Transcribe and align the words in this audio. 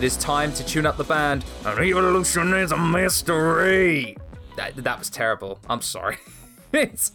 it 0.00 0.04
is 0.04 0.16
time 0.16 0.50
to 0.50 0.64
tune 0.64 0.86
up 0.86 0.96
the 0.96 1.04
band. 1.04 1.44
An 1.66 1.82
evolution 1.84 2.54
is 2.54 2.72
a 2.72 2.76
mystery. 2.78 4.16
That, 4.56 4.74
that 4.76 4.98
was 4.98 5.10
terrible. 5.10 5.60
I'm 5.68 5.82
sorry. 5.82 6.16
It's- 6.72 7.12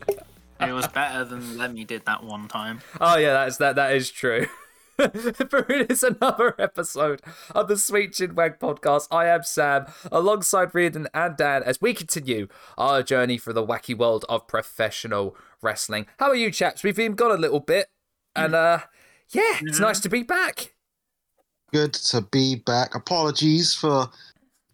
It 0.59 0.71
was 0.73 0.87
better 0.89 1.23
than 1.25 1.57
Lemmy 1.57 1.83
did 1.83 2.05
that 2.05 2.23
one 2.23 2.47
time. 2.47 2.81
oh 3.01 3.17
yeah, 3.17 3.33
that's 3.33 3.57
that. 3.57 3.75
That 3.75 3.93
is 3.95 4.11
true. 4.11 4.45
For 4.97 5.65
it 5.71 5.89
is 5.91 6.03
another 6.03 6.55
episode 6.59 7.21
of 7.55 7.67
the 7.69 7.77
Sweet 7.77 8.13
Chin 8.13 8.35
Wag 8.35 8.59
podcast. 8.59 9.07
I 9.11 9.25
am 9.27 9.43
Sam, 9.43 9.85
alongside 10.11 10.75
Reardon 10.75 11.07
and 11.13 11.35
Dan, 11.35 11.63
as 11.63 11.81
we 11.81 11.93
continue 11.93 12.47
our 12.77 13.01
journey 13.01 13.37
through 13.37 13.53
the 13.53 13.65
wacky 13.65 13.97
world 13.97 14.25
of 14.29 14.47
professional 14.47 15.35
wrestling. 15.61 16.05
How 16.19 16.27
are 16.27 16.35
you, 16.35 16.51
chaps? 16.51 16.83
We've 16.83 16.95
been 16.95 17.15
gone 17.15 17.31
a 17.31 17.39
little 17.41 17.59
bit, 17.61 17.87
and 18.35 18.53
uh, 18.53 18.79
yeah, 19.31 19.57
it's 19.61 19.79
nice 19.79 19.99
to 20.01 20.09
be 20.09 20.21
back. 20.23 20.74
Good 21.75 21.93
to 21.93 22.21
be 22.21 22.55
back. 22.55 22.95
Apologies 22.95 23.73
for 23.75 24.09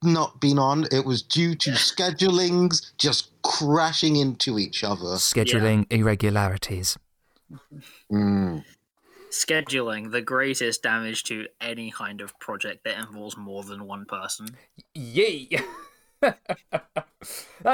not 0.03 0.39
being 0.39 0.59
on. 0.59 0.85
It 0.91 1.03
was 1.03 1.23
due 1.23 1.55
to 1.55 1.71
schedulings 1.71 2.91
just 2.99 3.31
crashing 3.41 4.17
into 4.17 4.59
each 4.59 4.83
other. 4.83 5.15
Scheduling 5.15 5.87
irregularities. 5.89 6.99
Mm. 8.13 8.63
Scheduling, 9.31 10.11
the 10.11 10.21
greatest 10.21 10.83
damage 10.83 11.23
to 11.23 11.47
any 11.59 11.89
kind 11.89 12.21
of 12.21 12.39
project 12.39 12.83
that 12.83 12.99
involves 12.99 13.35
more 13.35 13.63
than 13.63 13.87
one 13.87 14.05
person. 14.05 14.49
Yee. 14.93 15.57
that 16.21 16.37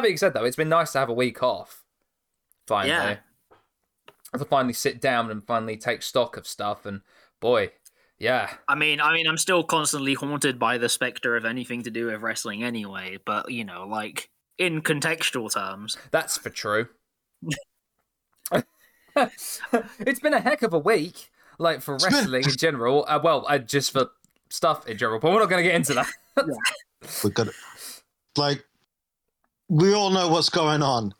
being 0.03 0.15
said, 0.15 0.33
though, 0.33 0.45
it's 0.45 0.55
been 0.55 0.69
nice 0.69 0.93
to 0.93 0.99
have 0.99 1.09
a 1.09 1.13
week 1.13 1.43
off. 1.43 1.83
Finally, 2.65 2.91
Yeah. 2.91 3.17
to 4.37 4.45
finally 4.45 4.71
sit 4.71 5.01
down 5.01 5.29
and 5.29 5.45
finally 5.45 5.75
take 5.75 6.01
stock 6.01 6.37
of 6.37 6.47
stuff. 6.47 6.85
And 6.85 7.01
boy, 7.41 7.71
yeah, 8.19 8.49
I 8.67 8.75
mean, 8.75 8.99
I 9.01 9.13
mean, 9.13 9.27
I'm 9.27 9.37
still 9.37 9.63
constantly 9.63 10.13
haunted 10.13 10.57
by 10.59 10.77
the 10.77 10.89
specter 10.89 11.35
of 11.35 11.45
anything 11.45 11.83
to 11.83 11.91
do 11.91 12.07
with 12.07 12.21
wrestling 12.21 12.63
anyway. 12.63 13.17
But 13.23 13.51
you 13.51 13.63
know, 13.63 13.87
like 13.87 14.29
in 14.57 14.81
contextual 14.81 15.53
terms, 15.53 15.97
that's 16.11 16.37
for 16.37 16.49
true. 16.49 16.87
it's 19.15 20.19
been 20.19 20.33
a 20.33 20.39
heck 20.39 20.61
of 20.61 20.73
a 20.73 20.79
week, 20.79 21.29
like 21.59 21.81
for 21.81 21.97
wrestling 21.97 22.43
in 22.43 22.57
general. 22.57 23.05
Uh, 23.07 23.19
well, 23.23 23.45
uh, 23.47 23.57
just 23.57 23.91
for 23.91 24.09
stuff 24.49 24.87
in 24.87 24.97
general, 24.97 25.19
but 25.19 25.31
we're 25.31 25.39
not 25.39 25.49
going 25.49 25.63
to 25.63 25.67
get 25.69 25.75
into 25.75 25.93
that. 25.93 26.07
We 27.23 27.29
got 27.29 27.47
like 28.37 28.65
we 29.69 29.93
all 29.93 30.09
know 30.09 30.27
what's 30.29 30.49
going 30.49 30.81
on. 30.81 31.13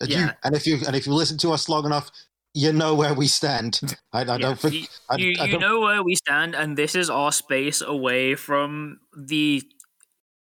And, 0.00 0.10
you, 0.10 0.16
Yeah. 0.16 0.32
and 0.42 0.54
if 0.56 0.66
you 0.66 0.78
and 0.86 0.96
if 0.96 1.06
you 1.06 1.12
listen 1.12 1.36
to 1.38 1.52
us 1.52 1.68
long 1.68 1.84
enough, 1.84 2.10
you 2.54 2.72
know 2.72 2.94
where 2.94 3.14
we 3.14 3.26
stand. 3.26 3.80
I, 4.12 4.22
I 4.22 4.24
Yeah, 4.24 4.38
don't 4.38 4.58
think 4.58 4.74
you, 4.74 4.86
I, 5.08 5.16
you, 5.16 5.34
I 5.40 5.46
don't, 5.46 5.60
know 5.60 5.80
where 5.80 6.02
we 6.02 6.14
stand, 6.14 6.54
and 6.54 6.76
this 6.76 6.94
is 6.94 7.10
our 7.10 7.32
space 7.32 7.80
away 7.80 8.34
from 8.34 9.00
the 9.16 9.62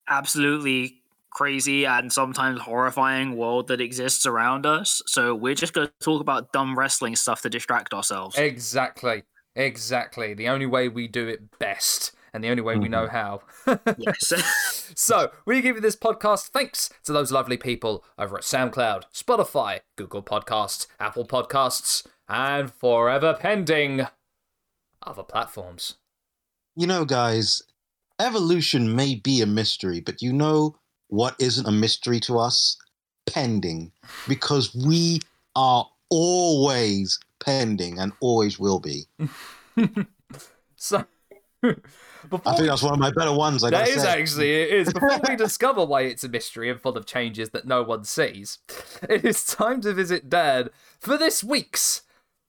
absolutely 0.08 1.00
crazy 1.30 1.84
and 1.84 2.12
sometimes 2.12 2.60
horrifying 2.60 3.36
world 3.36 3.68
that 3.68 3.80
exists 3.80 4.24
around 4.24 4.64
us. 4.64 5.02
So 5.06 5.34
we're 5.34 5.54
just 5.54 5.72
going 5.72 5.88
to 5.88 5.92
talk 6.00 6.20
about 6.20 6.52
dumb 6.52 6.78
wrestling 6.78 7.16
stuff 7.16 7.42
to 7.42 7.50
distract 7.50 7.92
ourselves. 7.92 8.38
exactly, 8.38 9.24
exactly. 9.56 10.34
The 10.34 10.48
only 10.48 10.66
way 10.66 10.88
we 10.88 11.08
do 11.08 11.26
it 11.26 11.58
best, 11.58 12.12
and 12.34 12.42
the 12.42 12.50
only 12.50 12.62
way 12.62 12.76
we 12.76 12.88
know 12.88 13.06
mm-hmm. 13.06 13.16
how. 13.16 13.94
yes. 13.96 14.32
So, 14.96 15.30
we 15.44 15.60
give 15.60 15.76
you 15.76 15.82
this 15.82 15.96
podcast 15.96 16.48
thanks 16.48 16.88
to 17.04 17.12
those 17.12 17.32
lovely 17.32 17.56
people 17.56 18.04
over 18.16 18.36
at 18.36 18.44
SoundCloud, 18.44 19.04
Spotify, 19.12 19.80
Google 19.96 20.22
Podcasts, 20.22 20.86
Apple 21.00 21.26
Podcasts, 21.26 22.06
and 22.28 22.72
forever 22.72 23.36
pending 23.38 24.06
other 25.02 25.22
platforms. 25.24 25.94
you 26.76 26.86
know, 26.86 27.04
guys, 27.04 27.62
evolution 28.20 28.94
may 28.94 29.16
be 29.16 29.40
a 29.40 29.46
mystery, 29.46 30.00
but 30.00 30.22
you 30.22 30.32
know 30.32 30.76
what 31.08 31.34
isn't 31.40 31.66
a 31.66 31.72
mystery 31.72 32.20
to 32.20 32.38
us? 32.38 32.76
Pending. 33.26 33.90
Because 34.28 34.74
we 34.74 35.20
are 35.56 35.88
always 36.10 37.18
pending 37.40 37.98
and 37.98 38.12
always 38.20 38.58
will 38.58 38.80
be. 38.80 39.06
So, 40.86 41.06
I 42.24 42.26
before 42.28 42.54
think 42.54 42.68
that's 42.68 42.82
one 42.82 42.94
of 42.94 42.98
my 42.98 43.10
better 43.10 43.32
ones. 43.32 43.64
I 43.64 43.70
that 43.70 43.88
say. 43.88 44.20
actually 44.20 44.52
it 44.52 44.70
is. 44.70 44.92
Before 44.92 45.20
we 45.28 45.36
discover 45.36 45.84
why 45.84 46.02
it's 46.02 46.24
a 46.24 46.28
mystery 46.28 46.70
and 46.70 46.80
full 46.80 46.96
of 46.96 47.06
changes 47.06 47.50
that 47.50 47.66
no 47.66 47.82
one 47.82 48.04
sees, 48.04 48.58
it 49.08 49.24
is 49.24 49.44
time 49.44 49.80
to 49.82 49.92
visit 49.92 50.28
Dad 50.30 50.70
for 51.00 51.18
this 51.18 51.44
week's 51.44 52.02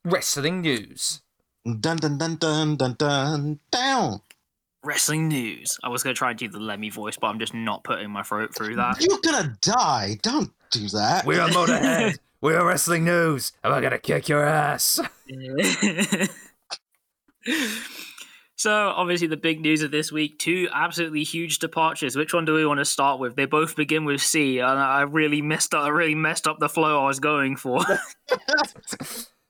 wrestling 0.04 0.62
news. 0.62 1.22
Dun 1.66 1.98
dun 1.98 2.18
dun 2.18 2.36
dun 2.36 2.76
dun 2.76 2.96
dun 2.98 3.60
down. 3.72 4.22
Wrestling 4.84 5.28
news. 5.28 5.80
I 5.84 5.90
was 5.90 6.04
going 6.04 6.14
to 6.14 6.18
try 6.18 6.30
and 6.30 6.38
do 6.38 6.48
the 6.48 6.60
Lemmy 6.60 6.92
voice, 6.92 7.18
but 7.18 7.28
I'm 7.28 7.40
just 7.40 7.56
not 7.56 7.84
putting 7.84 8.12
my 8.12 8.22
throat 8.22 8.54
through 8.56 8.76
that. 8.76 9.02
You're 9.02 9.20
gonna 9.20 9.58
die. 9.62 10.20
Don't 10.22 10.52
do 10.70 10.88
that. 10.90 11.26
We 11.26 11.38
are 11.38 11.50
Motorhead. 11.50 12.20
we 12.42 12.54
are 12.54 12.66
wrestling 12.66 13.04
news, 13.04 13.52
and 13.64 13.74
we're 13.74 13.82
gonna 13.82 13.98
kick 13.98 14.30
your 14.30 14.46
ass. 14.46 15.00
So 18.58 18.72
obviously 18.96 19.28
the 19.28 19.36
big 19.38 19.60
news 19.62 19.82
of 19.82 19.92
this 19.92 20.12
week 20.12 20.40
two 20.40 20.68
absolutely 20.74 21.24
huge 21.24 21.60
departures 21.60 22.16
which 22.16 22.34
one 22.34 22.46
do 22.46 22.54
we 22.54 22.66
want 22.66 22.80
to 22.80 22.86
start 22.86 23.20
with 23.20 23.36
they 23.36 23.46
both 23.46 23.76
begin 23.76 24.06
with 24.06 24.22
c 24.22 24.60
and 24.60 24.80
i 24.80 25.02
really 25.02 25.42
messed 25.42 25.74
up 25.74 25.84
i 25.84 25.90
really 25.90 26.16
messed 26.16 26.48
up 26.48 26.58
the 26.60 26.70
flow 26.70 27.04
i 27.04 27.08
was 27.08 27.20
going 27.20 27.56
for 27.56 27.82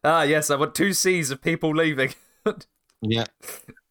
Ah, 0.07 0.21
yes, 0.21 0.51
I 0.51 0.55
want 0.55 0.75
two 0.75 0.93
C's 0.93 1.31
of 1.31 1.41
people 1.41 1.75
leaving. 1.75 2.13
Yeah. 3.01 3.25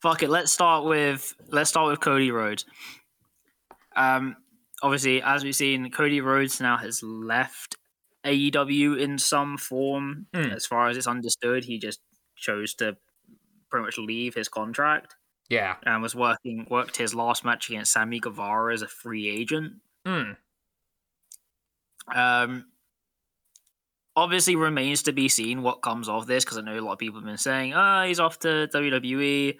fuck 0.03 0.23
it 0.25 0.31
let's 0.31 0.51
start 0.51 0.85
with 0.85 1.35
let's 1.51 1.71
start 1.71 1.89
with 1.91 2.01
cody 2.01 2.31
rhodes 2.33 2.65
um 3.95 4.35
obviously 4.83 5.23
as 5.23 5.45
we've 5.45 5.55
seen 5.55 5.91
cody 5.93 6.21
rhodes 6.21 6.61
now 6.61 6.77
has 6.79 7.01
left 7.03 7.77
aew 8.27 8.99
in 8.99 9.19
some 9.19 9.57
form 9.57 10.27
Hmm. 10.35 10.51
as 10.51 10.67
far 10.67 10.89
as 10.89 10.97
it's 10.97 11.07
understood 11.07 11.65
he 11.65 11.79
just 11.79 12.01
chose 12.37 12.75
to 12.77 12.97
pretty 13.75 13.87
much 13.87 13.99
leave 13.99 14.37
his 14.37 14.49
contract 14.49 15.17
yeah. 15.49 15.75
and 15.85 16.01
was 16.01 16.15
working 16.15 16.65
worked 16.71 16.97
his 16.97 17.12
last 17.12 17.45
match 17.45 17.69
against 17.69 17.93
Sammy 17.93 18.21
Guevara 18.21 18.73
as 18.73 18.83
a 18.83 18.87
free 18.87 19.29
agent. 19.29 19.75
Hmm. 20.07 20.33
Um, 22.15 22.67
obviously 24.15 24.55
remains 24.55 25.03
to 25.03 25.12
be 25.12 25.29
seen 25.29 25.62
what 25.65 25.83
comes 25.83 26.09
of 26.09 26.29
this 26.29 26.45
because 26.45 26.57
I 26.57 26.61
know 26.61 26.79
a 26.79 26.81
lot 26.81 26.93
of 26.93 26.99
people 27.01 27.19
have 27.19 27.27
been 27.27 27.37
saying, 27.37 27.75
"Ah, 27.75 28.05
he's 28.05 28.21
off 28.21 28.39
to 28.41 28.69
WWE," 28.73 29.57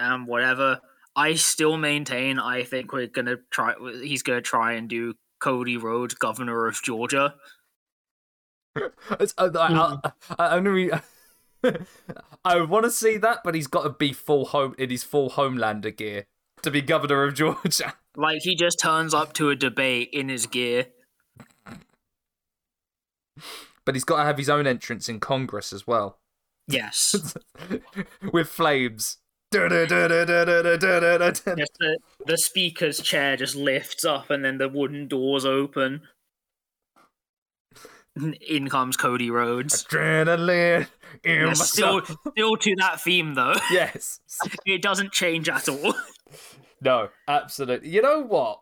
and 0.00 0.26
whatever. 0.26 0.80
I 1.14 1.34
still 1.34 1.76
maintain 1.76 2.40
I 2.40 2.64
think 2.64 2.92
we're 2.92 3.06
gonna 3.06 3.36
try. 3.52 3.74
He's 4.02 4.24
gonna 4.24 4.42
try 4.42 4.72
and 4.72 4.88
do 4.88 5.14
Cody 5.40 5.76
Rhodes, 5.76 6.14
governor 6.14 6.66
of 6.66 6.82
Georgia. 6.82 7.36
It's, 9.20 9.34
I, 9.36 9.44
I, 9.44 9.98
I, 10.38 10.56
I'm 10.56 10.64
gonna 10.64 10.74
be- 10.74 10.90
I 12.44 12.60
want 12.62 12.84
to 12.84 12.90
see 12.90 13.16
that, 13.18 13.38
but 13.44 13.54
he's 13.54 13.66
got 13.66 13.82
to 13.82 13.90
be 13.90 14.12
full 14.12 14.46
home 14.46 14.74
in 14.78 14.90
his 14.90 15.04
full 15.04 15.30
Homelander 15.30 15.96
gear 15.96 16.26
to 16.62 16.70
be 16.70 16.80
governor 16.80 17.24
of 17.24 17.34
Georgia. 17.34 17.94
Like 18.16 18.42
he 18.42 18.54
just 18.54 18.78
turns 18.80 19.14
up 19.14 19.32
to 19.34 19.50
a 19.50 19.56
debate 19.56 20.10
in 20.12 20.28
his 20.28 20.46
gear. 20.46 20.86
But 23.84 23.94
he's 23.94 24.04
got 24.04 24.18
to 24.18 24.24
have 24.24 24.38
his 24.38 24.48
own 24.48 24.66
entrance 24.66 25.08
in 25.08 25.18
Congress 25.18 25.72
as 25.72 25.86
well. 25.86 26.18
Yes. 26.68 27.34
With 28.32 28.48
flames. 28.48 29.18
the, 32.26 32.38
speaker's 32.38 33.00
chair 33.00 33.36
just 33.36 33.54
lifts 33.56 34.04
up 34.04 34.30
and 34.30 34.44
then 34.44 34.58
the 34.58 34.68
wooden 34.68 35.08
doors 35.08 35.44
open. 35.44 36.02
In 38.48 38.68
comes 38.68 38.96
Cody 38.96 39.30
Rhodes. 39.30 39.84
Adrenaline 39.84 40.86
in 41.24 41.34
Yeah, 41.40 41.44
my 41.46 41.52
still, 41.54 42.02
still 42.32 42.56
to 42.56 42.74
that 42.78 43.00
theme 43.00 43.34
though. 43.34 43.54
Yes. 43.70 44.20
It 44.66 44.82
doesn't 44.82 45.12
change 45.12 45.48
at 45.48 45.68
all. 45.68 45.94
No, 46.84 47.10
absolutely. 47.28 47.90
You 47.90 48.02
know 48.02 48.22
what? 48.22 48.60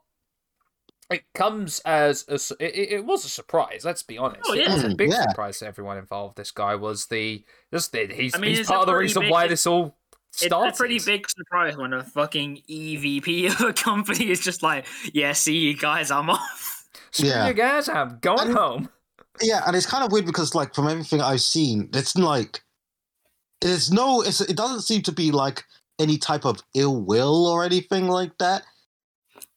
It 1.11 1.23
comes 1.35 1.81
as 1.87 2.27
a, 2.29 2.35
it, 2.63 2.75
it 2.75 2.93
it 2.97 3.05
was 3.07 3.25
a 3.25 3.31
surprise. 3.31 3.81
Let's 3.83 4.03
be 4.03 4.19
honest. 4.19 4.43
Oh, 4.47 4.53
It 4.53 4.69
was 4.69 4.85
a 4.85 4.89
mm, 4.89 4.97
big 4.99 5.09
Yeah. 5.11 5.23
surprise 5.23 5.59
to 5.61 5.67
everyone 5.67 5.97
involved. 5.97 6.37
This 6.37 6.51
guy 6.51 6.75
was 6.75 7.07
the 7.07 7.43
just 7.73 7.93
the, 7.93 8.07
he's 8.09 8.35
I 8.35 8.39
mean, 8.39 8.55
he's 8.57 8.67
part 8.67 8.83
of 8.83 8.87
the 8.89 8.95
reason 8.95 9.23
big- 9.23 9.31
why 9.31 9.49
this 9.49 9.67
all 9.67 9.97
It's 10.35 10.45
started. 10.45 10.75
a 10.75 10.77
pretty 10.77 10.99
big 10.99 11.31
surprise 11.31 11.79
when 11.79 11.95
a 11.95 12.05
fucking 12.05 12.61
EVP 12.69 13.53
of 13.59 13.61
a 13.69 13.73
company 13.73 14.29
is 14.31 14.41
just 14.41 14.63
like, 14.63 14.85
yeah, 15.15 15.33
see 15.33 15.57
you 15.57 15.75
guys, 15.75 16.11
I'm 16.11 16.29
off. 16.29 16.87
Screw 17.13 17.31
Yeah. 17.31 17.49
you 17.49 17.55
guys, 17.55 17.89
I'm 17.89 18.19
going 18.21 18.49
And- 18.49 18.57
home. 18.59 18.89
Yeah, 19.43 19.63
and 19.67 19.75
it's 19.75 19.87
kind 19.87 20.05
of 20.05 20.13
weird 20.13 20.27
because, 20.27 20.55
like, 20.55 20.75
from 20.75 20.89
everything 20.89 21.21
I've 21.21 21.41
seen, 21.41 21.89
it's 21.95 22.17
like 22.17 22.63
there's 23.61 23.91
no. 23.91 24.23
It's, 24.23 24.41
it 24.41 24.57
doesn't 24.57 24.83
seem 24.83 25.03
to 25.03 25.13
be 25.13 25.31
like 25.31 25.65
any 25.99 26.19
type 26.19 26.45
of 26.45 26.63
ill 26.75 27.01
will 27.01 27.47
or 27.47 27.65
anything 27.65 28.09
like 28.09 28.37
that. 28.39 28.63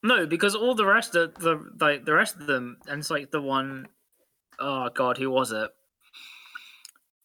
No, 0.02 0.26
because 0.26 0.54
all 0.54 0.74
the 0.74 0.86
rest 0.86 1.14
of 1.14 1.34
the 1.36 1.64
like 1.80 2.04
the 2.04 2.12
rest 2.12 2.36
of 2.36 2.46
them, 2.46 2.78
and 2.86 3.00
it's 3.00 3.10
like 3.10 3.30
the 3.30 3.40
one 3.40 3.88
oh 4.58 4.88
god, 4.94 5.18
who 5.18 5.30
was 5.30 5.52
it? 5.52 5.70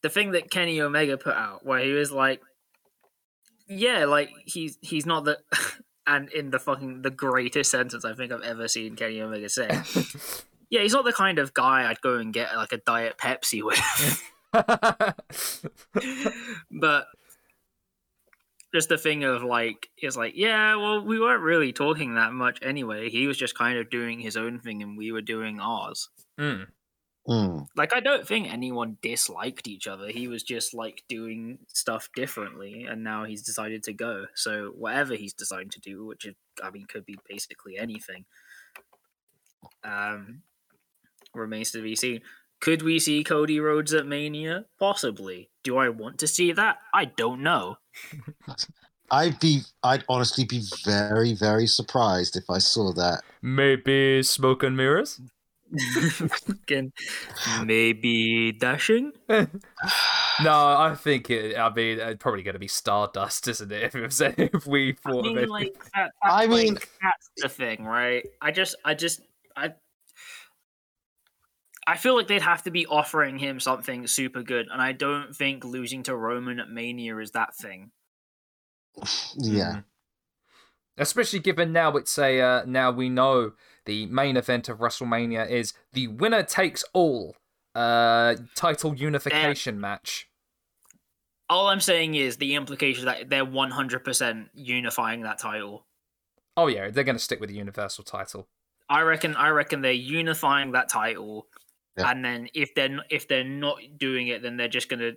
The 0.01 0.09
thing 0.09 0.31
that 0.31 0.49
Kenny 0.49 0.79
Omega 0.81 1.17
put 1.17 1.35
out, 1.35 1.65
where 1.65 1.79
he 1.83 1.91
was 1.91 2.11
like, 2.11 2.41
yeah, 3.67 4.05
like 4.05 4.29
he's 4.45 4.77
he's 4.81 5.05
not 5.05 5.25
the 5.25 5.39
and 6.07 6.31
in 6.31 6.51
the 6.51 6.59
fucking 6.59 7.01
the 7.01 7.09
greatest 7.09 7.71
sentence 7.71 8.05
I 8.05 8.13
think 8.13 8.31
I've 8.31 8.41
ever 8.41 8.67
seen 8.67 8.95
Kenny 8.95 9.21
Omega 9.21 9.49
say. 9.49 9.69
yeah, 10.69 10.81
he's 10.81 10.93
not 10.93 11.05
the 11.05 11.13
kind 11.13 11.39
of 11.39 11.53
guy 11.53 11.89
I'd 11.89 12.01
go 12.01 12.17
and 12.17 12.33
get 12.33 12.55
like 12.55 12.71
a 12.71 12.77
diet 12.77 13.17
Pepsi 13.17 13.61
with. 13.63 14.23
but 16.71 17.07
just 18.73 18.89
the 18.89 18.97
thing 18.97 19.23
of 19.23 19.43
like 19.43 19.89
it's 19.97 20.17
like 20.17 20.33
yeah 20.35 20.75
well 20.75 21.03
we 21.03 21.19
weren't 21.19 21.43
really 21.43 21.73
talking 21.73 22.15
that 22.15 22.33
much 22.33 22.59
anyway 22.61 23.09
he 23.09 23.27
was 23.27 23.37
just 23.37 23.57
kind 23.57 23.77
of 23.77 23.89
doing 23.89 24.19
his 24.19 24.37
own 24.37 24.59
thing 24.59 24.81
and 24.83 24.97
we 24.97 25.11
were 25.11 25.21
doing 25.21 25.59
ours 25.59 26.09
Mm. 26.39 26.67
Mm. 27.27 27.65
like 27.75 27.93
i 27.93 27.99
don't 27.99 28.27
think 28.27 28.51
anyone 28.51 28.97
disliked 29.01 29.67
each 29.67 29.87
other 29.87 30.07
he 30.07 30.27
was 30.27 30.41
just 30.41 30.73
like 30.73 31.03
doing 31.09 31.59
stuff 31.67 32.09
differently 32.15 32.85
and 32.89 33.03
now 33.03 33.25
he's 33.25 33.43
decided 33.43 33.83
to 33.83 33.93
go 33.93 34.25
so 34.35 34.71
whatever 34.75 35.15
he's 35.15 35.33
decided 35.33 35.71
to 35.71 35.81
do 35.81 36.05
which 36.05 36.25
is, 36.25 36.33
i 36.63 36.69
mean 36.71 36.85
could 36.85 37.05
be 37.05 37.17
basically 37.27 37.77
anything 37.77 38.25
um 39.83 40.41
remains 41.33 41.71
to 41.71 41.81
be 41.81 41.95
seen 41.95 42.21
could 42.61 42.81
we 42.81 42.99
see 42.99 43.23
cody 43.23 43.59
rhodes 43.59 43.93
at 43.93 44.05
mania 44.05 44.65
possibly 44.79 45.49
do 45.63 45.77
i 45.77 45.89
want 45.89 46.17
to 46.19 46.27
see 46.27 46.51
that 46.51 46.77
i 46.93 47.05
don't 47.05 47.41
know 47.41 47.77
I'd 49.11 49.39
be, 49.39 49.61
I'd 49.83 50.03
honestly 50.07 50.45
be 50.45 50.61
very, 50.85 51.33
very 51.33 51.65
surprised 51.65 52.35
if 52.35 52.49
I 52.49 52.59
saw 52.59 52.93
that. 52.93 53.23
Maybe 53.41 54.21
smoke 54.21 54.61
and 54.61 54.77
mirrors. 54.77 55.19
Fucking 56.11 56.91
maybe 57.63 58.51
dashing 58.53 59.11
No, 59.29 59.47
I 60.51 60.95
think 60.97 61.29
it. 61.29 61.57
I 61.57 61.71
mean, 61.71 61.99
it's 61.99 62.21
probably 62.21 62.41
going 62.43 62.53
to 62.53 62.59
be 62.59 62.67
Stardust, 62.67 63.47
isn't 63.47 63.71
it? 63.71 63.83
If, 63.83 63.95
it 63.95 64.01
was, 64.01 64.21
if 64.37 64.65
we 64.65 64.95
I 65.05 65.11
thought 65.11 65.27
of 65.27 65.37
it. 65.37 65.49
like 65.49 65.75
that, 65.93 66.11
I 66.23 66.45
like, 66.45 66.49
mean- 66.49 66.73
that's 66.75 67.29
the 67.37 67.49
thing, 67.49 67.83
right? 67.83 68.25
I 68.41 68.51
just, 68.51 68.75
I 68.83 68.93
just, 68.95 69.21
I, 69.55 69.73
I 71.89 71.97
feel 71.97 72.15
like 72.15 72.27
they'd 72.27 72.43
have 72.43 72.61
to 72.63 72.71
be 72.71 72.85
offering 72.85 73.39
him 73.39 73.59
something 73.59 74.05
super 74.05 74.43
good, 74.43 74.67
and 74.71 74.79
I 74.79 74.91
don't 74.91 75.35
think 75.35 75.63
losing 75.65 76.03
to 76.03 76.15
Roman 76.15 76.59
at 76.59 76.69
Mania 76.69 77.17
is 77.17 77.31
that 77.31 77.55
thing. 77.55 77.89
Yeah. 79.35 79.77
Mhm. 79.77 79.83
Especially 80.97 81.39
given 81.39 81.71
now 81.71 81.95
it's 81.97 82.15
a 82.19 82.39
uh, 82.41 82.63
now 82.65 82.91
we 82.91 83.09
know 83.09 83.53
the 83.85 84.05
main 84.05 84.37
event 84.37 84.69
of 84.69 84.77
WrestleMania 84.77 85.49
is 85.49 85.73
the 85.93 86.07
winner 86.07 86.43
takes 86.43 86.83
all 86.93 87.35
uh 87.73 88.35
title 88.55 88.93
unification 88.93 89.79
match. 89.81 90.29
All 91.49 91.69
I'm 91.69 91.79
saying 91.79 92.13
is 92.13 92.37
the 92.37 92.53
implication 92.53 93.05
that 93.05 93.29
they're 93.29 93.45
100% 93.45 94.49
unifying 94.53 95.21
that 95.23 95.39
title. 95.39 95.87
Oh 96.55 96.67
yeah, 96.67 96.91
they're 96.91 97.03
going 97.03 97.15
to 97.15 97.23
stick 97.23 97.39
with 97.39 97.49
the 97.49 97.55
universal 97.55 98.03
title. 98.03 98.47
I 98.89 99.01
reckon, 99.01 99.35
I 99.35 99.49
reckon 99.49 99.81
they're 99.81 99.91
unifying 99.91 100.73
that 100.73 100.89
title, 100.89 101.47
Yeah. 101.97 102.11
and 102.11 102.23
then 102.23 102.47
if 102.53 102.73
they're 102.75 102.85
n- 102.85 103.01
if 103.09 103.27
they're 103.27 103.43
not 103.43 103.77
doing 103.97 104.27
it, 104.27 104.41
then 104.41 104.57
they're 104.57 104.67
just 104.67 104.89
gonna. 104.89 105.11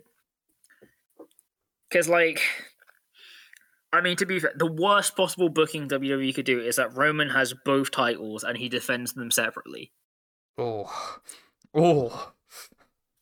Because 1.88 2.08
like, 2.08 2.40
I 3.92 4.00
mean, 4.00 4.16
to 4.16 4.26
be 4.26 4.40
fair, 4.40 4.52
the 4.56 4.70
worst 4.70 5.16
possible 5.16 5.48
booking 5.48 5.88
WWE 5.88 6.34
could 6.34 6.46
do 6.46 6.60
is 6.60 6.76
that 6.76 6.96
Roman 6.96 7.30
has 7.30 7.54
both 7.64 7.90
titles 7.90 8.42
and 8.44 8.56
he 8.56 8.68
defends 8.68 9.12
them 9.12 9.30
separately. 9.30 9.92
Oh, 10.58 10.90
oh, 11.74 12.32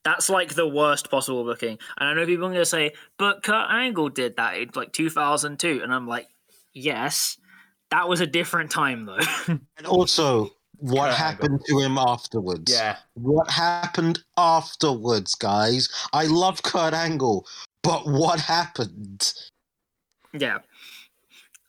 That's 0.04 0.30
like 0.30 0.54
the 0.54 0.68
worst 0.68 1.10
possible 1.10 1.44
booking. 1.44 1.78
And 1.98 2.08
I 2.08 2.14
know 2.14 2.26
people 2.26 2.46
are 2.46 2.52
gonna 2.52 2.64
say, 2.64 2.92
but 3.18 3.42
Kurt 3.42 3.70
Angle 3.70 4.10
did 4.10 4.36
that 4.36 4.56
in 4.56 4.70
like 4.74 4.92
2002, 4.92 5.80
and 5.82 5.92
I'm 5.92 6.06
like, 6.06 6.28
yes, 6.72 7.36
that 7.90 8.08
was 8.08 8.20
a 8.20 8.26
different 8.26 8.70
time 8.70 9.06
though. 9.06 9.18
And 9.76 9.86
also, 9.86 10.50
what 10.80 11.14
happened 11.14 11.60
to 11.68 11.78
him 11.78 11.98
afterwards? 11.98 12.72
yeah. 12.72 12.96
What 13.14 13.50
happened 13.50 14.22
afterwards, 14.36 15.34
guys? 15.34 15.88
I 16.12 16.24
love 16.26 16.62
Kurt 16.62 16.94
Angle, 16.94 17.46
but 17.82 18.06
what 18.06 18.40
happened? 18.40 19.32
Yeah. 20.32 20.58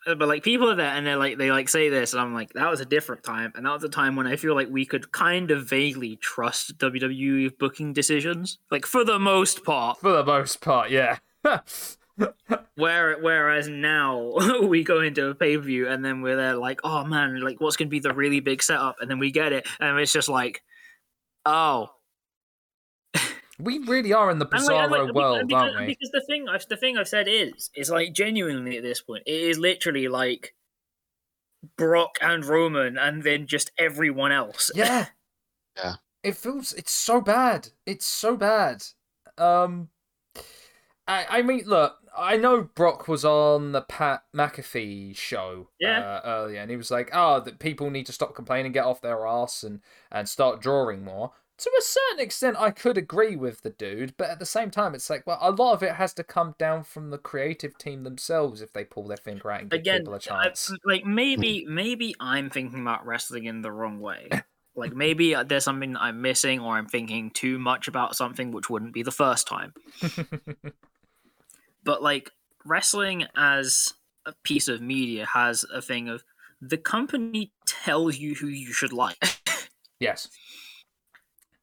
Uh, 0.08 0.16
But 0.16 0.28
like 0.28 0.44
people 0.44 0.70
are 0.70 0.76
there 0.76 0.88
and 0.88 1.06
they're 1.06 1.18
like 1.18 1.38
they 1.38 1.52
like 1.52 1.70
say 1.70 1.90
this 1.90 2.14
and 2.14 2.22
I'm 2.22 2.34
like 2.34 2.54
that 2.54 2.70
was 2.70 2.80
a 2.80 2.86
different 2.86 3.24
time 3.24 3.54
and 3.56 3.66
that 3.66 3.74
was 3.74 3.84
a 3.84 3.90
time 3.90 4.16
when 4.16 4.26
I 4.28 4.36
feel 4.36 4.56
like 4.56 4.70
we 4.70 4.86
could 4.86 5.12
kind 5.12 5.52
of 5.52 5.68
vaguely 5.68 6.16
trust 6.18 6.78
WWE 6.80 7.58
booking 7.60 7.94
decisions 7.94 8.58
like 8.72 8.86
for 8.86 9.04
the 9.04 9.20
most 9.20 9.64
part 9.64 10.00
For 10.00 10.12
the 10.12 10.26
most 10.26 10.62
part, 10.62 10.90
yeah. 10.90 11.18
where 12.76 13.18
whereas 13.20 13.68
now 13.68 14.34
we 14.64 14.84
go 14.84 15.02
into 15.02 15.28
a 15.28 15.36
pay-per-view 15.36 15.88
and 15.88 16.04
then 16.04 16.22
we're 16.22 16.36
there 16.36 16.56
like 16.56 16.80
oh 16.84 17.04
man 17.04 17.42
like 17.42 17.60
what's 17.60 17.78
going 17.78 17.88
to 17.88 17.92
be 17.92 18.00
the 18.00 18.14
really 18.14 18.40
big 18.40 18.62
setup 18.64 18.96
and 19.00 19.10
then 19.10 19.20
we 19.20 19.32
get 19.32 19.54
it 19.54 19.68
and 19.80 20.00
it's 20.00 20.14
just 20.14 20.30
like 20.30 20.62
oh 21.46 21.90
we 23.60 23.80
really 23.80 24.14
are 24.14 24.32
in 24.32 24.40
the 24.40 24.48
And, 24.52 24.64
like, 24.66 24.76
bizarro 24.76 24.84
and, 24.84 25.06
like, 25.08 25.14
world, 25.14 25.48
because, 25.48 25.62
aren't 25.64 25.80
we? 25.80 25.86
Because 25.88 26.12
the 26.12 26.24
thing, 26.28 26.48
I've, 26.48 26.68
the 26.68 26.78
thing 26.78 26.98
I've 26.98 27.08
said 27.08 27.28
is, 27.28 27.70
is 27.76 27.90
like 27.90 28.14
genuinely 28.14 28.78
at 28.78 28.84
this 28.84 29.02
point, 29.02 29.24
it 29.26 29.34
is 29.34 29.60
literally 29.60 30.08
like 30.08 30.54
Brock 31.78 32.18
and 32.22 32.46
Roman, 32.46 32.98
and 32.98 33.24
then 33.24 33.48
just 33.48 33.72
everyone 33.78 34.32
else. 34.32 34.72
Yeah. 34.76 35.08
Yeah. 35.78 35.96
It 36.24 36.36
feels 36.36 36.74
it's 36.74 36.92
so 36.92 37.22
bad. 37.22 37.70
It's 37.86 38.06
so 38.06 38.36
bad. 38.36 38.84
Um 39.38 39.90
I 41.12 41.40
I 41.40 41.42
mean 41.42 41.64
look, 41.66 41.98
I 42.18 42.38
know 42.38 42.64
Brock 42.64 43.08
was 43.08 43.24
on 43.26 43.72
the 43.72 43.82
Pat 43.82 44.24
McAfee 44.36 45.16
show 45.16 45.70
Yeah. 45.80 46.00
uh, 46.00 46.22
earlier 46.26 46.60
and 46.62 46.70
he 46.72 46.78
was 46.78 46.92
like, 46.92 47.10
"Oh, 47.14 47.40
that 47.42 47.60
people 47.60 47.90
need 47.90 48.06
to 48.08 48.14
stop 48.14 48.36
complaining, 48.36 48.72
get 48.72 48.86
off 48.86 49.02
their 49.02 49.26
ass 49.28 49.64
and 49.64 49.82
and 50.12 50.28
start 50.28 50.62
drawing 50.62 51.04
more." 51.04 51.32
To 51.58 51.72
a 51.78 51.82
certain 51.82 52.20
extent 52.26 52.58
I 52.60 52.72
could 52.72 52.98
agree 52.98 53.36
with 53.36 53.62
the 53.62 53.70
dude, 53.70 54.16
but 54.18 54.30
at 54.32 54.40
the 54.40 54.48
same 54.48 54.72
time 54.72 54.96
it's 54.96 55.10
like, 55.12 55.28
well, 55.28 55.38
a 55.42 55.52
lot 55.52 55.74
of 55.74 55.84
it 55.84 55.92
has 55.94 56.12
to 56.16 56.24
come 56.24 56.56
down 56.58 56.84
from 56.84 57.12
the 57.12 57.20
creative 57.20 57.78
team 57.78 58.04
themselves 58.04 58.62
if 58.64 58.74
they 58.74 58.84
pull 58.84 59.08
their 59.08 59.18
finger 59.18 59.52
out 59.52 59.62
and 59.62 59.70
give 59.70 59.80
Again, 59.82 60.00
people 60.00 60.14
a 60.14 60.18
I- 60.18 60.20
chance. 60.20 60.74
like 60.86 61.06
maybe, 61.06 61.64
maybe 61.70 62.16
I'm 62.20 62.50
thinking 62.50 62.82
about 62.82 63.06
wrestling 63.06 63.46
in 63.46 63.62
the 63.62 63.72
wrong 63.72 64.00
way. 64.00 64.28
Like 64.76 64.96
maybe 64.96 65.36
uh, 65.36 65.44
there's 65.44 65.66
something 65.66 65.94
that 65.94 66.02
I'm 66.02 66.22
missing, 66.22 66.62
or 66.62 66.78
I'm 66.78 66.88
thinking 66.88 67.30
too 67.30 67.60
much 67.60 67.88
about 67.88 68.16
something, 68.16 68.52
which 68.52 68.70
wouldn't 68.70 68.94
be 68.94 69.04
the 69.04 69.12
first 69.12 69.46
time. 69.46 69.74
but 71.84 72.02
like 72.02 72.32
wrestling 72.66 73.26
as 73.36 73.94
a 74.26 74.34
piece 74.44 74.68
of 74.68 74.82
media 74.82 75.26
has 75.26 75.66
a 75.74 75.82
thing 75.82 76.10
of 76.10 76.24
the 76.62 76.78
company 76.78 77.52
tells 77.66 78.18
you 78.18 78.36
who 78.36 78.48
you 78.48 78.72
should 78.72 78.94
like. 78.94 79.18
yes. 80.00 80.30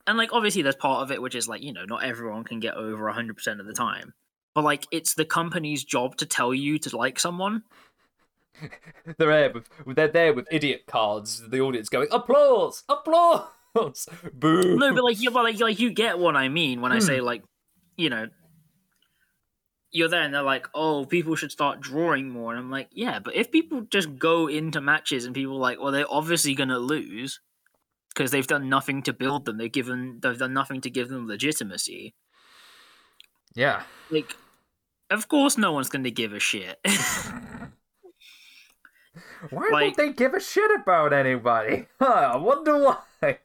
and 0.07 0.19
like 0.19 0.33
obviously 0.33 0.63
there's 0.63 0.77
part 0.77 1.03
of 1.03 1.13
it 1.13 1.23
which 1.23 1.35
is 1.35 1.49
like 1.49 1.63
you 1.63 1.73
know 1.73 1.85
not 1.85 2.03
everyone 2.03 2.45
can 2.45 2.61
get 2.61 2.75
over 2.75 3.05
100% 3.05 3.61
of 3.61 3.67
the 3.67 3.73
time 3.73 4.13
but 4.55 4.65
like 4.65 4.87
it's 4.91 5.15
the 5.15 5.25
company's 5.25 5.85
job 5.85 6.17
to 6.17 6.27
tell 6.27 6.53
you 6.53 6.79
to 6.79 6.97
like 6.97 7.19
someone 7.19 7.63
They're 9.19 9.29
there 9.29 9.53
with 9.53 9.69
they're 9.87 10.09
there 10.09 10.35
with 10.35 10.49
idiot 10.51 10.83
cards. 10.87 11.49
The 11.49 11.61
audience 11.61 11.89
going 11.89 12.09
applause, 12.11 12.83
applause, 12.89 13.45
boo. 14.33 14.77
no 14.77 14.95
but 14.95 15.05
like 15.05 15.21
you 15.21 15.31
but 15.31 15.45
like, 15.45 15.61
like 15.61 15.79
you 15.79 15.91
get 15.91 16.19
what 16.19 16.37
i 16.37 16.49
mean 16.49 16.81
when 16.81 16.91
i 16.91 16.99
say 16.99 17.19
hmm. 17.19 17.25
like 17.25 17.43
you 17.97 18.11
know 18.11 18.27
you're 19.90 20.09
there 20.09 20.23
and 20.23 20.35
they're 20.35 20.42
like 20.42 20.66
oh 20.75 21.04
people 21.07 21.35
should 21.35 21.50
start 21.52 21.80
drawing 21.80 22.28
more 22.30 22.50
and 22.52 22.59
i'm 22.61 22.71
like 22.71 22.88
yeah 22.92 23.18
but 23.18 23.35
if 23.35 23.50
people 23.50 23.80
just 23.90 24.18
go 24.18 24.47
into 24.47 24.80
matches 24.80 25.25
and 25.25 25.35
people 25.35 25.54
are 25.57 25.61
like 25.61 25.80
well 25.80 25.90
they're 25.92 26.04
obviously 26.11 26.54
going 26.54 26.68
to 26.68 26.78
lose 26.78 27.40
because 28.14 28.30
they've 28.30 28.47
done 28.47 28.68
nothing 28.68 29.02
to 29.02 29.12
build 29.12 29.45
them 29.47 29.57
they've 29.59 29.73
given 29.73 30.18
they've 30.23 30.38
done 30.38 30.52
nothing 30.52 30.80
to 30.80 30.90
give 30.90 31.09
them 31.09 31.26
legitimacy 31.26 32.14
Yeah. 33.54 33.83
like 34.11 34.37
of 35.11 35.26
course 35.28 35.57
no 35.57 35.73
one's 35.73 35.88
going 35.88 36.04
to 36.04 36.11
give 36.11 36.33
a 36.33 36.40
shit 36.40 36.78
Why 39.50 39.68
Like- 39.73 39.97
don't 39.97 39.97
they 39.97 40.12
give 40.12 40.35
a 40.35 40.40
shit 40.40 40.71
about 40.80 41.12
anybody? 41.12 41.87
Huh, 42.00 42.30
I 42.35 42.37
wonder 42.37 42.76
why. 42.78 42.99
Like 43.21 43.40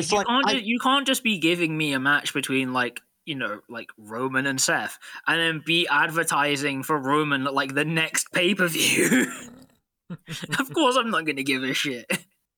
It's 0.00 0.10
you 0.12 0.18
like, 0.18 0.26
can't 0.26 0.46
I- 0.46 0.52
ju- 0.54 0.64
you 0.64 0.78
can't 0.80 1.06
just 1.06 1.22
be 1.22 1.38
giving 1.38 1.76
me 1.76 1.92
a 1.92 1.98
match 2.00 2.32
between 2.34 2.72
like 2.72 3.00
you 3.28 3.34
know 3.36 3.60
like 3.68 3.90
Roman 3.98 4.46
and 4.46 4.60
Seth 4.60 4.98
and 5.26 5.38
then 5.40 5.62
be 5.64 5.86
advertising 5.88 6.82
for 6.82 6.98
Roman 6.98 7.46
at, 7.46 7.54
like 7.54 7.74
the 7.74 7.84
next 7.84 8.32
pay 8.32 8.54
per 8.54 8.66
view. 8.68 9.26
of 10.58 10.72
course, 10.72 10.96
I'm 10.96 11.10
not 11.10 11.26
gonna 11.26 11.42
give 11.42 11.62
a 11.62 11.74
shit. 11.74 12.10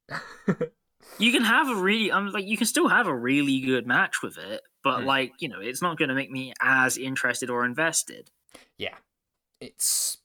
you 1.18 1.32
can 1.32 1.42
have 1.44 1.68
a 1.68 1.74
really 1.74 2.12
I'm 2.12 2.28
like 2.32 2.46
you 2.46 2.56
can 2.56 2.66
still 2.66 2.88
have 2.88 3.06
a 3.06 3.14
really 3.14 3.60
good 3.60 3.86
match 3.86 4.22
with 4.22 4.38
it, 4.38 4.62
but 4.82 5.00
Hmm. 5.00 5.06
like 5.06 5.32
you 5.40 5.48
know 5.48 5.60
it's 5.60 5.82
not 5.82 5.98
gonna 5.98 6.14
make 6.14 6.30
me 6.30 6.52
as 6.60 6.96
interested 6.96 7.50
or 7.50 7.64
invested. 7.64 8.30
yeah, 8.78 8.94
it's 9.60 10.18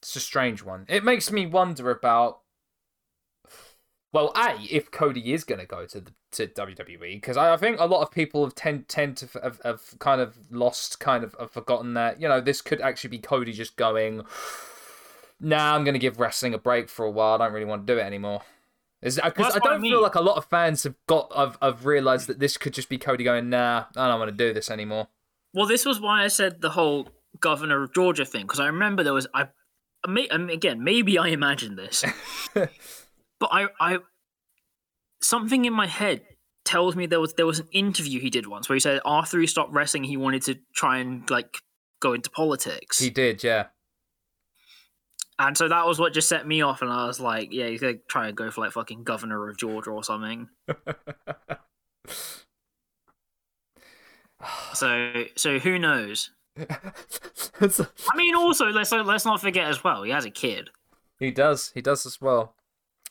it's 0.00 0.16
a 0.16 0.20
strange 0.20 0.62
one. 0.62 0.86
It 0.88 1.04
makes 1.04 1.30
me 1.30 1.46
wonder 1.46 1.90
about. 1.90 2.40
Well, 4.12 4.32
a 4.34 4.56
if 4.70 4.90
Cody 4.90 5.32
is 5.34 5.44
going 5.44 5.60
to 5.60 5.66
go 5.66 5.84
to 5.84 6.00
the, 6.00 6.12
to 6.32 6.46
WWE 6.46 7.16
because 7.16 7.36
I, 7.36 7.52
I 7.52 7.56
think 7.56 7.78
a 7.78 7.86
lot 7.86 8.02
of 8.02 8.10
people 8.10 8.44
have 8.44 8.54
tend 8.54 8.88
tend 8.88 9.16
to 9.18 9.28
have, 9.42 9.60
have 9.64 9.94
kind 9.98 10.20
of 10.20 10.36
lost 10.50 10.98
kind 10.98 11.24
of 11.24 11.34
have 11.38 11.50
forgotten 11.50 11.94
that 11.94 12.20
you 12.20 12.28
know 12.28 12.40
this 12.40 12.62
could 12.62 12.80
actually 12.80 13.10
be 13.10 13.18
Cody 13.18 13.52
just 13.52 13.76
going. 13.76 14.22
nah, 15.40 15.74
I'm 15.74 15.84
gonna 15.84 15.98
give 15.98 16.18
wrestling 16.18 16.54
a 16.54 16.58
break 16.58 16.88
for 16.88 17.04
a 17.04 17.10
while. 17.10 17.34
I 17.34 17.46
don't 17.46 17.52
really 17.52 17.66
want 17.66 17.86
to 17.86 17.92
do 17.92 17.98
it 17.98 18.02
anymore. 18.02 18.42
Because 19.00 19.20
I 19.20 19.30
don't 19.60 19.80
feel 19.80 19.92
mean. 19.92 20.02
like 20.02 20.16
a 20.16 20.20
lot 20.20 20.38
of 20.38 20.46
fans 20.46 20.82
have 20.82 20.96
got. 21.06 21.30
I've, 21.36 21.56
I've 21.62 21.86
realized 21.86 22.26
that 22.26 22.40
this 22.40 22.56
could 22.56 22.74
just 22.74 22.88
be 22.88 22.98
Cody 22.98 23.22
going, 23.22 23.48
nah, 23.48 23.84
I 23.96 24.08
don't 24.08 24.18
want 24.18 24.30
to 24.30 24.36
do 24.36 24.52
this 24.52 24.70
anymore. 24.72 25.06
Well, 25.54 25.66
this 25.66 25.84
was 25.84 26.00
why 26.00 26.24
I 26.24 26.28
said 26.28 26.62
the 26.62 26.70
whole 26.70 27.08
governor 27.40 27.82
of 27.82 27.94
Georgia 27.94 28.24
thing 28.24 28.42
because 28.42 28.60
I 28.60 28.66
remember 28.66 29.02
there 29.02 29.14
was 29.14 29.26
I, 29.34 29.48
I, 30.04 30.10
may, 30.10 30.28
I 30.30 30.38
mean, 30.38 30.50
again 30.50 30.82
maybe 30.82 31.18
I 31.18 31.28
imagined 31.28 31.78
this, 31.78 32.04
but 33.40 33.50
I 33.52 33.68
I 33.80 33.98
something 35.20 35.64
in 35.64 35.72
my 35.72 35.86
head 35.86 36.22
tells 36.64 36.94
me 36.96 37.06
there 37.06 37.20
was 37.20 37.34
there 37.34 37.46
was 37.46 37.58
an 37.60 37.68
interview 37.72 38.20
he 38.20 38.30
did 38.30 38.46
once 38.46 38.68
where 38.68 38.74
he 38.76 38.80
said 38.80 39.00
after 39.04 39.40
he 39.40 39.46
stopped 39.46 39.72
wrestling 39.72 40.04
he 40.04 40.16
wanted 40.16 40.42
to 40.42 40.56
try 40.74 40.98
and 40.98 41.28
like 41.30 41.58
go 42.00 42.12
into 42.12 42.30
politics, 42.30 42.98
He 42.98 43.10
did, 43.10 43.42
yeah. 43.42 43.66
and 45.38 45.56
so 45.56 45.68
that 45.68 45.86
was 45.86 45.98
what 45.98 46.12
just 46.12 46.28
set 46.28 46.46
me 46.46 46.62
off, 46.62 46.80
and 46.82 46.90
I 46.92 47.06
was 47.06 47.18
like, 47.20 47.52
yeah, 47.52 47.66
he's 47.68 47.80
gonna 47.80 47.94
try 48.08 48.28
and 48.28 48.36
go 48.36 48.50
for 48.50 48.60
like 48.60 48.72
fucking 48.72 49.02
governor 49.04 49.48
of 49.48 49.56
Georgia 49.58 49.90
or 49.90 50.04
something. 50.04 50.48
So 54.74 55.24
so 55.36 55.58
who 55.58 55.78
knows? 55.78 56.30
I 57.60 58.16
mean, 58.16 58.34
also 58.36 58.66
let's 58.66 58.92
let's 58.92 59.24
not 59.24 59.40
forget 59.40 59.66
as 59.68 59.82
well. 59.82 60.04
He 60.04 60.12
has 60.12 60.24
a 60.24 60.30
kid. 60.30 60.70
he 61.18 61.30
does. 61.32 61.72
He 61.74 61.80
does 61.80 62.06
as 62.06 62.20
well. 62.20 62.54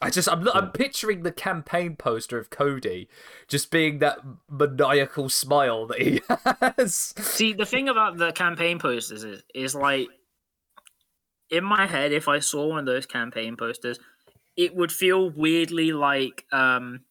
I 0.01 0.09
just, 0.09 0.29
I'm, 0.29 0.47
I'm 0.49 0.71
picturing 0.71 1.23
the 1.23 1.31
campaign 1.31 1.95
poster 1.95 2.37
of 2.37 2.49
Cody 2.49 3.09
just 3.47 3.71
being 3.71 3.99
that 3.99 4.19
maniacal 4.49 5.29
smile 5.29 5.87
that 5.87 6.01
he 6.01 6.21
has. 6.77 7.13
See, 7.17 7.53
the 7.53 7.65
thing 7.65 7.89
about 7.89 8.17
the 8.17 8.31
campaign 8.31 8.79
posters 8.79 9.23
is, 9.23 9.43
is 9.55 9.73
like, 9.73 10.07
in 11.49 11.63
my 11.63 11.87
head, 11.87 12.11
if 12.11 12.27
I 12.27 12.39
saw 12.39 12.67
one 12.67 12.79
of 12.79 12.85
those 12.85 13.05
campaign 13.05 13.55
posters, 13.55 13.99
it 14.55 14.75
would 14.75 14.91
feel 14.91 15.29
weirdly 15.29 15.93
like, 15.93 16.45
um, 16.51 17.01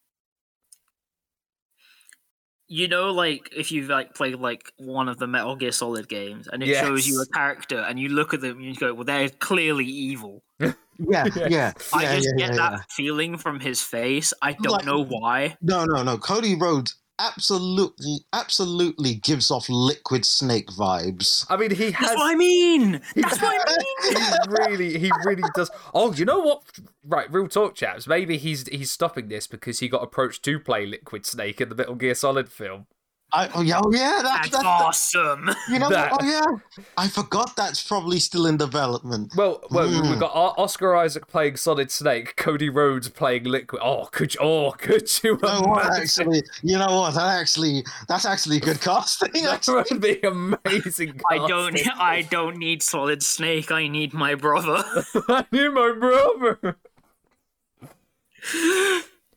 you 2.69 2.89
know, 2.89 3.11
like 3.13 3.49
if 3.57 3.71
you've 3.73 3.89
like 3.89 4.15
played 4.15 4.37
like 4.37 4.73
one 4.79 5.09
of 5.09 5.19
the 5.19 5.27
Metal 5.27 5.57
Gear 5.57 5.73
Solid 5.73 6.09
games, 6.09 6.49
and 6.51 6.63
it 6.63 6.75
shows 6.77 7.07
you 7.07 7.21
a 7.21 7.27
character, 7.27 7.79
and 7.81 7.99
you 7.99 8.09
look 8.09 8.35
at 8.35 8.41
them 8.41 8.57
and 8.59 8.65
you 8.67 8.75
go, 8.75 8.93
"Well, 8.95 9.05
they're 9.05 9.29
clearly 9.29 9.87
evil." 9.87 10.43
Yeah, 10.99 11.27
yeah, 11.37 11.49
yeah. 11.51 11.73
I 11.93 12.03
yeah, 12.05 12.15
just 12.17 12.29
yeah, 12.31 12.47
get 12.47 12.51
yeah, 12.53 12.57
that 12.57 12.73
yeah. 12.73 12.79
feeling 12.89 13.37
from 13.37 13.61
his 13.61 13.83
face. 13.83 14.33
I 14.41 14.53
don't 14.55 14.73
Like- 14.73 14.87
know 14.87 15.05
why. 15.05 15.59
No, 15.61 15.85
no, 15.85 16.03
no. 16.03 16.17
Cody 16.17 16.55
Rhodes 16.55 16.97
absolutely, 17.19 18.21
absolutely 18.33 19.15
gives 19.15 19.51
off 19.51 19.69
Liquid 19.69 20.25
Snake 20.25 20.69
vibes. 20.69 21.47
I 21.49 21.57
mean, 21.57 21.75
he 21.75 21.91
has. 21.91 22.09
That's 22.09 22.17
what 22.17 22.33
I 22.33 22.35
mean. 22.35 23.01
That's 23.15 23.41
what 23.41 23.69
I 23.69 23.77
mean. 23.77 24.17
he 24.17 24.63
really, 24.63 24.99
he 24.99 25.11
really 25.25 25.49
does. 25.55 25.71
Oh, 25.95 26.13
you 26.13 26.25
know 26.25 26.41
what? 26.41 26.63
Right, 27.05 27.31
real 27.33 27.49
talk, 27.49 27.75
chaps. 27.75 28.07
Maybe 28.07 28.39
he's 28.39 28.67
he's 28.69 28.91
stopping 28.91 29.29
this 29.29 29.47
because 29.47 29.81
he 29.81 29.89
got 29.89 30.03
approached 30.03 30.43
to 30.45 30.59
play 30.59 30.87
Liquid 30.87 31.27
Snake 31.27 31.61
in 31.61 31.69
the 31.69 31.75
Metal 31.75 31.95
Gear 31.95 32.15
Solid 32.15 32.49
film. 32.49 32.87
I, 33.33 33.51
oh 33.57 33.61
yeah, 33.61 33.81
oh 33.85 33.93
yeah, 33.93 34.21
that's, 34.23 34.51
That's 34.51 34.63
that's 34.63 34.65
awesome. 34.65 35.51
you 35.69 35.81
know 35.81 35.89
that- 35.91 36.13
what? 36.13 36.23
Oh 36.23 36.27
yeah, 36.27 36.85
I 36.97 37.09
forgot 37.09 37.57
that's 37.57 37.83
probably 37.87 38.21
still 38.21 38.47
in 38.47 38.57
development. 38.57 39.33
Well, 39.37 39.63
well, 39.71 39.89
Mm. 39.89 40.11
we've 40.11 40.21
got 40.21 40.31
O- 40.35 40.55
Oscar 40.63 40.95
Isaac 40.95 41.27
playing 41.27 41.57
Solid 41.57 41.91
Snake, 41.91 42.37
Cody 42.37 42.69
Rhodes 42.71 43.09
playing 43.09 43.43
Liquid. 43.45 43.83
Oh, 43.85 44.07
could 44.13 44.35
you? 44.35 44.41
Oh, 44.41 44.71
could 44.79 45.11
you? 45.25 45.31
You 45.33 45.39
know 45.43 45.61
what? 45.63 46.01
Actually, 46.01 46.45
you 46.63 46.79
know 46.79 47.01
what? 47.01 47.15
That 47.15 47.41
actually, 47.41 47.85
that's 48.09 48.25
actually 48.25 48.61
good 48.61 48.81
casting. 48.81 49.33
that 49.43 49.55
actually. 49.55 49.83
would 49.91 50.01
be 50.01 50.21
amazing. 50.23 51.21
I 51.31 51.39
don't. 51.49 51.77
I 52.01 52.23
don't 52.23 52.57
need 52.59 52.81
Solid 52.83 53.25
Snake. 53.25 53.73
I 53.73 53.89
need 53.89 54.15
my 54.15 54.37
brother. 54.37 54.85
I 55.29 55.45
need 55.51 55.71
my 55.71 55.93
brother. 55.99 56.77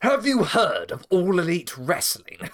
Have 0.02 0.26
you 0.28 0.44
heard 0.44 0.92
of 0.92 1.06
All 1.10 1.40
Elite 1.40 1.76
Wrestling? 1.76 2.50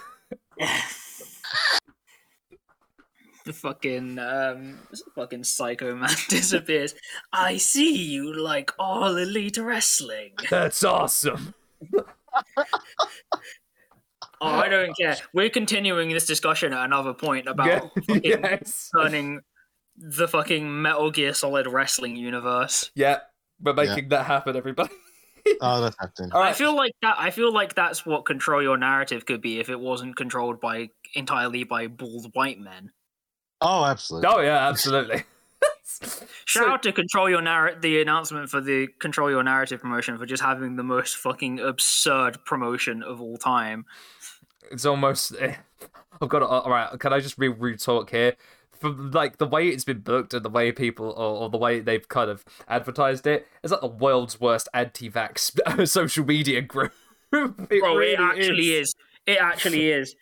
The 3.45 3.53
fucking 3.53 4.17
um, 4.19 4.79
fucking 5.15 5.43
psycho 5.43 5.95
man 5.95 6.09
disappears. 6.29 6.95
I 7.31 7.57
see 7.57 7.95
you 7.95 8.33
like 8.35 8.71
all 8.79 9.15
elite 9.17 9.57
wrestling. 9.57 10.31
That's 10.49 10.83
awesome. 10.83 11.53
Oh, 14.41 14.47
I 14.47 14.67
don't 14.67 14.95
care. 14.97 15.15
We're 15.33 15.49
continuing 15.49 16.09
this 16.09 16.25
discussion 16.25 16.73
at 16.73 16.83
another 16.85 17.13
point 17.13 17.47
about 17.47 17.67
Yeah, 17.67 17.79
fucking 18.07 18.21
yes. 18.23 18.89
turning 18.95 19.41
the 19.95 20.27
fucking 20.27 20.81
Metal 20.81 21.09
Gear 21.11 21.33
Solid 21.33 21.67
wrestling 21.67 22.15
universe. 22.15 22.91
Yeah, 22.95 23.19
we're 23.61 23.73
making 23.73 24.09
that 24.09 24.25
happen, 24.25 24.55
everybody. 24.55 24.93
Oh, 25.61 25.79
that's 25.79 25.95
happening. 25.99 26.31
All 26.31 26.41
I 26.41 26.53
feel 26.53 26.75
like 26.75 26.93
that. 27.03 27.17
I 27.19 27.29
feel 27.29 27.53
like 27.53 27.75
that's 27.75 28.03
what 28.03 28.25
control 28.25 28.63
your 28.63 28.77
narrative 28.77 29.27
could 29.27 29.41
be 29.41 29.59
if 29.59 29.69
it 29.69 29.79
wasn't 29.79 30.15
controlled 30.15 30.59
by 30.59 30.89
entirely 31.15 31.63
by 31.63 31.87
bald 31.87 32.31
white 32.33 32.59
men. 32.59 32.91
Oh, 33.61 33.85
absolutely. 33.85 34.29
Oh 34.29 34.39
yeah, 34.41 34.67
absolutely. 34.67 35.23
Shout 36.45 36.65
So- 36.65 36.69
out 36.69 36.83
to 36.83 36.91
Control 36.91 37.29
Your 37.29 37.41
Narrative, 37.41 37.81
the 37.81 38.01
announcement 38.01 38.49
for 38.49 38.61
the 38.61 38.87
Control 38.99 39.29
Your 39.29 39.43
Narrative 39.43 39.79
promotion 39.81 40.17
for 40.17 40.25
just 40.25 40.43
having 40.43 40.75
the 40.75 40.83
most 40.83 41.15
fucking 41.17 41.59
absurd 41.59 42.43
promotion 42.45 43.01
of 43.03 43.21
all 43.21 43.37
time. 43.37 43.85
it's 44.71 44.85
almost. 44.85 45.33
eh, 45.39 45.55
I've 46.21 46.29
got 46.29 46.39
to. 46.39 46.45
All 46.47 46.69
right, 46.69 46.99
can 46.99 47.13
I 47.13 47.19
just 47.19 47.37
real 47.37 47.53
rude 47.53 47.79
talk 47.79 48.09
here? 48.09 48.35
From 48.79 49.11
like 49.11 49.37
the 49.37 49.47
way 49.47 49.69
it's 49.69 49.85
been 49.85 49.99
booked 49.99 50.33
and 50.33 50.43
the 50.43 50.49
way 50.49 50.71
people, 50.71 51.07
or, 51.11 51.43
or 51.43 51.49
the 51.49 51.57
way 51.57 51.79
they've 51.79 52.07
kind 52.09 52.29
of 52.29 52.43
advertised 52.67 53.25
it, 53.25 53.47
it's 53.63 53.71
like 53.71 53.81
the 53.81 53.87
world's 53.87 54.39
worst 54.39 54.67
anti-vax 54.73 55.87
social 55.87 56.25
media 56.25 56.61
group. 56.61 56.91
It 57.31 57.79
Bro, 57.81 57.95
really 57.95 58.13
it 58.13 58.19
actually 58.19 58.73
is. 58.75 58.93
It 59.25 59.37
actually 59.39 59.91
is. 59.91 60.15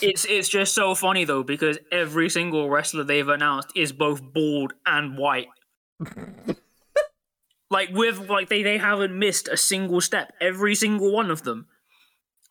It's 0.00 0.24
it's 0.24 0.48
just 0.48 0.74
so 0.74 0.94
funny 0.94 1.24
though 1.24 1.42
because 1.42 1.78
every 1.90 2.28
single 2.30 2.70
wrestler 2.70 3.04
they've 3.04 3.28
announced 3.28 3.72
is 3.74 3.92
both 3.92 4.22
bald 4.22 4.74
and 4.86 5.18
white. 5.18 5.48
like 7.70 7.90
with 7.90 8.28
like 8.28 8.48
they 8.48 8.62
they 8.62 8.78
haven't 8.78 9.18
missed 9.18 9.48
a 9.48 9.56
single 9.56 10.00
step. 10.00 10.32
Every 10.40 10.74
single 10.74 11.12
one 11.12 11.30
of 11.30 11.42
them. 11.42 11.66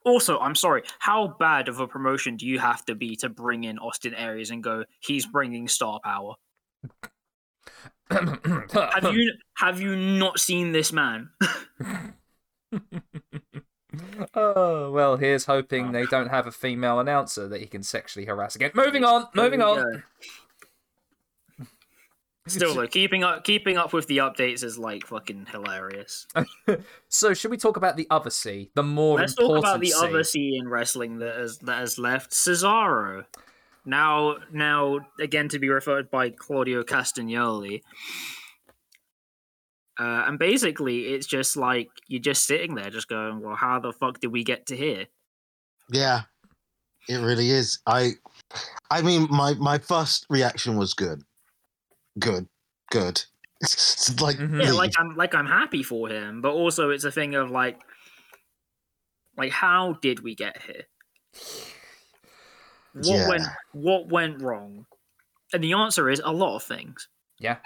Also, 0.06 0.38
I'm 0.40 0.56
sorry. 0.56 0.84
How 1.00 1.28
bad 1.40 1.70
of 1.70 1.80
a 1.80 1.88
promotion 1.88 2.36
do 2.36 2.46
you 2.46 2.60
have 2.60 2.84
to 2.86 2.96
be 2.96 3.16
to 3.18 3.30
bring 3.30 3.64
in 3.64 3.80
Austin 3.80 4.14
Aries 4.14 4.52
and 4.52 4.62
go? 4.62 4.84
He's 5.00 5.26
bringing 5.26 5.70
star 5.70 6.02
power. 6.04 6.34
Have 8.10 9.14
you 9.14 9.34
have 9.56 9.80
you 9.80 9.96
not 9.96 10.38
seen 10.40 10.72
this 10.72 10.92
man? 10.92 11.30
Oh 14.34 14.92
well, 14.92 15.18
here's 15.18 15.46
hoping 15.46 15.88
ah. 15.88 15.92
they 15.92 16.06
don't 16.06 16.30
have 16.30 16.48
a 16.48 16.52
female 16.52 17.00
announcer 17.00 17.48
that 17.48 17.62
he 17.62 17.68
can 17.68 17.84
sexually 17.84 18.26
harass 18.26 18.56
again. 18.56 18.72
Moving 18.74 19.04
on, 19.04 19.28
moving 19.36 19.62
on. 19.62 20.04
Still 22.46 22.74
though, 22.74 22.88
keeping 22.88 23.24
up 23.24 23.46
keeping 23.46 23.78
up 23.78 23.94
with 23.94 24.08
the 24.08 24.18
updates 24.18 24.64
is 24.64 24.78
like 24.78 25.06
fucking 25.08 25.48
hilarious. 25.52 26.28
So, 27.08 27.36
should 27.36 27.52
we 27.52 27.58
talk 27.58 27.78
about 27.78 27.96
the 27.96 28.08
other 28.10 28.32
C, 28.32 28.72
the 28.74 28.82
more 28.82 29.20
Let's 29.20 29.36
talk 29.36 29.44
important 29.44 29.66
about 29.66 29.80
the 29.82 29.92
C? 29.92 30.06
other 30.06 30.24
C 30.24 30.58
in 30.58 30.68
wrestling 30.68 31.20
that 31.20 31.36
has 31.36 31.60
that 31.60 31.78
has 31.78 32.00
left 32.00 32.32
Cesaro. 32.32 33.26
Now 33.86 34.38
now 34.52 35.02
again 35.20 35.48
to 35.50 35.60
be 35.60 35.70
referred 35.70 36.10
by 36.10 36.32
Claudio 36.32 36.84
Castagnoli. 36.84 37.82
Uh, 40.00 40.24
and 40.28 40.40
basically 40.40 41.08
it's 41.14 41.28
just 41.28 41.56
like 41.56 41.90
you're 42.08 42.22
just 42.22 42.44
sitting 42.46 42.76
there 42.76 42.90
just 42.90 43.08
going, 43.08 43.42
Well, 43.42 43.56
how 43.56 43.80
the 43.80 43.94
fuck 43.94 44.20
did 44.20 44.32
we 44.32 44.44
get 44.44 44.66
to 44.68 44.76
here? 44.76 45.08
Yeah, 45.90 46.24
it 47.10 47.18
really 47.18 47.50
is. 47.50 47.80
I, 47.86 48.12
I 48.92 49.02
mean, 49.02 49.28
my 49.30 49.54
my 49.56 49.78
first 49.78 50.26
reaction 50.30 50.78
was 50.78 50.94
good, 50.94 51.24
good, 52.20 52.48
good. 52.92 53.24
It's 53.62 54.20
like, 54.22 54.38
Mhm. 54.38 54.62
Yeah, 54.64 54.72
like 54.74 54.92
I'm 55.00 55.16
like 55.16 55.34
I'm 55.36 55.46
happy 55.48 55.84
for 55.84 56.10
him, 56.10 56.42
but 56.42 56.52
also 56.52 56.90
it's 56.90 57.06
a 57.06 57.12
thing 57.12 57.36
of 57.36 57.50
like 57.52 57.82
like 59.38 59.52
how 59.52 59.94
did 60.02 60.20
we 60.22 60.36
get 60.36 60.62
here? 60.64 60.86
What 62.94 63.18
Yeah. 63.18 63.28
went 63.28 63.44
what 63.74 64.08
went 64.10 64.42
wrong? 64.42 64.86
And 65.54 65.64
the 65.64 65.74
answer 65.74 66.10
is 66.10 66.22
a 66.24 66.32
lot 66.34 66.56
of 66.56 66.64
things. 66.64 67.08
Yeah. 67.40 67.60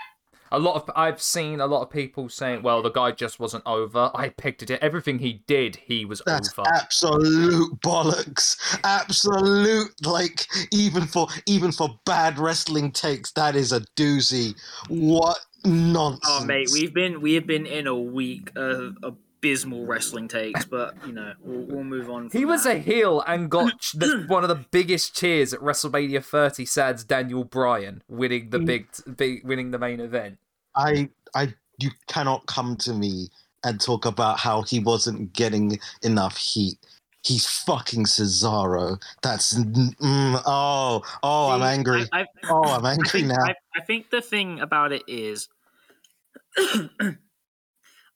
A 0.52 0.60
lot 0.60 0.76
of 0.76 0.90
I've 0.96 1.22
seen 1.22 1.60
a 1.60 1.68
lot 1.68 1.82
of 1.82 1.90
people 1.90 2.30
saying, 2.30 2.62
"Well, 2.64 2.82
the 2.82 2.92
guy 2.92 3.12
just 3.12 3.40
wasn't 3.40 3.64
over." 3.66 4.12
I 4.14 4.30
picked 4.30 4.64
it. 4.64 4.72
Everything 4.72 5.20
he 5.20 5.44
did, 5.48 5.76
he 5.76 6.06
was 6.06 6.22
That's 6.26 6.58
over. 6.58 6.68
absolute 6.68 7.80
bollocks. 7.82 8.58
Absolute 8.84 9.94
like 10.06 10.48
even 10.72 11.08
for 11.08 11.28
even 11.46 11.72
for 11.72 11.90
bad 12.06 12.40
wrestling 12.40 12.92
takes, 12.92 13.32
that 13.34 13.56
is 13.56 13.72
a 13.72 13.82
doozy. 13.96 14.56
What 14.88 15.40
nonsense. 15.66 16.26
Oh 16.28 16.46
mate, 16.46 16.70
we've 16.72 16.94
been 16.94 17.22
we 17.22 17.34
have 17.34 17.48
been 17.48 17.66
in 17.66 17.88
a 17.88 17.96
week 17.96 18.52
of 18.56 18.96
abysmal 19.38 19.86
wrestling 19.86 20.28
takes, 20.28 20.66
but 20.66 20.96
you 21.06 21.14
know 21.14 21.34
we'll, 21.42 21.62
we'll 21.62 21.84
move 21.84 22.10
on. 22.10 22.30
He 22.32 22.46
was 22.46 22.64
that. 22.64 22.78
a 22.78 22.80
heel 22.80 23.22
and 23.28 23.50
got 23.50 23.74
the, 23.94 24.26
one 24.28 24.44
of 24.44 24.50
the 24.50 24.66
biggest 24.72 25.16
cheers 25.16 25.54
at 25.54 25.60
WrestleMania 25.60 26.24
30. 26.24 26.66
Sad's 26.66 27.04
Daniel 27.04 27.44
Bryan 27.44 28.02
winning 28.08 28.48
Mm. 28.48 28.52
the 28.52 28.60
big, 28.60 28.88
big 29.16 29.46
winning 29.46 29.72
the 29.72 29.80
main 29.80 30.00
event. 30.00 30.38
I 30.76 31.10
I 31.36 31.54
you 31.80 31.92
cannot 32.08 32.46
come 32.46 32.76
to 32.78 32.94
me 32.94 33.30
and 33.64 33.80
talk 33.82 34.06
about 34.06 34.40
how 34.40 34.62
he 34.62 34.80
wasn't 34.80 35.34
getting 35.34 35.80
enough 36.04 36.38
heat. 36.38 36.78
He's 37.24 37.46
fucking 37.48 38.06
Cesaro. 38.06 39.02
That's 39.22 39.54
mm, 39.56 40.42
oh 40.46 41.02
oh 41.24 41.50
I'm 41.50 41.62
angry. 41.64 42.06
I, 42.12 42.22
I, 42.22 42.26
oh 42.50 42.64
I'm 42.64 42.86
I 42.86 42.92
angry 42.94 43.22
think, 43.22 43.28
now. 43.28 43.44
I, 43.44 43.56
I 43.76 43.82
think 43.82 44.10
the 44.10 44.22
thing 44.22 44.60
about 44.62 44.92
it 44.94 45.04
is, 45.08 45.50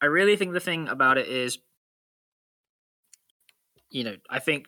I 0.01 0.07
really 0.07 0.35
think 0.35 0.53
the 0.53 0.59
thing 0.59 0.87
about 0.87 1.17
it 1.17 1.27
is, 1.27 1.59
you 3.89 4.03
know, 4.03 4.15
I 4.29 4.39
think 4.39 4.65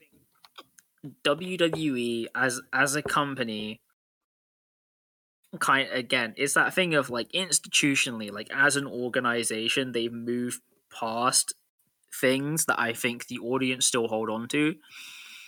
WWE 1.25 2.27
as 2.35 2.61
as 2.71 2.95
a 2.95 3.01
company, 3.01 3.81
kind 5.59 5.89
again, 5.91 6.33
it's 6.37 6.53
that 6.53 6.73
thing 6.73 6.93
of 6.93 7.09
like 7.09 7.31
institutionally, 7.31 8.31
like 8.31 8.49
as 8.53 8.75
an 8.75 8.85
organization, 8.85 9.91
they've 9.91 10.13
moved 10.13 10.61
past 10.91 11.53
things 12.21 12.65
that 12.65 12.79
I 12.79 12.93
think 12.93 13.27
the 13.27 13.39
audience 13.39 13.87
still 13.87 14.07
hold 14.07 14.29
on 14.29 14.47
to. 14.49 14.75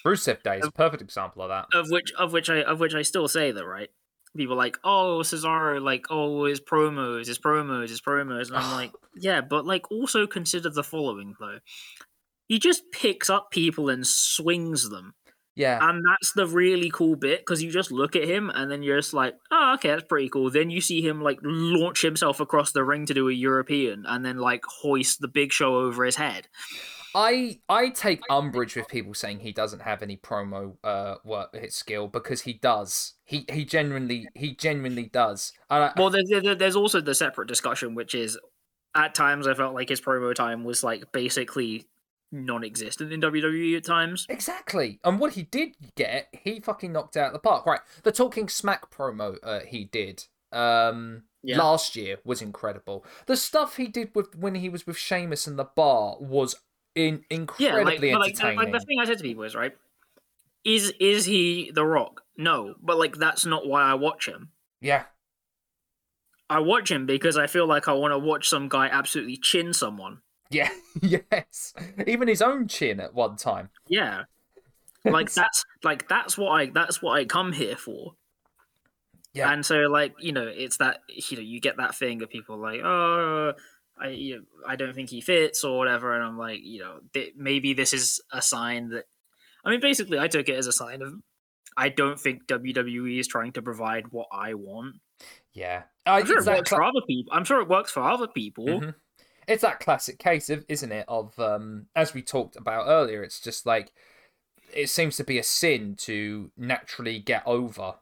Rusev 0.05 0.43
Day 0.43 0.59
is 0.59 0.67
a 0.67 0.71
perfect 0.71 1.01
example 1.01 1.41
of 1.41 1.49
that. 1.49 1.77
of 1.77 1.89
which 1.89 2.11
of 2.13 2.33
which 2.33 2.49
I 2.49 2.61
of 2.61 2.79
which 2.79 2.93
I 2.93 3.01
still 3.01 3.27
say 3.27 3.51
though, 3.51 3.65
right? 3.65 3.89
People 4.35 4.55
like, 4.55 4.77
oh 4.83 5.21
Cesaro, 5.23 5.81
like, 5.81 6.05
oh 6.09 6.45
his 6.45 6.59
promos, 6.59 7.27
his 7.27 7.39
promos, 7.39 7.89
his 7.89 8.01
promos, 8.01 8.47
and 8.47 8.57
I'm 8.57 8.71
like, 8.71 8.91
yeah, 9.15 9.41
but 9.41 9.65
like 9.65 9.91
also 9.91 10.27
consider 10.27 10.69
the 10.69 10.83
following 10.83 11.35
though. 11.39 11.59
He 12.47 12.59
just 12.59 12.83
picks 12.91 13.29
up 13.29 13.49
people 13.51 13.89
and 13.89 14.05
swings 14.05 14.89
them. 14.89 15.15
Yeah. 15.55 15.79
And 15.81 16.03
that's 16.05 16.33
the 16.33 16.45
really 16.45 16.91
cool 16.91 17.15
bit 17.15 17.39
because 17.39 17.63
you 17.63 17.71
just 17.71 17.91
look 17.91 18.15
at 18.15 18.25
him 18.27 18.49
and 18.49 18.69
then 18.69 18.83
you're 18.83 18.99
just 18.99 19.13
like, 19.13 19.35
oh, 19.51 19.75
okay, 19.75 19.89
that's 19.89 20.03
pretty 20.03 20.29
cool. 20.29 20.51
Then 20.51 20.69
you 20.69 20.81
see 20.81 21.01
him 21.01 21.21
like 21.21 21.39
launch 21.41 22.01
himself 22.01 22.41
across 22.41 22.73
the 22.73 22.83
ring 22.83 23.05
to 23.05 23.13
do 23.13 23.29
a 23.29 23.33
European 23.33 24.05
and 24.05 24.25
then 24.25 24.37
like 24.37 24.63
hoist 24.65 25.21
the 25.21 25.29
big 25.29 25.53
show 25.53 25.77
over 25.77 26.03
his 26.03 26.17
head. 26.17 26.49
I 27.15 27.61
I 27.69 27.89
take 27.89 28.21
umbrage 28.29 28.75
with 28.75 28.89
people 28.89 29.13
saying 29.13 29.39
he 29.39 29.53
doesn't 29.53 29.81
have 29.81 30.03
any 30.03 30.17
promo 30.17 30.75
uh 30.83 31.15
work 31.23 31.55
his 31.55 31.73
skill 31.73 32.07
because 32.09 32.41
he 32.41 32.53
does. 32.53 33.13
He 33.23 33.45
he 33.51 33.63
genuinely 33.63 34.27
he 34.35 34.53
genuinely 34.53 35.05
does. 35.05 35.53
And 35.69 35.85
I, 35.85 35.93
Well, 35.95 36.09
there, 36.09 36.23
there, 36.41 36.55
there's 36.55 36.75
also 36.75 36.99
the 36.99 37.15
separate 37.15 37.47
discussion, 37.47 37.95
which 37.95 38.13
is 38.13 38.37
at 38.95 39.15
times 39.15 39.47
I 39.47 39.53
felt 39.53 39.73
like 39.73 39.89
his 39.89 40.01
promo 40.01 40.35
time 40.35 40.65
was 40.65 40.83
like 40.83 41.11
basically 41.13 41.87
non-existent 42.33 43.13
in 43.13 43.21
WWE 43.21 43.77
at 43.77 43.85
times. 43.85 44.25
Exactly. 44.27 44.99
And 45.05 45.19
what 45.19 45.33
he 45.33 45.43
did 45.43 45.75
get, 45.95 46.27
he 46.33 46.59
fucking 46.59 46.91
knocked 46.91 47.15
out 47.15 47.27
of 47.27 47.33
the 47.33 47.39
park. 47.39 47.65
Right. 47.65 47.79
The 48.03 48.11
Talking 48.11 48.49
Smack 48.49 48.91
promo 48.91 49.37
uh, 49.41 49.61
he 49.61 49.85
did 49.85 50.25
um 50.51 51.23
Yeah. 51.43 51.57
last 51.59 51.95
year 51.95 52.17
was 52.25 52.41
incredible. 52.41 53.05
The 53.25 53.37
stuff 53.37 53.77
he 53.77 53.87
did 53.87 54.11
with 54.15 54.35
when 54.35 54.55
he 54.55 54.67
was 54.69 54.85
with 54.85 54.97
Sheamus 54.97 55.47
in 55.47 55.55
the 55.55 55.63
bar 55.63 56.17
was 56.19 56.55
in 56.95 57.23
Yeah, 57.29 57.37
incredibly 57.37 57.83
like, 57.83 57.99
but, 58.13 58.19
like, 58.19 58.35
the- 58.37 58.55
like 58.63 58.71
the 58.71 58.79
thing 58.85 58.99
I 58.99 59.05
said 59.05 59.17
to 59.17 59.23
people 59.23 59.43
is 59.43 59.55
right. 59.55 59.73
Is 60.63 60.93
is 60.99 61.25
he 61.25 61.71
The 61.73 61.85
Rock? 61.85 62.21
No, 62.37 62.75
but 62.81 62.97
like 62.97 63.17
that's 63.17 63.45
not 63.45 63.67
why 63.67 63.83
I 63.83 63.93
watch 63.93 64.27
him. 64.27 64.49
yeah. 64.81 65.03
I 66.47 66.59
watch 66.59 66.91
him 66.91 67.07
because 67.07 67.37
I 67.37 67.47
feel 67.47 67.65
like 67.67 67.87
I 67.87 67.93
want 67.93 68.11
to 68.11 68.19
watch 68.19 68.49
some 68.49 68.69
guy 68.69 68.87
absolutely 68.87 69.37
chin 69.37 69.73
someone. 69.73 70.19
Yeah. 70.51 70.69
yes. 71.01 71.73
Even 72.05 72.27
his 72.27 72.39
own 72.41 72.67
chin 72.67 72.99
at 72.99 73.15
one 73.15 73.35
time. 73.35 73.71
Yeah, 73.87 74.25
like 75.03 75.31
that's 75.33 75.65
like 75.83 76.07
that's 76.07 76.37
what 76.37 76.51
I 76.51 76.67
that's 76.67 77.01
what 77.01 77.17
I 77.19 77.25
come 77.25 77.51
here 77.51 77.75
for. 77.75 78.13
Yeah. 79.33 79.51
And 79.51 79.65
so 79.65 79.75
like 79.89 80.13
you 80.19 80.33
know 80.33 80.47
it's 80.47 80.77
that 80.77 80.99
you 81.09 81.37
know 81.37 81.43
you 81.43 81.59
get 81.59 81.77
that 81.77 81.95
thing 81.95 82.21
of 82.21 82.29
people 82.29 82.57
like 82.59 82.81
oh 82.83 83.53
I 83.97 84.09
you 84.09 84.35
know, 84.37 84.41
I 84.67 84.75
don't 84.75 84.93
think 84.93 85.09
he 85.09 85.21
fits 85.21 85.63
or 85.63 85.77
whatever, 85.77 86.13
and 86.13 86.23
I'm 86.23 86.37
like 86.37 86.59
you 86.63 86.79
know 86.79 86.99
th- 87.13 87.33
maybe 87.35 87.73
this 87.73 87.93
is 87.93 88.21
a 88.31 88.41
sign 88.41 88.89
that 88.89 89.05
I 89.63 89.71
mean 89.71 89.79
basically 89.79 90.19
I 90.19 90.27
took 90.27 90.49
it 90.49 90.57
as 90.57 90.67
a 90.67 90.73
sign 90.73 91.01
of 91.01 91.13
I 91.77 91.89
don't 91.89 92.19
think 92.19 92.47
WWE 92.47 93.19
is 93.19 93.27
trying 93.27 93.51
to 93.53 93.61
provide 93.61 94.05
what 94.11 94.27
I 94.31 94.53
want. 94.53 94.95
Yeah. 95.53 95.83
I, 96.05 96.19
I'm 96.19 96.25
sure 96.25 96.39
it 96.39 96.45
works 96.45 96.69
cla- 96.69 96.77
for 96.77 96.83
other 96.83 97.01
people. 97.07 97.33
I'm 97.33 97.43
sure 97.43 97.61
it 97.61 97.67
works 97.67 97.91
for 97.91 98.01
other 98.01 98.27
people. 98.27 98.65
Mhm. 98.65 98.95
It's 99.47 99.61
that 99.61 99.79
classic 99.79 100.17
case 100.17 100.49
of, 100.49 100.65
isn't 100.69 100.91
it? 100.91 101.05
Of 101.07 101.37
um, 101.39 101.87
as 101.95 102.13
we 102.13 102.21
talked 102.21 102.55
about 102.55 102.87
earlier, 102.87 103.23
it's 103.23 103.39
just 103.39 103.65
like 103.65 103.91
it 104.73 104.89
seems 104.89 105.17
to 105.17 105.23
be 105.23 105.37
a 105.37 105.43
sin 105.43 105.95
to 105.99 106.51
naturally 106.57 107.19
get 107.19 107.43
over 107.45 107.95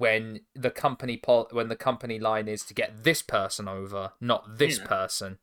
when 0.00 0.40
the 0.54 0.70
company 0.70 1.16
pol- 1.18 1.48
when 1.52 1.68
the 1.68 1.76
company 1.76 2.18
line 2.18 2.48
is 2.48 2.62
to 2.64 2.72
get 2.74 3.04
this 3.04 3.20
person 3.22 3.68
over, 3.68 4.12
not 4.20 4.56
this 4.58 4.78
Yeah. 4.78 4.86
person. 4.86 5.38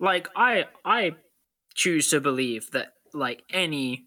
like 0.00 0.28
i 0.36 0.64
i 0.84 1.10
choose 1.74 2.08
to 2.10 2.20
believe 2.20 2.70
that 2.70 2.92
like 3.12 3.42
any 3.52 4.04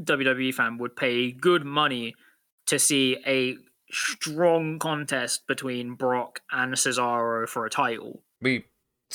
wwe 0.00 0.54
fan 0.54 0.78
would 0.78 0.94
pay 0.94 1.32
good 1.32 1.64
money 1.64 2.14
to 2.66 2.78
see 2.78 3.16
a 3.26 3.56
strong 3.90 4.78
contest 4.78 5.46
between 5.48 5.94
brock 5.94 6.40
and 6.52 6.74
cesaro 6.74 7.48
for 7.48 7.66
a 7.66 7.70
title 7.70 8.22
We, 8.40 8.66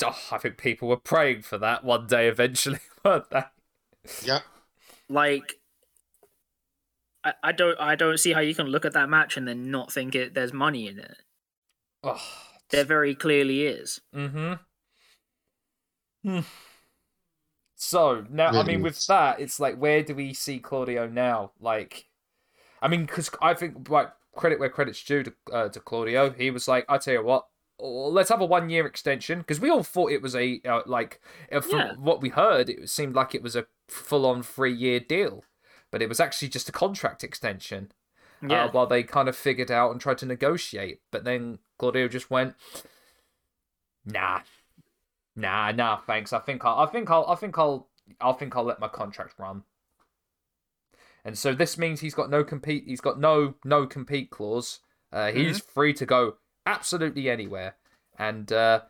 oh, 0.04 0.18
I 0.30 0.36
think 0.38 0.58
people 0.58 0.88
were 0.88 0.96
praying 0.98 1.42
for 1.42 1.56
that 1.58 1.84
one 1.84 2.06
day 2.06 2.28
eventually, 2.28 2.80
weren't 3.04 3.30
they? 3.30 3.44
Yep. 4.24 4.42
like 5.08 5.54
I, 7.24 7.32
I 7.42 7.52
don't 7.52 7.80
I 7.80 7.94
don't 7.94 8.18
see 8.18 8.32
how 8.32 8.40
you 8.40 8.54
can 8.54 8.66
look 8.66 8.84
at 8.84 8.92
that 8.92 9.08
match 9.08 9.36
and 9.36 9.48
then 9.48 9.70
not 9.70 9.92
think 9.92 10.14
it 10.14 10.34
there's 10.34 10.52
money 10.52 10.86
in 10.88 10.98
it. 10.98 11.16
Oh, 12.02 12.22
There 12.70 12.84
very 12.84 13.14
clearly 13.14 13.62
is. 13.66 14.00
Mm-hmm. 14.14 14.54
Hmm. 16.24 16.40
So 17.76 18.24
now, 18.30 18.48
I 18.60 18.62
mean, 18.62 18.82
with 18.82 19.06
that, 19.08 19.40
it's 19.40 19.60
like, 19.60 19.76
where 19.76 20.02
do 20.02 20.14
we 20.14 20.32
see 20.32 20.58
Claudio 20.58 21.06
now? 21.06 21.52
Like, 21.60 22.06
I 22.80 22.88
mean, 22.88 23.04
because 23.04 23.30
I 23.42 23.52
think, 23.54 23.88
like, 23.90 24.10
credit 24.34 24.58
where 24.58 24.70
credit's 24.70 25.02
due 25.04 25.22
to 25.22 25.32
uh, 25.52 25.68
to 25.68 25.80
Claudio. 25.80 26.30
He 26.30 26.50
was 26.50 26.66
like, 26.66 26.86
I 26.88 26.98
tell 26.98 27.14
you 27.14 27.22
what, 27.24 27.46
let's 27.78 28.30
have 28.30 28.40
a 28.40 28.46
one 28.46 28.70
year 28.70 28.86
extension 28.86 29.40
because 29.40 29.60
we 29.60 29.70
all 29.70 29.82
thought 29.82 30.12
it 30.12 30.22
was 30.22 30.34
a 30.34 30.60
uh, 30.64 30.80
like, 30.86 31.20
uh, 31.52 31.60
from 31.60 31.78
Yeah. 31.78 31.92
what 31.98 32.22
we 32.22 32.30
heard, 32.30 32.68
it 32.70 32.88
seemed 32.88 33.14
like 33.14 33.34
it 33.34 33.42
was 33.42 33.56
a 33.56 33.66
full 33.88 34.24
on 34.24 34.42
three 34.42 34.74
year 34.74 35.00
deal, 35.00 35.44
but 35.94 36.02
it 36.02 36.08
was 36.08 36.18
actually 36.18 36.48
just 36.48 36.68
a 36.68 36.72
contract 36.72 37.22
extension 37.22 37.92
Yeah. 38.42 38.64
uh, 38.64 38.70
while 38.72 38.88
they 38.88 39.04
kind 39.04 39.28
of 39.28 39.36
figured 39.36 39.70
out 39.70 39.92
and 39.92 40.00
tried 40.00 40.18
to 40.18 40.26
negotiate. 40.26 41.00
But 41.12 41.22
then 41.22 41.60
Claudio 41.78 42.08
just 42.08 42.32
went, 42.32 42.56
"Nah, 44.04 44.40
nah, 45.36 45.70
nah, 45.70 45.98
thanks. 45.98 46.32
I 46.32 46.40
think 46.40 46.64
I'll, 46.64 46.80
I 46.80 46.86
think 46.86 47.08
I'll, 47.12 47.24
I 47.28 47.36
think 47.36 47.56
I'll, 47.56 47.86
I 48.20 48.32
think 48.32 48.56
I'll 48.56 48.64
let 48.64 48.80
my 48.80 48.88
contract 48.88 49.34
run." 49.38 49.62
And 51.24 51.38
so 51.38 51.54
this 51.54 51.78
means 51.78 52.00
he's 52.00 52.12
got 52.16 52.28
no 52.28 52.42
compete. 52.42 52.86
He's 52.88 53.00
got 53.00 53.20
no 53.20 53.54
no 53.64 53.86
compete 53.86 54.30
clause. 54.30 54.80
Uh, 55.12 55.30
he's 55.30 55.60
free 55.60 55.94
to 55.94 56.04
go 56.04 56.38
absolutely 56.66 57.30
anywhere. 57.30 57.76
And 58.18 58.50
uh, 58.50 58.80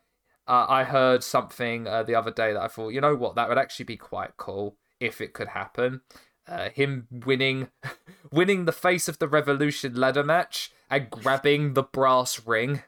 uh, 0.49 0.67
I 0.71 0.85
heard 0.85 1.23
something 1.23 1.87
uh, 1.87 2.03
the 2.03 2.15
other 2.15 2.31
day 2.31 2.55
that 2.55 2.63
I 2.63 2.69
thought, 2.69 2.95
you 2.95 3.03
know 3.03 3.15
what, 3.15 3.35
that 3.35 3.51
would 3.51 3.59
actually 3.59 3.85
be 3.85 3.99
quite 3.99 4.39
cool 4.39 4.79
if 5.01 5.21
it 5.21 5.35
could 5.35 5.49
happen. 5.49 6.01
Uh, 6.47 6.69
him 6.71 7.09
winning, 7.11 7.69
winning 8.31 8.65
the 8.67 8.73
face 8.73 9.09
of 9.09 9.19
the 9.19 9.29
Revolution 9.29 9.95
ladder 9.95 10.23
match 10.23 10.71
and 10.91 11.11
grabbing 11.11 11.75
the 11.75 11.83
brass 11.83 12.47
ring. 12.47 12.83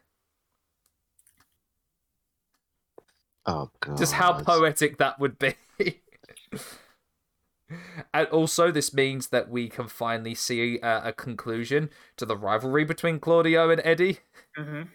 Oh 3.47 3.71
god. 3.81 3.97
Just 3.97 4.15
how 4.15 4.43
poetic 4.43 4.99
that 4.99 5.19
would 5.19 5.39
be. 5.39 5.55
and 8.13 8.29
also, 8.29 8.71
this 8.71 8.93
means 8.93 9.29
that 9.29 9.49
we 9.49 9.69
can 9.69 9.87
finally 9.87 10.35
see 10.35 10.81
uh, 10.81 11.09
a 11.09 11.13
conclusion 11.13 11.91
to 12.17 12.27
the 12.27 12.37
rivalry 12.37 12.85
between 12.85 13.21
Claudio 13.21 13.71
and 13.71 13.81
Eddie. 13.85 14.19
hmm 14.57 14.83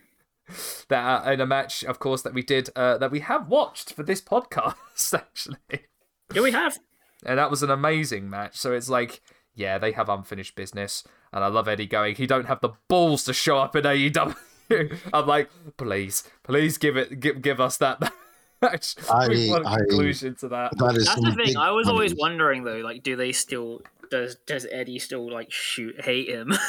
That 0.90 1.26
uh, 1.26 1.32
in 1.32 1.40
a 1.40 1.46
match, 1.46 1.84
of 1.86 2.00
course, 2.00 2.24
that 2.24 2.34
we 2.34 2.42
did, 2.42 2.70
uh, 2.76 2.98
that 2.98 3.12
we 3.12 3.22
have 3.22 3.48
watched 3.48 3.94
for 3.94 4.04
this 4.04 4.22
podcast, 4.22 5.14
actually. 5.14 5.86
Yeah, 6.34 6.42
we 6.42 6.52
have. 6.52 6.78
And 7.26 7.38
that 7.40 7.52
was 7.52 7.64
an 7.64 7.70
amazing 7.70 8.30
match. 8.30 8.58
So 8.58 8.74
it's 8.74 8.90
like, 8.90 9.22
yeah, 9.56 9.78
they 9.78 9.92
have 9.92 10.10
unfinished 10.10 10.56
business. 10.56 11.04
And 11.34 11.44
I 11.44 11.48
love 11.48 11.68
Eddie 11.68 11.88
going, 11.88 12.16
he 12.16 12.26
don't 12.28 12.48
have 12.48 12.62
the 12.62 12.72
balls 12.88 13.24
to 13.26 13.34
show 13.34 13.58
up 13.58 13.76
in 13.76 13.84
AEW. 13.84 14.36
I'm 15.14 15.28
like, 15.28 15.50
please, 15.78 16.24
please 16.44 16.78
give 16.78 16.98
it, 16.98 17.20
give, 17.20 17.42
give 17.42 17.60
us 17.60 17.78
that 17.78 18.00
match. 18.62 18.96
we 19.30 19.50
I- 19.50 19.52
want 19.52 19.66
a 19.66 19.70
I- 19.70 19.78
conclusion 19.78 20.36
to 20.36 20.48
that. 20.50 20.78
That 20.78 20.96
is 20.98 21.06
That's 21.06 21.22
the 21.22 21.34
thing. 21.34 21.58
I 21.58 21.72
was 21.72 21.88
always 21.88 22.16
wondering 22.16 22.64
though, 22.64 22.78
like, 22.80 23.04
do 23.04 23.16
they 23.16 23.32
still 23.32 23.82
does 24.10 24.36
does 24.46 24.68
Eddie 24.72 25.00
still 25.00 25.32
like 25.32 25.52
shoot 25.52 26.02
hate 26.04 26.28
him? 26.30 26.54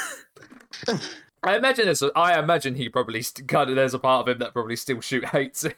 I 1.45 1.57
imagine 1.57 1.87
there's, 1.87 2.03
a, 2.03 2.13
I 2.15 2.39
imagine 2.39 2.77
he 2.77 2.89
probably 2.89 3.21
st- 3.23 3.49
kind 3.49 3.69
of 3.69 3.75
there's 3.77 3.95
a 3.95 3.99
part 3.99 4.29
of 4.29 4.33
him 4.33 4.39
that 4.39 4.53
probably 4.53 4.77
still 4.77 5.01
shoot 5.01 5.25
hates 5.27 5.65
it. 5.65 5.77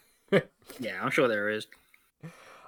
yeah, 0.78 1.00
I'm 1.02 1.10
sure 1.10 1.26
there 1.26 1.48
is. 1.48 1.66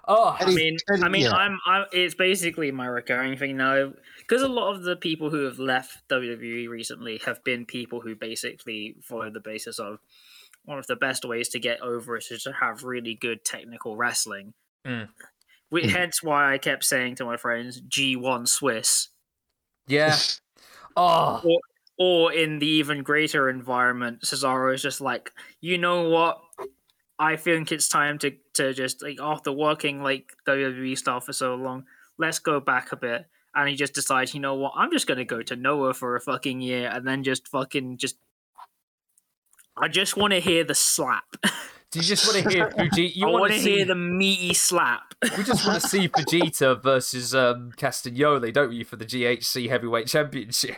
Oh, 0.06 0.36
I 0.38 0.46
mean, 0.52 0.76
Eddie- 0.90 1.02
I 1.02 1.08
mean, 1.08 1.22
yeah. 1.22 1.32
I'm, 1.32 1.58
I'm. 1.66 1.84
It's 1.92 2.14
basically 2.14 2.70
my 2.72 2.86
recurring 2.86 3.36
thing 3.38 3.56
now, 3.56 3.92
because 4.18 4.42
a 4.42 4.48
lot 4.48 4.74
of 4.74 4.82
the 4.82 4.96
people 4.96 5.30
who 5.30 5.44
have 5.44 5.58
left 5.58 6.08
WWE 6.08 6.68
recently 6.68 7.18
have 7.24 7.42
been 7.44 7.64
people 7.66 8.00
who 8.00 8.14
basically 8.14 8.96
follow 9.02 9.30
the 9.30 9.40
basis 9.40 9.78
of, 9.78 9.98
one 10.64 10.78
of 10.78 10.86
the 10.86 10.96
best 10.96 11.24
ways 11.24 11.48
to 11.50 11.58
get 11.60 11.80
over 11.80 12.16
is 12.16 12.26
to 12.28 12.52
have 12.52 12.82
really 12.84 13.14
good 13.14 13.44
technical 13.44 13.96
wrestling. 13.96 14.54
Mm. 14.86 15.08
Wh- 15.72 15.76
Mm. 15.82 15.90
Hence 15.90 16.22
why 16.22 16.52
I 16.54 16.58
kept 16.58 16.84
saying 16.84 17.16
to 17.16 17.24
my 17.24 17.36
friends, 17.36 17.80
G1 17.80 18.46
Swiss. 18.48 19.08
Yeah. 19.86 20.16
Oh, 20.98 21.42
Or 21.98 22.32
in 22.32 22.58
the 22.58 22.66
even 22.66 23.02
greater 23.02 23.50
environment, 23.50 24.22
Cesaro 24.22 24.72
is 24.74 24.80
just 24.80 25.00
like, 25.02 25.30
you 25.60 25.76
know 25.76 26.08
what? 26.08 26.40
I 27.18 27.36
think 27.36 27.70
it's 27.70 27.88
time 27.88 28.18
to, 28.20 28.32
to 28.56 28.72
just 28.74 29.02
like 29.02 29.18
after 29.20 29.52
working 29.52 30.02
like 30.02 30.32
WWE 30.46 30.96
stuff 30.96 31.26
for 31.26 31.32
so 31.32 31.54
long, 31.54 31.84
let's 32.18 32.38
go 32.38 32.60
back 32.60 32.92
a 32.92 32.96
bit. 32.96 33.26
And 33.54 33.68
he 33.68 33.74
just 33.74 33.94
decides, 33.94 34.34
you 34.34 34.40
know 34.40 34.54
what, 34.54 34.72
I'm 34.76 34.90
just 34.90 35.06
gonna 35.06 35.24
go 35.24 35.42
to 35.42 35.56
Noah 35.56 35.94
for 35.94 36.16
a 36.16 36.20
fucking 36.20 36.60
year 36.60 36.90
and 36.92 37.06
then 37.06 37.22
just 37.22 37.48
fucking 37.48 37.98
just 37.98 38.16
I 39.76 39.88
just 39.88 40.16
wanna 40.16 40.40
hear 40.40 40.64
the 40.64 40.74
slap. 40.74 41.24
do 41.90 41.98
you 41.98 42.04
just 42.04 42.26
want 42.26 42.44
to 42.44 42.50
hear 42.54 42.70
Fuji? 42.76 43.12
You 43.14 43.26
I 43.26 43.30
want 43.30 43.40
wanna 43.42 43.58
see? 43.58 43.76
hear 43.76 43.84
the 43.84 43.94
meaty 43.94 44.54
slap. 44.54 45.14
We 45.36 45.44
just 45.44 45.66
want 45.66 45.80
to 45.80 45.88
see 45.88 46.08
Vegeta 46.08 46.82
versus 46.82 47.34
um, 47.34 47.72
Castagnoli, 47.76 48.52
don't 48.52 48.72
you, 48.72 48.84
for 48.84 48.96
the 48.96 49.06
GHC 49.06 49.68
Heavyweight 49.68 50.06
Championship? 50.06 50.76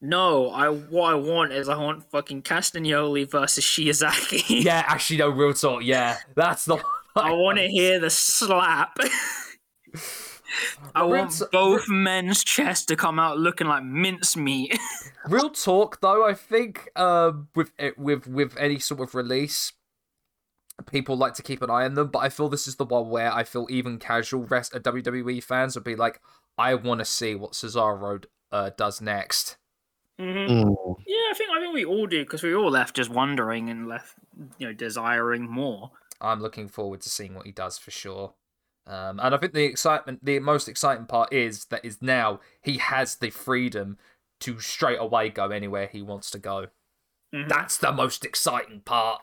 No, 0.00 0.50
I 0.50 0.68
what 0.68 1.12
I 1.12 1.14
want 1.14 1.52
is 1.52 1.68
I 1.68 1.78
want 1.78 2.10
fucking 2.10 2.42
Castagnoli 2.42 3.30
versus 3.30 3.64
Shiozaki. 3.64 4.64
Yeah, 4.64 4.84
actually, 4.86 5.18
no, 5.18 5.30
real 5.30 5.54
talk. 5.54 5.84
Yeah, 5.84 6.18
that's 6.34 6.68
not. 6.68 6.82
I 7.16 7.32
want 7.32 7.58
to 7.58 7.68
hear 7.68 8.00
the 8.00 8.10
slap. 8.10 8.96
I 10.94 11.02
want 11.04 11.30
Rinse- 11.30 11.50
both 11.50 11.88
men's 11.88 12.44
chests 12.44 12.86
to 12.86 12.96
come 12.96 13.18
out 13.18 13.38
looking 13.38 13.66
like 13.66 13.84
mincemeat. 13.84 14.78
Real 15.26 15.50
talk, 15.50 16.00
though, 16.00 16.26
I 16.26 16.34
think 16.34 16.90
um, 16.96 17.48
with 17.54 17.72
with 17.96 18.26
with 18.26 18.56
any 18.58 18.78
sort 18.78 19.00
of 19.00 19.14
release, 19.14 19.72
people 20.90 21.16
like 21.16 21.34
to 21.34 21.42
keep 21.42 21.62
an 21.62 21.70
eye 21.70 21.84
on 21.84 21.94
them. 21.94 22.08
But 22.08 22.20
I 22.20 22.28
feel 22.28 22.48
this 22.48 22.68
is 22.68 22.76
the 22.76 22.84
one 22.84 23.08
where 23.08 23.32
I 23.32 23.44
feel 23.44 23.66
even 23.70 23.98
casual 23.98 24.44
rest 24.44 24.74
uh, 24.74 24.80
WWE 24.80 25.42
fans 25.42 25.74
would 25.74 25.84
be 25.84 25.96
like, 25.96 26.20
I 26.58 26.74
want 26.74 26.98
to 26.98 27.04
see 27.04 27.34
what 27.34 27.52
Cesaro 27.52 28.24
uh, 28.50 28.70
does 28.76 29.00
next. 29.00 29.56
mm-hmm. 30.20 30.52
Mm. 30.52 30.96
Yeah, 31.06 31.16
I 31.30 31.34
think 31.34 31.50
I 31.50 31.60
think 31.60 31.74
we 31.74 31.84
all 31.84 32.06
do 32.06 32.24
because 32.24 32.42
we 32.42 32.54
all 32.54 32.70
left 32.70 32.96
just 32.96 33.10
wondering 33.10 33.70
and 33.70 33.88
left, 33.88 34.14
you 34.58 34.66
know, 34.66 34.72
desiring 34.72 35.48
more. 35.48 35.92
I'm 36.22 36.40
looking 36.40 36.68
forward 36.68 37.00
to 37.02 37.10
seeing 37.10 37.34
what 37.34 37.46
he 37.46 37.52
does 37.52 37.76
for 37.78 37.90
sure. 37.90 38.34
Um, 38.86 39.20
and 39.20 39.34
I 39.34 39.38
think 39.38 39.52
the 39.52 39.64
excitement, 39.64 40.24
the 40.24 40.38
most 40.40 40.68
exciting 40.68 41.06
part 41.06 41.32
is 41.32 41.66
that 41.66 41.84
is 41.84 42.00
now 42.02 42.40
he 42.62 42.78
has 42.78 43.16
the 43.16 43.30
freedom 43.30 43.98
to 44.40 44.58
straight 44.58 44.98
away 44.98 45.28
go 45.28 45.50
anywhere 45.50 45.86
he 45.86 46.02
wants 46.02 46.30
to 46.32 46.38
go. 46.38 46.66
Mhm. 47.34 47.48
That's 47.48 47.76
the 47.78 47.92
most 47.92 48.24
exciting 48.24 48.80
part. 48.80 49.22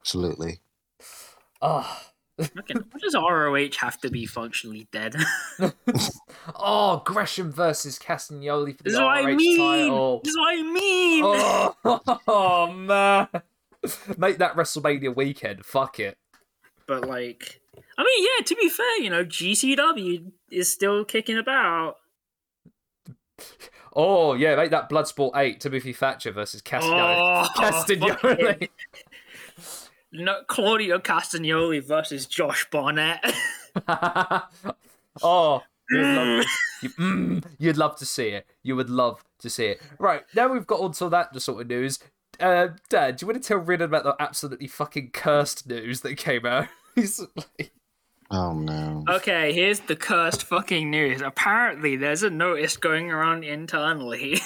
Absolutely. 0.00 0.60
Oh, 1.60 2.00
Fucking- 2.40 2.78
Why 2.90 2.98
does 3.02 3.14
ROH 3.14 3.76
have 3.80 4.00
to 4.00 4.08
be 4.10 4.24
functionally 4.24 4.88
dead? 4.90 5.14
oh, 6.56 7.02
Gresham 7.04 7.52
versus 7.52 7.98
Castagnoli 7.98 8.76
for 8.76 8.82
the 8.82 8.84
this 8.84 8.92
is 8.94 8.98
what 8.98 9.08
I 9.08 9.22
ROH 9.24 9.36
mean. 9.36 9.58
title. 9.58 10.20
This 10.24 10.30
is 10.32 10.38
what 10.38 10.58
I 10.58 10.62
mean. 10.62 11.22
Oh, 11.26 11.74
oh 12.26 12.72
man, 12.72 13.28
make 14.18 14.38
that 14.38 14.54
WrestleMania 14.54 15.14
weekend. 15.14 15.64
Fuck 15.64 16.00
it. 16.00 16.16
But 16.86 17.06
like, 17.06 17.60
I 17.96 18.04
mean, 18.04 18.24
yeah. 18.24 18.44
To 18.44 18.54
be 18.56 18.68
fair, 18.68 19.00
you 19.00 19.10
know, 19.10 19.24
GCW 19.24 20.32
is 20.50 20.70
still 20.70 21.04
kicking 21.04 21.38
about. 21.38 21.96
Oh 23.92 24.34
yeah, 24.34 24.54
make 24.54 24.70
that 24.70 24.88
Bloodsport 24.88 25.32
eight. 25.36 25.60
Timothy 25.60 25.92
Thatcher 25.92 26.30
versus 26.30 26.62
Castagnoli. 26.62 27.16
Oh, 27.18 27.48
fuck 27.56 27.90
it. 27.90 28.00
Castagnoli. 28.00 28.68
No, 30.12 30.42
Claudio 30.46 30.98
Castagnoli 30.98 31.82
versus 31.82 32.26
Josh 32.26 32.66
Barnett. 32.70 33.20
oh, 35.22 35.62
you'd 35.90 36.02
love, 36.02 36.46
you, 36.82 36.88
mm, 36.90 37.44
you'd 37.58 37.76
love 37.76 37.96
to 37.96 38.06
see 38.06 38.28
it. 38.28 38.46
You 38.62 38.76
would 38.76 38.90
love 38.90 39.24
to 39.40 39.50
see 39.50 39.66
it. 39.66 39.82
Right 39.98 40.22
now, 40.34 40.48
we've 40.48 40.66
got 40.66 40.80
onto 40.80 41.08
that 41.10 41.40
sort 41.40 41.62
of 41.62 41.68
news. 41.68 41.98
Uh, 42.40 42.68
Dad, 42.88 43.16
do 43.16 43.24
you 43.24 43.26
want 43.32 43.42
to 43.42 43.46
tell 43.46 43.58
Rin 43.58 43.82
about 43.82 44.04
the 44.04 44.16
absolutely 44.18 44.66
fucking 44.66 45.10
cursed 45.12 45.68
news 45.68 46.00
that 46.00 46.16
came 46.16 46.46
out 46.46 46.68
recently? 46.96 47.70
Oh 48.30 48.52
no. 48.52 49.04
okay, 49.08 49.52
here's 49.52 49.80
the 49.80 49.96
cursed 49.96 50.44
fucking 50.44 50.88
news. 50.90 51.20
Apparently, 51.20 51.96
there's 51.96 52.22
a 52.22 52.30
notice 52.30 52.76
going 52.76 53.10
around 53.10 53.42
internally 53.44 54.40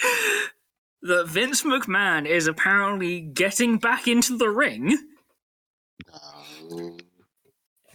that 1.02 1.26
Vince 1.26 1.62
McMahon 1.62 2.26
is 2.26 2.46
apparently 2.46 3.20
getting 3.22 3.78
back 3.78 4.06
into 4.06 4.36
the 4.36 4.50
ring 4.50 4.98
No. 6.70 6.98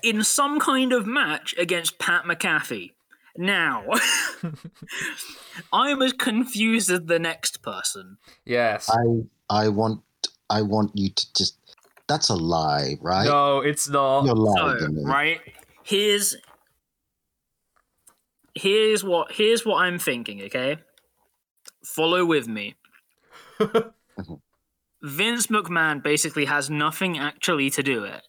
in 0.01 0.23
some 0.23 0.59
kind 0.59 0.91
of 0.91 1.05
match 1.05 1.53
against 1.57 1.99
Pat 1.99 2.23
McAfee. 2.23 2.93
Now, 3.41 3.85
I'm 5.73 5.99
as 6.03 6.13
confused 6.13 6.91
as 6.91 7.01
the 7.05 7.17
next 7.17 7.63
person. 7.63 8.17
Yes. 8.45 8.87
I 8.87 9.23
I 9.49 9.67
want 9.69 10.03
I 10.47 10.61
want 10.61 10.91
you 10.93 11.09
to 11.09 11.33
just. 11.33 11.57
That's 12.07 12.29
a 12.29 12.35
lie, 12.35 12.97
right? 13.01 13.25
No, 13.25 13.61
it's 13.61 13.89
not. 13.89 14.25
You're 14.25 14.35
lying 14.35 14.95
So, 14.95 15.03
right, 15.05 15.39
here's 15.81 16.35
here's 18.53 19.03
what 19.03 19.31
here's 19.31 19.65
what 19.65 19.77
I'm 19.85 19.97
thinking. 19.97 20.43
Okay, 20.43 20.77
follow 21.83 22.23
with 22.23 22.47
me. 22.47 22.75
Vince 25.01 25.47
McMahon 25.47 26.03
basically 26.03 26.45
has 26.45 26.69
nothing 26.69 27.17
actually 27.17 27.71
to 27.71 27.81
do 27.81 28.03
it. 28.03 28.21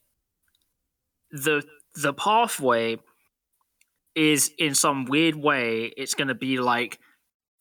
the 1.30 1.64
The 1.96 2.14
pathway 2.14 2.96
is 4.14 4.52
in 4.58 4.74
some 4.74 5.04
weird 5.06 5.34
way. 5.36 5.92
It's 5.96 6.14
going 6.14 6.28
to 6.28 6.34
be 6.34 6.58
like 6.58 6.98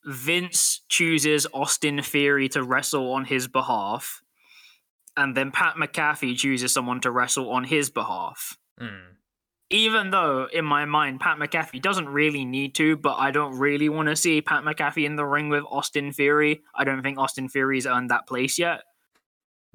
Vince 0.05 0.81
chooses 0.89 1.47
Austin 1.53 2.01
Theory 2.01 2.49
to 2.49 2.63
wrestle 2.63 3.13
on 3.13 3.25
his 3.25 3.47
behalf, 3.47 4.21
and 5.15 5.35
then 5.37 5.51
Pat 5.51 5.75
McAfee 5.75 6.35
chooses 6.37 6.73
someone 6.73 7.01
to 7.01 7.11
wrestle 7.11 7.49
on 7.51 7.63
his 7.65 7.89
behalf 7.89 8.57
Mm. 8.79 9.15
even 9.69 10.09
though 10.11 10.47
in 10.51 10.65
my 10.65 10.85
mind 10.85 11.19
Pat 11.19 11.37
McAfee 11.37 11.81
doesn't 11.81 12.09
really 12.09 12.45
need 12.45 12.73
to, 12.75 12.97
but 12.97 13.15
I 13.19 13.29
don't 13.31 13.59
really 13.59 13.89
want 13.89 14.07
to 14.09 14.15
see 14.15 14.41
Pat 14.41 14.63
McAfee 14.63 15.05
in 15.05 15.15
the 15.17 15.25
ring 15.25 15.49
with 15.49 15.63
Austin 15.69 16.11
Theory. 16.11 16.61
I 16.73 16.83
don't 16.83 17.03
think 17.03 17.19
Austin 17.19 17.47
Theory's 17.47 17.85
earned 17.85 18.09
that 18.09 18.27
place 18.27 18.57
yet. 18.57 18.81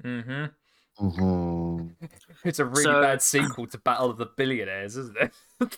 Mm-hmm. 0.03 1.07
hmm 1.07 1.87
It's 2.43 2.59
a 2.59 2.65
really 2.65 2.83
So- 2.83 3.01
bad 3.01 3.21
sequel 3.21 3.67
to 3.67 3.77
Battle 3.77 4.09
of 4.09 4.17
the 4.17 4.25
Billionaires, 4.25 4.97
isn't 4.97 5.17
it? 5.17 5.33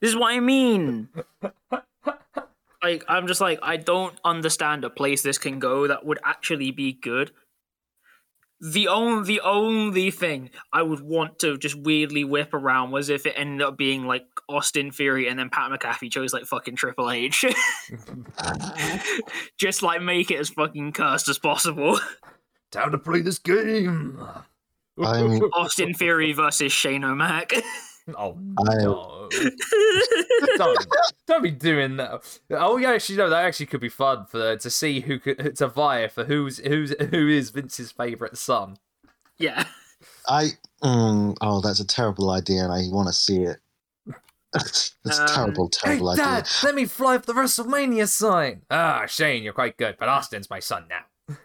This 0.00 0.10
is 0.10 0.16
what 0.16 0.32
I 0.32 0.40
mean. 0.40 1.08
like 2.82 3.04
I'm 3.08 3.26
just 3.26 3.40
like 3.40 3.58
I 3.62 3.76
don't 3.76 4.14
understand 4.24 4.84
a 4.84 4.90
place 4.90 5.22
this 5.22 5.38
can 5.38 5.58
go 5.58 5.86
that 5.88 6.04
would 6.04 6.18
actually 6.24 6.70
be 6.70 6.92
good. 6.92 7.32
The 8.60 8.88
only 8.88 9.26
the 9.26 9.40
only 9.40 10.10
thing 10.10 10.50
I 10.72 10.82
would 10.82 11.00
want 11.00 11.38
to 11.40 11.58
just 11.58 11.74
weirdly 11.74 12.24
whip 12.24 12.54
around 12.54 12.92
was 12.92 13.10
if 13.10 13.26
it 13.26 13.34
ended 13.36 13.66
up 13.66 13.76
being 13.76 14.06
like 14.06 14.24
Austin 14.48 14.90
Theory 14.90 15.28
and 15.28 15.38
then 15.38 15.50
Pat 15.50 15.70
McAfee 15.70 16.10
chose 16.10 16.32
like 16.32 16.44
fucking 16.44 16.76
Triple 16.76 17.10
H. 17.10 17.44
just 19.58 19.82
like 19.82 20.02
make 20.02 20.30
it 20.30 20.38
as 20.38 20.50
fucking 20.50 20.92
cursed 20.92 21.28
as 21.28 21.38
possible. 21.38 21.98
Time 22.70 22.90
to 22.92 22.98
play 22.98 23.20
this 23.20 23.38
game. 23.38 24.20
I 25.02 25.22
mean- 25.22 25.42
Austin 25.52 25.92
Theory 25.92 26.32
versus 26.32 26.72
Shane 26.72 27.04
O'Mac. 27.04 27.52
oh 28.18 28.36
I- 28.68 28.74
no! 28.76 29.28
don't, 30.56 30.86
don't 31.26 31.42
be 31.42 31.50
doing 31.50 31.96
that. 31.96 32.38
Oh 32.50 32.76
yeah, 32.76 32.92
actually 32.92 33.16
no, 33.18 33.30
that 33.30 33.44
actually 33.44 33.66
could 33.66 33.80
be 33.80 33.88
fun 33.88 34.26
for 34.26 34.56
to 34.56 34.70
see 34.70 35.00
who 35.00 35.18
could 35.18 35.56
to 35.56 35.66
vie 35.68 36.08
for 36.08 36.24
who's 36.24 36.58
who's 36.58 36.94
who 37.10 37.28
is 37.28 37.50
Vince's 37.50 37.92
favorite 37.92 38.36
son. 38.36 38.76
yeah. 39.38 39.64
I. 40.28 40.50
Mm, 40.82 41.36
oh, 41.40 41.60
that's 41.62 41.80
a 41.80 41.86
terrible 41.86 42.30
idea, 42.30 42.62
and 42.64 42.72
I 42.72 42.82
want 42.90 43.08
to 43.08 43.12
see 43.14 43.42
it. 43.44 43.56
that's 44.52 44.94
a 45.18 45.22
Um, 45.22 45.28
terrible, 45.28 45.68
terrible 45.70 46.14
hey, 46.14 46.22
idea. 46.22 46.42
Dad, 46.42 46.48
let 46.62 46.74
me 46.74 46.84
fly 46.84 47.16
up 47.16 47.24
the 47.24 47.32
WrestleMania 47.32 48.06
sign. 48.08 48.62
Ah, 48.70 49.06
Shane, 49.06 49.42
you're 49.42 49.54
quite 49.54 49.78
good, 49.78 49.96
but 49.98 50.10
Austin's 50.10 50.50
my 50.50 50.60
son 50.60 50.84
now. 50.90 51.36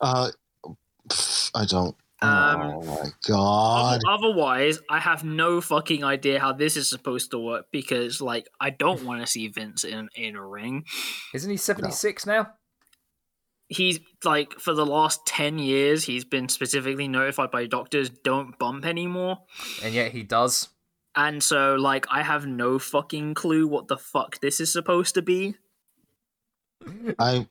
Uh, 0.00 0.30
I 1.54 1.64
don't. 1.66 1.94
Um, 2.22 2.60
oh 2.62 2.82
my 2.82 3.08
god! 3.26 4.00
Otherwise, 4.08 4.78
I 4.88 5.00
have 5.00 5.24
no 5.24 5.60
fucking 5.60 6.04
idea 6.04 6.38
how 6.38 6.52
this 6.52 6.76
is 6.76 6.88
supposed 6.88 7.30
to 7.32 7.38
work 7.38 7.66
because, 7.72 8.20
like, 8.20 8.48
I 8.60 8.70
don't 8.70 9.02
want 9.04 9.20
to 9.20 9.26
see 9.26 9.48
Vince 9.48 9.82
in 9.84 10.08
in 10.14 10.36
a 10.36 10.46
ring. 10.46 10.84
Isn't 11.34 11.50
he 11.50 11.56
76 11.56 12.24
now? 12.26 12.52
He's 13.68 14.00
like 14.22 14.52
for 14.60 14.74
the 14.74 14.84
last 14.86 15.24
ten 15.26 15.58
years, 15.58 16.04
he's 16.04 16.24
been 16.24 16.48
specifically 16.48 17.08
notified 17.08 17.50
by 17.50 17.66
doctors 17.66 18.10
don't 18.10 18.58
bump 18.58 18.84
anymore, 18.84 19.38
And 19.82 19.94
yet 19.94 20.12
he 20.12 20.22
does. 20.22 20.68
and 21.16 21.42
so 21.42 21.74
like 21.76 22.06
I 22.10 22.22
have 22.22 22.46
no 22.46 22.78
fucking 22.78 23.34
clue 23.34 23.66
what 23.66 23.88
the 23.88 23.96
fuck 23.96 24.40
this 24.40 24.60
is 24.60 24.70
supposed 24.70 25.14
to 25.14 25.22
be. 25.22 25.56
I 27.18 27.46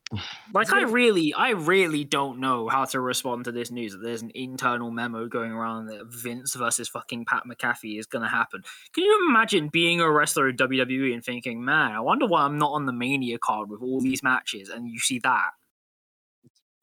Like 0.53 0.71
I 0.73 0.83
really, 0.83 1.33
I 1.33 1.51
really 1.51 2.03
don't 2.03 2.39
know 2.39 2.67
how 2.67 2.85
to 2.85 2.99
respond 2.99 3.45
to 3.45 3.51
this 3.51 3.71
news 3.71 3.93
that 3.93 3.99
there's 3.99 4.21
an 4.21 4.31
internal 4.35 4.91
memo 4.91 5.27
going 5.27 5.51
around 5.51 5.87
that 5.87 6.05
Vince 6.07 6.55
versus 6.55 6.87
fucking 6.89 7.25
Pat 7.25 7.43
McAfee 7.47 7.99
is 7.99 8.05
going 8.05 8.23
to 8.23 8.29
happen. 8.29 8.63
Can 8.93 9.03
you 9.03 9.27
imagine 9.29 9.69
being 9.69 10.01
a 10.01 10.11
wrestler 10.11 10.49
in 10.49 10.57
WWE 10.57 11.13
and 11.13 11.23
thinking, 11.23 11.63
"Man, 11.63 11.91
I 11.91 11.99
wonder 11.99 12.25
why 12.25 12.43
I'm 12.43 12.57
not 12.57 12.71
on 12.71 12.85
the 12.85 12.93
Mania 12.93 13.37
card 13.37 13.69
with 13.69 13.81
all 13.81 14.01
these 14.01 14.23
matches," 14.23 14.69
and 14.69 14.87
you 14.87 14.99
see 14.99 15.19
that. 15.19 15.51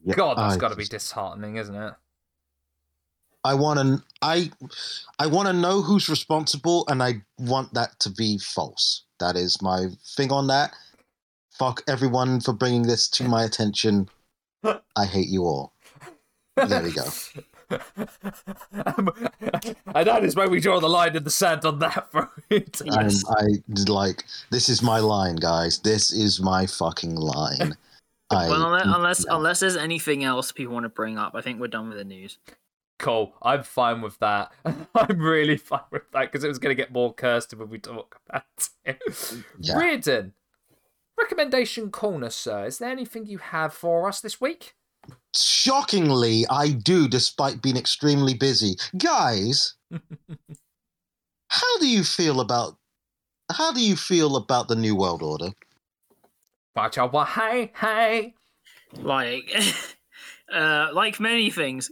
yeah, 0.04 0.14
God, 0.14 0.38
that's 0.38 0.54
I 0.54 0.58
got 0.58 0.70
to 0.70 0.76
be 0.76 0.84
disheartening, 0.84 1.56
isn't 1.56 1.74
it? 1.74 1.94
I 3.44 3.54
want 3.54 3.78
to 3.78 4.02
I 4.20 4.50
I 5.18 5.26
want 5.26 5.48
to 5.48 5.52
know 5.52 5.80
who's 5.80 6.08
responsible, 6.08 6.84
and 6.88 7.02
I 7.02 7.22
want 7.38 7.74
that 7.74 7.98
to 8.00 8.11
be 8.11 8.38
false. 8.38 9.04
That 9.20 9.37
is 9.37 9.61
my 9.62 9.87
thing 10.16 10.32
on 10.32 10.48
that. 10.48 10.72
Fuck 11.59 11.83
everyone 11.88 12.40
for 12.40 12.53
bringing 12.53 12.83
this 12.83 13.09
to 13.09 13.25
my 13.25 13.44
attention. 13.44 14.09
I 14.64 15.05
hate 15.05 15.29
you 15.29 15.44
all. 15.44 15.73
There 16.57 16.83
we 16.83 16.92
go. 16.92 17.05
and 17.71 17.81
that 20.07 20.21
is 20.23 20.35
where 20.35 20.49
we 20.49 20.61
draw 20.61 20.81
the 20.81 20.88
line 20.88 21.16
in 21.16 21.25
the 21.25 21.31
sand 21.31 21.64
on 21.64 21.79
that 21.81 22.11
for 22.11 22.31
it. 22.49 22.81
I'm, 22.90 23.11
I 23.29 23.59
like 23.88 24.25
this 24.51 24.68
is 24.68 24.83
my 24.83 25.01
line, 25.01 25.37
guys. 25.37 25.81
This 25.81 26.11
is 26.11 26.40
my 26.40 26.66
fucking 26.66 27.14
line. 27.14 27.77
I, 28.31 28.49
well, 28.49 28.66
unless 28.66 28.87
unless, 28.87 29.27
no. 29.27 29.37
unless 29.37 29.61
there's 29.61 29.77
anything 29.77 30.25
else 30.25 30.53
people 30.53 30.75
want 30.75 30.85
to 30.85 30.90
bring 30.90 31.18
up, 31.18 31.35
I 31.35 31.40
think 31.40 31.61
we're 31.61 31.68
done 31.68 31.88
with 31.88 31.99
the 31.99 32.05
news. 32.05 32.38
Cool. 32.99 33.35
I'm 33.42 33.62
fine 33.62 34.01
with 34.01 34.18
that. 34.18 34.53
I'm 34.94 35.18
really 35.18 35.57
fine 35.57 35.81
with 35.90 36.11
that 36.12 36.33
because 36.33 36.44
it 36.44 36.49
was 36.49 36.59
going 36.59 36.75
to 36.75 36.81
get 36.81 36.92
more 36.92 37.14
cursed 37.14 37.55
when 37.55 37.68
we 37.68 37.79
talk 37.79 38.21
about 38.29 38.44
it. 38.85 39.03
Yeah. 39.61 39.79
Reardon, 39.79 40.33
recommendation 41.18 41.90
corner, 41.90 42.31
sir. 42.31 42.66
Is 42.66 42.78
there 42.78 42.90
anything 42.90 43.26
you 43.26 43.38
have 43.38 43.72
for 43.72 44.09
us 44.09 44.20
this 44.20 44.40
week? 44.40 44.74
shockingly, 45.35 46.44
I 46.50 46.70
do, 46.70 47.09
despite 47.09 47.62
being 47.62 47.76
extremely 47.76 48.35
busy. 48.35 48.76
Guys, 48.96 49.74
how 51.48 51.78
do 51.78 51.88
you 51.88 52.04
feel 52.04 52.40
about 52.40 52.76
how 53.50 53.72
do 53.72 53.81
you 53.81 53.96
feel 53.96 54.37
about 54.37 54.68
the 54.68 54.76
New 54.76 54.94
World 54.94 55.22
Order? 55.22 55.50
Bacha 56.74 57.07
wa 57.07 57.24
hey 57.24 57.72
hey. 57.74 58.35
Like, 58.94 59.54
uh, 60.52 60.88
like 60.94 61.20
many 61.20 61.50
things, 61.50 61.90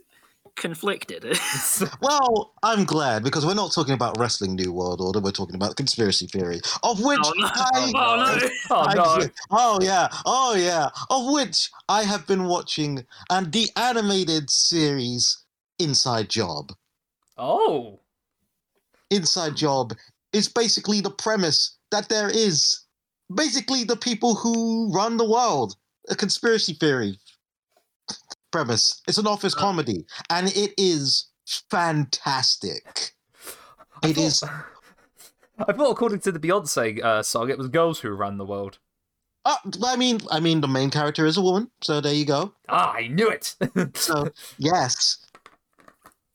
conflicted. 0.57 1.25
Well, 2.01 2.53
I'm 2.62 2.85
glad 2.85 3.23
because 3.23 3.45
we're 3.45 3.55
not 3.55 3.73
talking 3.73 3.95
about 3.95 4.19
wrestling 4.19 4.55
New 4.55 4.73
World 4.73 5.01
Order. 5.01 5.21
We're 5.21 5.31
talking 5.31 5.55
about 5.55 5.77
conspiracy 5.77 6.27
theory, 6.27 6.61
of 6.83 7.03
which 7.03 7.21
oh 7.23 7.33
no! 7.37 7.47
I, 7.47 7.92
Oh 7.95 8.16
no! 8.16 8.49
Oh 8.71 8.81
I- 8.81 8.95
no. 8.95 9.27
oh 9.51 9.79
yeah, 9.83 10.09
oh 10.25 10.55
yeah, 10.57 10.88
of 11.11 11.33
which 11.33 11.71
I 11.88 12.03
have 12.03 12.27
been 12.27 12.45
watching 12.45 13.05
and 13.31 13.53
the 13.53 13.69
animated 13.77 14.51
series 14.51 15.45
Inside 15.79 16.29
Job. 16.29 16.73
Oh. 17.37 18.01
Inside 19.11 19.57
Job 19.57 19.95
is 20.33 20.49
basically 20.49 21.01
the 21.01 21.11
premise 21.11 21.77
that 21.90 22.09
there 22.09 22.31
is 22.31 22.81
basically 23.35 23.85
the 23.85 23.97
people 23.97 24.35
who 24.35 24.92
run 24.92 25.16
the 25.16 25.29
world. 25.29 25.77
A 26.09 26.14
conspiracy 26.14 26.75
theory 26.75 27.19
premise. 28.51 29.01
It's 29.09 29.19
an 29.19 29.27
office 29.27 29.55
comedy, 29.55 30.07
and 30.31 30.49
it 30.49 30.73
is 30.79 31.29
fantastic. 31.71 33.13
I 34.03 34.09
It 34.09 34.15
thought- 34.17 34.25
is. 34.25 34.43
I 35.59 35.73
thought, 35.73 35.91
according 35.91 36.21
to 36.21 36.33
the 36.33 36.39
Beyonce 36.39 37.03
uh, 37.03 37.23
song, 37.23 37.49
it 37.49 37.57
was 37.57 37.69
girls 37.69 38.01
who 38.01 38.11
ran 38.11 38.37
the 38.37 38.45
world. 38.45 38.79
Uh, 39.47 39.57
I 39.85 39.97
mean, 39.97 40.19
I 40.31 40.39
mean, 40.41 40.61
the 40.61 40.69
main 40.69 40.91
character 40.91 41.25
is 41.25 41.39
a 41.39 41.41
woman, 41.41 41.71
so 41.81 42.01
there 42.03 42.13
you 42.13 42.27
go. 42.27 42.53
Ah, 42.69 42.93
I 42.93 43.07
knew 43.09 43.29
it. 43.31 43.55
So 43.97 44.29
yes, 44.59 45.17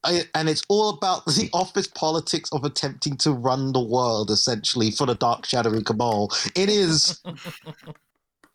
I, 0.03 0.23
and 0.33 0.49
it's 0.49 0.63
all 0.69 0.89
about 0.89 1.25
the 1.27 1.49
office 1.53 1.87
politics 1.87 2.49
of 2.51 2.63
attempting 2.63 3.15
to 3.17 3.31
run 3.31 3.73
the 3.73 3.81
world, 3.83 4.31
essentially, 4.31 4.89
for 4.89 5.05
the 5.05 5.13
dark 5.15 5.45
shadowy 5.45 5.83
cabal. 5.83 6.31
It 6.55 6.69
is, 6.69 7.21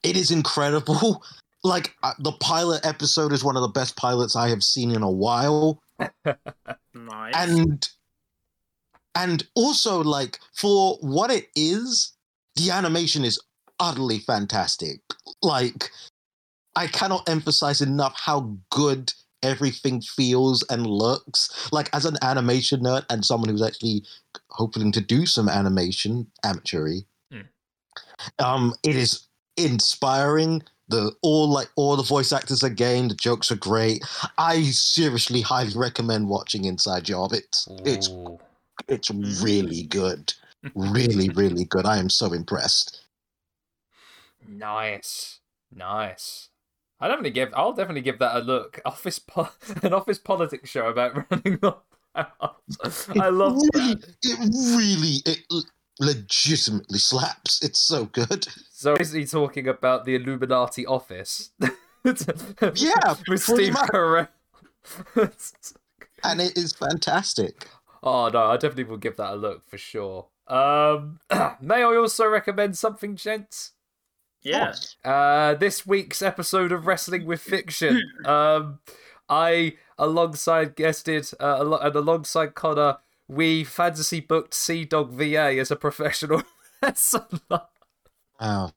it 0.03 0.17
is 0.17 0.31
incredible. 0.33 1.23
Like 1.65 1.95
uh, 2.03 2.13
the 2.19 2.33
pilot 2.33 2.85
episode 2.87 3.33
is 3.33 3.43
one 3.43 3.57
of 3.57 3.63
the 3.63 3.69
best 3.69 3.97
pilots 3.97 4.37
I 4.37 4.49
have 4.49 4.63
seen 4.63 4.91
in 4.93 5.03
a 5.03 5.11
while, 5.11 5.83
Nice. 6.95 7.35
and 7.35 7.89
and 9.15 9.47
also 9.55 10.03
like 10.03 10.39
for 10.55 10.97
what 11.01 11.31
it 11.31 11.49
is, 11.57 12.13
the 12.57 12.71
animation 12.71 13.25
is 13.25 13.41
utterly 13.81 14.19
fantastic. 14.19 15.01
Like 15.43 15.91
I 16.77 16.87
cannot 16.87 17.29
emphasize 17.29 17.81
enough 17.81 18.15
how 18.17 18.57
good 18.71 19.13
everything 19.43 20.01
feels 20.03 20.63
and 20.71 20.87
looks. 20.87 21.69
Like 21.73 21.89
as 21.95 22.05
an 22.05 22.17
animation 22.23 22.81
nerd 22.81 23.05
and 23.11 23.25
someone 23.25 23.49
who's 23.49 23.63
actually 23.63 24.05
hoping 24.51 24.93
to 24.93 25.01
do 25.01 25.27
some 25.27 25.49
animation, 25.49 26.27
amateury, 26.45 27.07
Mm. 27.33 27.47
um, 28.39 28.75
it 28.85 28.95
is 28.97 29.27
inspiring. 29.57 30.63
The 30.89 31.13
all 31.23 31.49
like 31.49 31.69
all 31.77 31.97
the 31.97 32.03
voice 32.03 32.33
actors 32.33 32.63
again, 32.63 33.09
the 33.09 33.15
jokes 33.15 33.51
are 33.51 33.57
great. 33.57 34.05
I 34.39 34.63
seriously 34.63 35.41
highly 35.41 35.73
recommend 35.75 36.29
watching 36.29 36.65
Inside 36.65 37.05
Job. 37.05 37.33
It's 37.33 37.69
it's 37.85 38.09
Ooh. 38.09 38.39
it's 38.89 39.11
mm. 39.11 39.43
really 39.43 39.83
good. 39.83 40.33
Really, 40.75 41.29
really 41.35 41.65
good. 41.65 41.87
I 41.87 41.99
am 41.99 42.09
so 42.09 42.33
impressed. 42.33 43.03
Nice, 44.47 45.41
nice. 45.75 46.51
I 47.01 47.09
definitely 47.09 47.31
give. 47.31 47.51
I'll 47.55 47.73
definitely 47.73 48.03
give 48.03 48.19
that 48.21 48.37
a 48.37 48.41
look. 48.41 48.81
Office, 48.87 49.19
po- 49.19 49.51
an 49.83 49.93
office 49.93 50.19
politics 50.19 50.71
show 50.71 50.87
about 50.87 51.15
running 51.31 51.59
the 51.61 51.77
house. 52.15 53.09
I 53.21 53.29
love 53.29 53.61
really, 53.75 53.95
that. 53.95 54.17
It 54.23 54.39
really, 54.77 55.21
it 55.27 55.45
l- 55.51 55.65
legitimately 56.01 56.99
slaps. 56.99 57.63
It's 57.63 57.81
so 57.81 58.07
good. 58.07 58.47
So 58.73 58.95
is 58.97 59.13
he 59.13 59.25
talking 59.25 59.67
about 59.69 60.05
the 60.05 60.15
Illuminati 60.15 60.87
office? 60.87 61.51
Yeah, 62.77 63.15
with 63.29 63.43
Steve. 63.43 63.75
Carell. 63.75 64.29
And 66.23 66.41
it 66.41 66.57
is 66.57 66.73
fantastic. 66.73 67.67
oh 68.03 68.29
no, 68.29 68.45
I 68.45 68.55
definitely 68.57 68.85
will 68.85 68.97
give 68.97 69.17
that 69.17 69.33
a 69.33 69.37
look 69.37 69.69
for 69.69 69.77
sure. 69.77 70.29
Um, 70.47 71.19
may 71.61 71.83
I 71.83 71.97
also 71.97 72.29
recommend 72.29 72.79
something, 72.79 73.17
gents? 73.17 73.73
yeah. 74.43 74.75
Uh, 75.05 75.55
this 75.55 75.85
week's 75.85 76.23
episode 76.23 76.71
of 76.71 76.87
Wrestling 76.87 77.27
with 77.27 77.41
Fiction. 77.41 78.01
um, 78.25 78.79
I, 79.29 79.75
alongside 79.99 80.77
guested, 80.77 81.29
uh, 81.41 81.57
alo- 81.59 81.79
and 81.79 81.97
alongside 81.97 82.55
Connor, 82.55 82.99
we 83.29 83.65
fantasy 83.65 84.21
booked 84.21 84.53
CDawgVA 84.53 85.61
as 85.61 85.71
a 85.71 85.77
professional 85.77 86.43
wrestler. 86.83 87.63
Oh, 88.39 88.71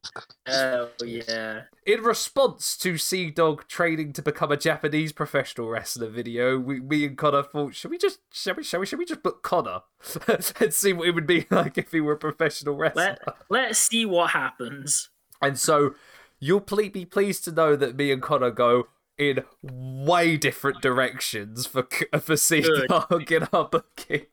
Oh 0.46 0.88
yeah. 1.04 1.62
In 1.84 2.02
response 2.02 2.76
to 2.78 2.94
CDawg 2.94 3.66
training 3.68 4.12
to 4.14 4.22
become 4.22 4.50
a 4.50 4.56
Japanese 4.56 5.12
professional 5.12 5.68
wrestler 5.68 6.08
video, 6.08 6.58
we, 6.58 6.80
me 6.80 7.04
and 7.04 7.18
Connor 7.18 7.42
thought, 7.42 7.74
should 7.74 7.90
we 7.90 7.98
just, 7.98 8.20
shall 8.32 8.54
we, 8.54 8.62
shall 8.62 8.80
we, 8.80 8.86
shall 8.86 8.98
we 8.98 9.04
just 9.04 9.22
book 9.22 9.42
Connor 9.42 9.80
and 10.60 10.72
see 10.72 10.92
what 10.92 11.08
it 11.08 11.14
would 11.14 11.26
be 11.26 11.46
like 11.50 11.76
if 11.76 11.92
he 11.92 12.00
were 12.00 12.14
a 12.14 12.18
professional 12.18 12.76
wrestler? 12.76 13.18
Let 13.26 13.36
Let's 13.48 13.78
see 13.78 14.06
what 14.06 14.30
happens. 14.30 15.10
And 15.42 15.58
so 15.58 15.94
you'll 16.38 16.60
ple- 16.60 16.88
be 16.90 17.04
pleased 17.04 17.44
to 17.44 17.52
know 17.52 17.76
that 17.76 17.96
me 17.96 18.12
and 18.12 18.22
Connor 18.22 18.50
go 18.50 18.88
in 19.18 19.44
way 19.62 20.38
different 20.38 20.80
directions 20.80 21.66
for 21.66 21.86
for 22.20 22.36
Sea 22.36 22.64
Dog 22.88 23.30
in 23.30 23.46
our 23.52 23.68
bookings. 23.68 24.26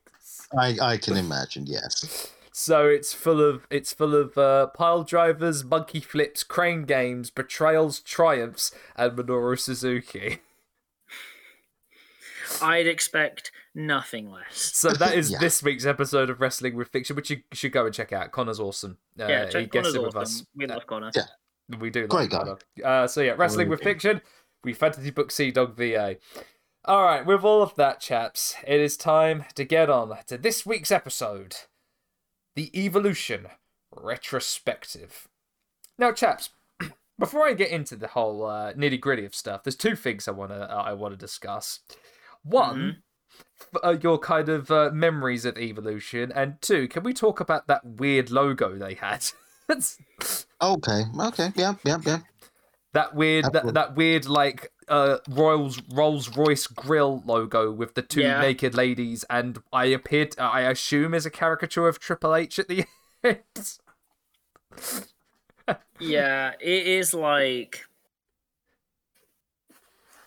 I, 0.56 0.76
I 0.80 0.96
can 0.98 1.16
imagine, 1.26 1.66
yes. 1.66 2.30
So 2.52 2.86
it's 2.86 3.12
full 3.12 3.40
of 3.40 3.66
it's 3.70 3.92
full 3.92 4.14
of 4.16 4.36
uh, 4.36 4.66
pile 4.68 5.04
drivers, 5.04 5.64
monkey 5.64 6.00
flips, 6.00 6.42
crane 6.42 6.82
games, 6.84 7.30
betrayals, 7.30 8.00
triumphs, 8.00 8.72
and 8.96 9.16
Minoru 9.16 9.58
Suzuki. 9.58 10.38
I'd 12.62 12.86
expect 12.86 13.52
nothing 13.74 14.30
less. 14.30 14.56
So 14.56 14.90
that 14.90 15.14
is 15.14 15.30
Yeah. 15.30 15.38
this 15.38 15.62
week's 15.62 15.86
episode 15.86 16.30
of 16.30 16.40
Wrestling 16.40 16.74
with 16.76 16.88
Fiction, 16.88 17.14
which 17.14 17.30
you 17.30 17.42
should 17.52 17.72
go 17.72 17.84
and 17.86 17.94
check 17.94 18.12
out. 18.12 18.32
Connor's 18.32 18.58
awesome. 18.58 18.96
Uh, 19.20 19.26
yeah, 19.26 19.44
he 19.46 19.52
check 19.52 19.70
Connor's 19.72 19.94
it 19.94 20.02
with 20.02 20.16
awesome. 20.16 20.22
us. 20.22 20.46
We 20.56 20.66
Uh, 20.66 20.74
love 20.74 20.86
Connor. 20.86 21.10
Yeah. 21.14 21.22
We 21.78 21.90
do 21.90 22.06
Great 22.06 22.32
like 22.32 22.44
guy. 22.82 22.82
Uh, 22.82 23.06
so 23.06 23.20
yeah, 23.20 23.34
wrestling 23.36 23.68
with 23.68 23.82
fiction. 23.82 24.22
We 24.64 24.72
fantasy 24.72 25.10
book 25.10 25.28
CDawgVA. 25.28 26.16
All 26.88 27.02
right, 27.04 27.24
with 27.26 27.44
all 27.44 27.60
of 27.62 27.74
that, 27.74 28.00
chaps, 28.00 28.54
it 28.66 28.80
is 28.80 28.96
time 28.96 29.44
to 29.56 29.64
get 29.64 29.90
on 29.90 30.16
to 30.26 30.38
this 30.38 30.64
week's 30.64 30.90
episode, 30.90 31.56
the 32.56 32.70
Evolution 32.78 33.48
retrospective. 33.94 35.28
Now, 35.98 36.12
chaps, 36.12 36.48
before 37.18 37.46
I 37.46 37.52
get 37.52 37.70
into 37.70 37.94
the 37.94 38.06
whole 38.08 38.46
uh, 38.46 38.72
nitty 38.72 39.00
gritty 39.02 39.26
of 39.26 39.34
stuff, 39.34 39.64
there's 39.64 39.76
two 39.76 39.96
things 39.96 40.26
I 40.26 40.30
want 40.30 40.50
to 40.50 40.62
uh, 40.62 40.82
I 40.82 40.94
want 40.94 41.12
to 41.12 41.18
discuss. 41.18 41.80
One. 42.42 43.02
f- 43.60 43.80
Uh, 43.84 43.96
your 44.02 44.18
kind 44.18 44.48
of 44.48 44.70
uh, 44.70 44.90
memories 44.92 45.44
of 45.44 45.58
evolution, 45.58 46.32
and 46.34 46.56
two, 46.62 46.88
can 46.88 47.02
we 47.02 47.12
talk 47.12 47.38
about 47.38 47.66
that 47.66 47.84
weird 47.84 48.30
logo 48.30 48.74
they 48.76 48.94
had? 48.94 49.26
Okay, 50.62 51.02
okay, 51.20 51.52
yeah, 51.54 51.74
yeah, 51.84 51.98
yeah. 52.06 52.20
That 52.94 53.14
weird, 53.14 53.44
that, 53.52 53.74
that 53.74 53.94
weird, 53.96 54.24
like 54.26 54.72
uh, 54.88 55.18
Rolls 55.28 55.80
Rolls 55.92 56.36
Royce 56.36 56.66
grill 56.66 57.22
logo 57.26 57.70
with 57.72 57.94
the 57.94 58.02
two 58.02 58.22
Yeah. 58.22 58.40
naked 58.40 58.74
ladies, 58.74 59.24
and 59.30 59.58
I 59.72 59.86
appeared, 59.86 60.34
I 60.38 60.62
assume, 60.62 61.14
is 61.14 61.26
a 61.26 61.30
caricature 61.30 61.88
of 61.88 61.98
Triple 61.98 62.34
H 62.34 62.58
at 62.58 62.68
the 62.68 62.84
end. 63.24 63.78
yeah, 65.98 66.52
it 66.60 66.86
is 66.86 67.12
like 67.14 67.84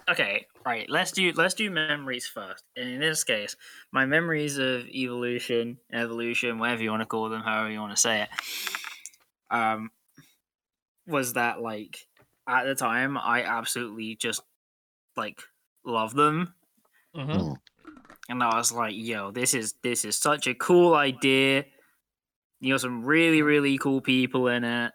Okay, 0.09 0.47
right. 0.65 0.89
Let's 0.89 1.11
do 1.11 1.31
let's 1.33 1.53
do 1.53 1.69
memories 1.71 2.27
first. 2.27 2.63
And 2.75 2.89
in 2.89 2.99
this 2.99 3.23
case, 3.23 3.55
my 3.91 4.05
memories 4.05 4.57
of 4.57 4.87
evolution, 4.87 5.77
evolution, 5.93 6.59
whatever 6.59 6.83
you 6.83 6.89
want 6.89 7.01
to 7.01 7.05
call 7.05 7.29
them, 7.29 7.41
however 7.41 7.69
you 7.69 7.79
want 7.79 7.95
to 7.95 8.01
say 8.01 8.23
it, 8.23 8.29
um, 9.49 9.91
was 11.07 11.33
that 11.33 11.61
like 11.61 12.07
at 12.47 12.65
the 12.65 12.75
time 12.75 13.17
I 13.17 13.43
absolutely 13.43 14.15
just 14.15 14.41
like 15.17 15.41
love 15.85 16.13
them, 16.13 16.53
Mm. 17.15 17.55
and 18.29 18.43
I 18.43 18.55
was 18.57 18.71
like, 18.71 18.93
"Yo, 18.95 19.31
this 19.31 19.53
is 19.53 19.73
this 19.83 20.05
is 20.05 20.17
such 20.17 20.47
a 20.47 20.55
cool 20.55 20.93
idea." 20.95 21.65
You 22.59 22.69
know, 22.71 22.77
some 22.77 23.03
really 23.03 23.41
really 23.41 23.77
cool 23.77 24.01
people 24.01 24.47
in 24.47 24.63
it 24.63 24.93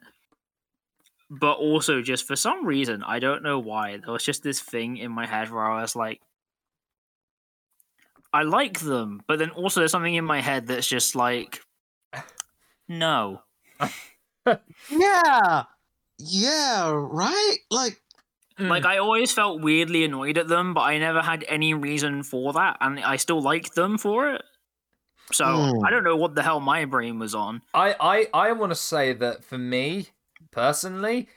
but 1.28 1.54
also 1.58 2.02
just 2.02 2.24
for 2.26 2.36
some 2.36 2.64
reason 2.64 3.02
i 3.02 3.18
don't 3.18 3.42
know 3.42 3.58
why 3.58 3.96
there 3.96 4.12
was 4.12 4.22
just 4.24 4.44
this 4.44 4.60
thing 4.60 4.96
in 4.96 5.10
my 5.10 5.26
head 5.26 5.50
where 5.50 5.64
i 5.64 5.80
was 5.80 5.96
like 5.96 6.20
i 8.32 8.42
like 8.42 8.78
them 8.80 9.20
but 9.26 9.38
then 9.38 9.50
also 9.50 9.80
there's 9.80 9.90
something 9.90 10.14
in 10.14 10.24
my 10.24 10.40
head 10.40 10.66
that's 10.68 10.86
just 10.86 11.16
like 11.16 11.60
no 12.88 13.42
Yeah. 14.88 15.64
Yeah, 16.18 16.92
right? 16.94 17.56
Like, 17.70 18.00
like 18.58 18.84
i 18.86 18.96
always 18.98 19.32
felt 19.32 19.60
weirdly 19.60 20.04
annoyed 20.04 20.38
at 20.38 20.48
them 20.48 20.72
but 20.74 20.80
i 20.82 20.98
never 20.98 21.20
had 21.22 21.44
any 21.48 21.74
reason 21.74 22.22
for 22.22 22.52
that 22.52 22.76
and 22.80 22.98
i 23.00 23.16
still 23.16 23.40
liked 23.42 23.74
them 23.74 23.98
for 23.98 24.32
it 24.32 24.42
so 25.32 25.44
Hmm. 25.44 25.84
i 25.84 25.90
don't 25.90 26.04
know 26.04 26.16
what 26.16 26.34
the 26.34 26.42
hell 26.42 26.60
my 26.60 26.84
brain 26.84 27.18
was 27.18 27.34
on 27.34 27.62
I, 27.74 27.94
I, 28.00 28.48
I 28.48 28.52
want 28.52 28.70
to 28.72 28.76
say 28.76 29.12
that 29.12 29.44
for 29.44 29.58
me 29.58 30.08
personally, 30.52 31.28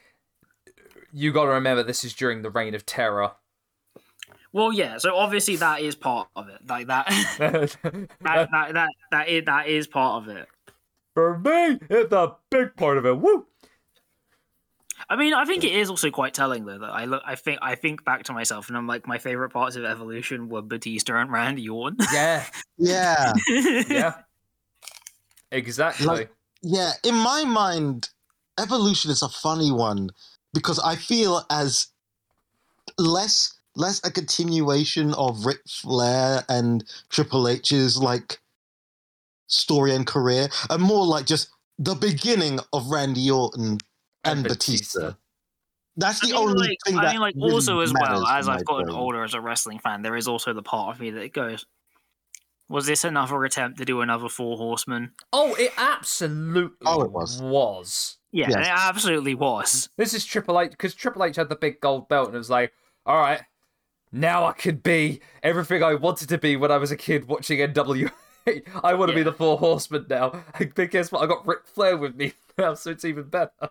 you 1.12 1.32
got 1.32 1.44
to 1.44 1.50
remember 1.50 1.82
this 1.82 2.04
is 2.04 2.14
during 2.14 2.42
the 2.42 2.50
reign 2.50 2.74
of 2.74 2.86
terror. 2.86 3.32
well 4.52 4.72
yeah 4.72 4.96
so 4.98 5.16
obviously 5.16 5.56
that 5.56 5.80
is 5.80 5.94
part 5.96 6.28
of 6.36 6.48
it 6.48 6.60
like 6.68 6.86
that 6.86 7.06
that, 7.38 7.76
that 8.22 8.50
that 8.50 8.88
that 9.10 9.28
is, 9.28 9.44
that 9.44 9.66
is 9.68 9.86
part 9.86 10.22
of 10.22 10.34
it 10.34 10.48
for 11.12 11.36
me, 11.38 11.78
it's 11.90 12.12
a 12.12 12.36
big 12.52 12.76
part 12.76 12.96
of 12.96 13.04
it. 13.04 13.18
Woo! 13.18 13.44
I 15.08 15.16
mean, 15.16 15.34
I 15.34 15.44
think 15.44 15.64
it 15.64 15.72
is 15.72 15.90
also 15.90 16.10
quite 16.10 16.34
telling 16.34 16.64
though 16.64 16.78
that 16.78 16.90
I 16.90 17.04
look, 17.06 17.22
I 17.24 17.34
think, 17.34 17.58
I 17.62 17.74
think 17.74 18.04
back 18.04 18.24
to 18.24 18.32
myself, 18.32 18.68
and 18.68 18.76
I'm 18.76 18.86
like, 18.86 19.06
my 19.06 19.18
favorite 19.18 19.50
parts 19.50 19.76
of 19.76 19.84
Evolution 19.84 20.48
were 20.48 20.62
Batista 20.62 21.16
and 21.20 21.30
Randy 21.32 21.68
Orton. 21.68 21.98
Yeah, 22.12 22.44
yeah. 22.78 23.32
yeah, 23.88 24.14
exactly. 25.50 26.06
Like- 26.06 26.30
Yeah, 26.62 26.92
in 27.04 27.14
my 27.14 27.44
mind, 27.44 28.10
evolution 28.58 29.10
is 29.10 29.22
a 29.22 29.28
funny 29.28 29.72
one 29.72 30.10
because 30.52 30.78
I 30.78 30.96
feel 30.96 31.44
as 31.50 31.88
less 32.98 33.54
less 33.76 34.00
a 34.04 34.10
continuation 34.10 35.14
of 35.14 35.46
Ric 35.46 35.58
Flair 35.68 36.42
and 36.48 36.84
Triple 37.08 37.48
H's 37.48 37.96
like 37.96 38.40
story 39.46 39.94
and 39.94 40.06
career, 40.06 40.48
and 40.68 40.82
more 40.82 41.06
like 41.06 41.26
just 41.26 41.48
the 41.78 41.94
beginning 41.94 42.60
of 42.72 42.88
Randy 42.88 43.30
Orton 43.30 43.78
and, 44.24 44.42
Batista. 44.44 45.12
That's 45.96 46.22
I 46.22 46.28
the 46.28 46.32
mean, 46.34 46.42
only 46.48 46.68
like, 46.68 46.78
thing 46.86 46.96
I 46.98 47.04
that 47.04 47.12
mean, 47.12 47.20
like, 47.20 47.34
really 47.36 47.52
also 47.52 47.80
as 47.80 47.92
well 47.92 48.26
as 48.26 48.48
I've 48.48 48.58
my 48.58 48.62
gotten 48.62 48.86
brain. 48.86 48.96
older 48.96 49.24
as 49.24 49.34
a 49.34 49.40
wrestling 49.40 49.78
fan, 49.80 50.02
there 50.02 50.16
is 50.16 50.28
also 50.28 50.52
the 50.52 50.62
part 50.62 50.94
of 50.94 51.00
me 51.00 51.10
that 51.10 51.32
goes, 51.32 51.66
"Was 52.68 52.86
this 52.86 53.04
another 53.04 53.44
attempt 53.44 53.78
to 53.78 53.84
do 53.84 54.00
another 54.00 54.28
Four 54.28 54.56
Horsemen?" 54.56 55.12
Oh, 55.32 55.54
it 55.56 55.72
absolutely 55.76 56.86
Oh, 56.86 57.02
it 57.02 57.10
was. 57.10 57.42
was. 57.42 58.18
Yeah, 58.32 58.48
Yes. 58.50 58.66
it 58.66 58.72
absolutely 58.72 59.34
was. 59.34 59.88
This 59.96 60.14
is 60.14 60.24
Triple 60.24 60.60
H 60.60 60.70
because 60.70 60.94
Triple 60.94 61.24
H 61.24 61.36
had 61.36 61.48
the 61.48 61.56
big 61.56 61.80
gold 61.80 62.08
belt 62.08 62.28
and 62.28 62.36
it 62.36 62.38
was 62.38 62.48
like, 62.50 62.72
all 63.04 63.16
right, 63.18 63.42
now 64.12 64.44
I 64.46 64.52
could 64.52 64.82
be 64.84 65.20
everything 65.42 65.82
I 65.82 65.94
wanted 65.96 66.28
to 66.28 66.38
be 66.38 66.54
when 66.56 66.70
I 66.70 66.76
was 66.76 66.92
a 66.92 66.96
kid 66.96 67.26
watching 67.26 67.58
NWA. 67.58 68.12
I 68.84 68.94
want 68.94 69.10
to 69.10 69.14
be 69.16 69.22
the 69.24 69.32
Four 69.32 69.58
Horsemen 69.58 70.06
now. 70.08 70.44
But 70.74 70.90
guess 70.92 71.10
what? 71.10 71.22
I 71.22 71.26
got 71.26 71.46
Ric 71.46 71.66
Flair 71.66 71.96
with 71.96 72.14
me 72.14 72.32
now, 72.58 72.74
so 72.74 72.90
it's 72.92 73.04
even 73.04 73.24
better. 73.24 73.68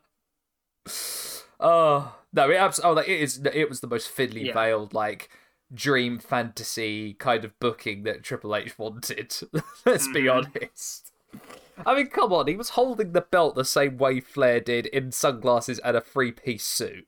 Oh 1.60 2.16
no! 2.34 2.50
It 2.50 2.56
abs- 2.56 2.80
oh, 2.84 2.94
like, 2.94 3.08
it 3.10 3.20
is. 3.20 3.42
It 3.54 3.68
was 3.70 3.80
the 3.82 3.88
most 3.88 4.16
fiddly 4.16 4.46
Yeah. 4.46 4.54
veiled, 4.54 4.94
like 4.94 5.30
dream 5.74 6.18
fantasy 6.20 7.14
kind 7.14 7.46
of 7.46 7.58
booking 7.60 8.04
that 8.04 8.24
Triple 8.24 8.56
H 8.56 8.78
wanted. 8.80 9.36
Let's 9.86 10.08
be 10.08 10.22
Mhm. 10.24 10.46
honest. 10.56 11.12
I 11.86 11.96
mean, 11.96 12.08
come 12.08 12.34
on, 12.34 12.48
he 12.48 12.56
was 12.56 12.70
holding 12.72 13.12
the 13.14 13.22
belt 13.22 13.56
the 13.56 13.64
same 13.66 13.98
way 13.98 14.20
Flair 14.20 14.60
did 14.60 14.88
in 14.88 15.12
sunglasses 15.12 15.80
and 15.80 15.96
a 15.96 16.02
three 16.02 16.32
piece 16.32 16.66
suit. 16.66 17.08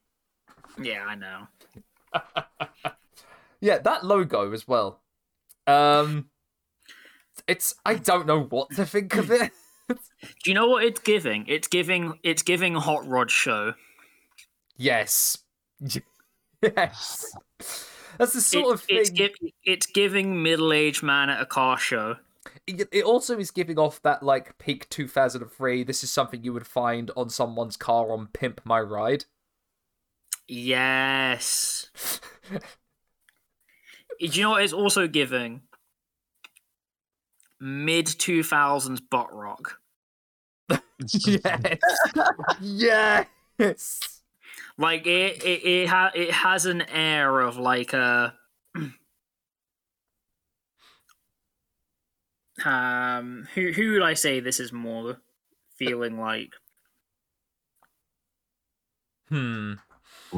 Yeah, 0.82 1.06
I 1.06 1.16
know. 1.16 1.48
Yeah, 3.64 3.78
that 3.78 4.04
logo 4.04 4.52
as 4.54 4.68
well. 4.68 5.02
Um, 5.68 6.30
it's 7.48 7.76
I 7.86 7.94
don't 7.94 8.26
know 8.26 8.42
what 8.42 8.72
to 8.72 8.86
think 8.88 9.16
of 9.16 9.30
it. 9.30 9.52
Do 9.96 10.50
you 10.50 10.54
know 10.54 10.68
what 10.68 10.84
it's 10.84 11.00
giving? 11.00 11.46
It's 11.48 11.68
giving. 11.68 12.20
It's 12.24 12.44
giving 12.44 12.76
Hot 12.76 13.08
Rod 13.08 13.32
show. 13.32 13.74
yes, 14.78 15.38
yes, 16.62 17.36
that's 18.18 18.34
the 18.34 18.42
sort 18.42 18.68
It- 18.68 18.74
of 18.74 18.82
thing. 18.84 18.98
it's, 19.16 19.40
it's 19.64 19.86
giving 19.88 20.42
middle-aged 20.44 21.04
man 21.04 21.30
at 21.30 21.42
a 21.42 21.46
car 21.46 21.78
show. 21.78 22.18
it 22.68 22.88
it 22.92 23.04
also 23.04 23.38
is 23.40 23.52
giving 23.52 23.78
off 23.80 24.02
that 24.04 24.24
like 24.24 24.58
peak 24.58 24.90
2003 24.90 25.84
this 25.84 26.04
is 26.04 26.12
something 26.12 26.44
you 26.44 26.52
would 26.54 26.66
find 26.68 27.12
on 27.16 27.30
someone's 27.30 27.78
car 27.78 28.12
on 28.12 28.28
pimp 28.34 28.62
my 28.64 28.80
ride 28.80 29.26
Yes. 30.48 31.90
Do 32.52 32.60
you 34.28 34.42
know 34.44 34.50
what 34.52 34.64
it's 34.64 34.74
also 34.74 35.08
giving? 35.08 35.62
Mid 37.60 38.08
2000s 38.08 39.02
butt 39.10 39.34
rock. 39.34 39.81
yes. 42.62 43.26
Yes. 43.58 44.22
Like 44.78 45.06
it 45.06 45.44
it 45.44 45.66
it, 45.66 45.90
ha- 45.90 46.12
it 46.16 46.32
has 46.32 46.66
an 46.66 46.82
air 46.84 47.40
of 47.40 47.58
like 47.58 47.94
a 47.94 48.36
um 52.66 53.48
who 53.54 53.72
who 53.72 53.94
would 53.94 54.04
I 54.04 54.14
say 54.14 54.40
this 54.40 54.60
is 54.60 54.74
more 54.74 55.18
feeling 55.78 56.20
like? 56.20 56.54
hmm. 59.30 59.74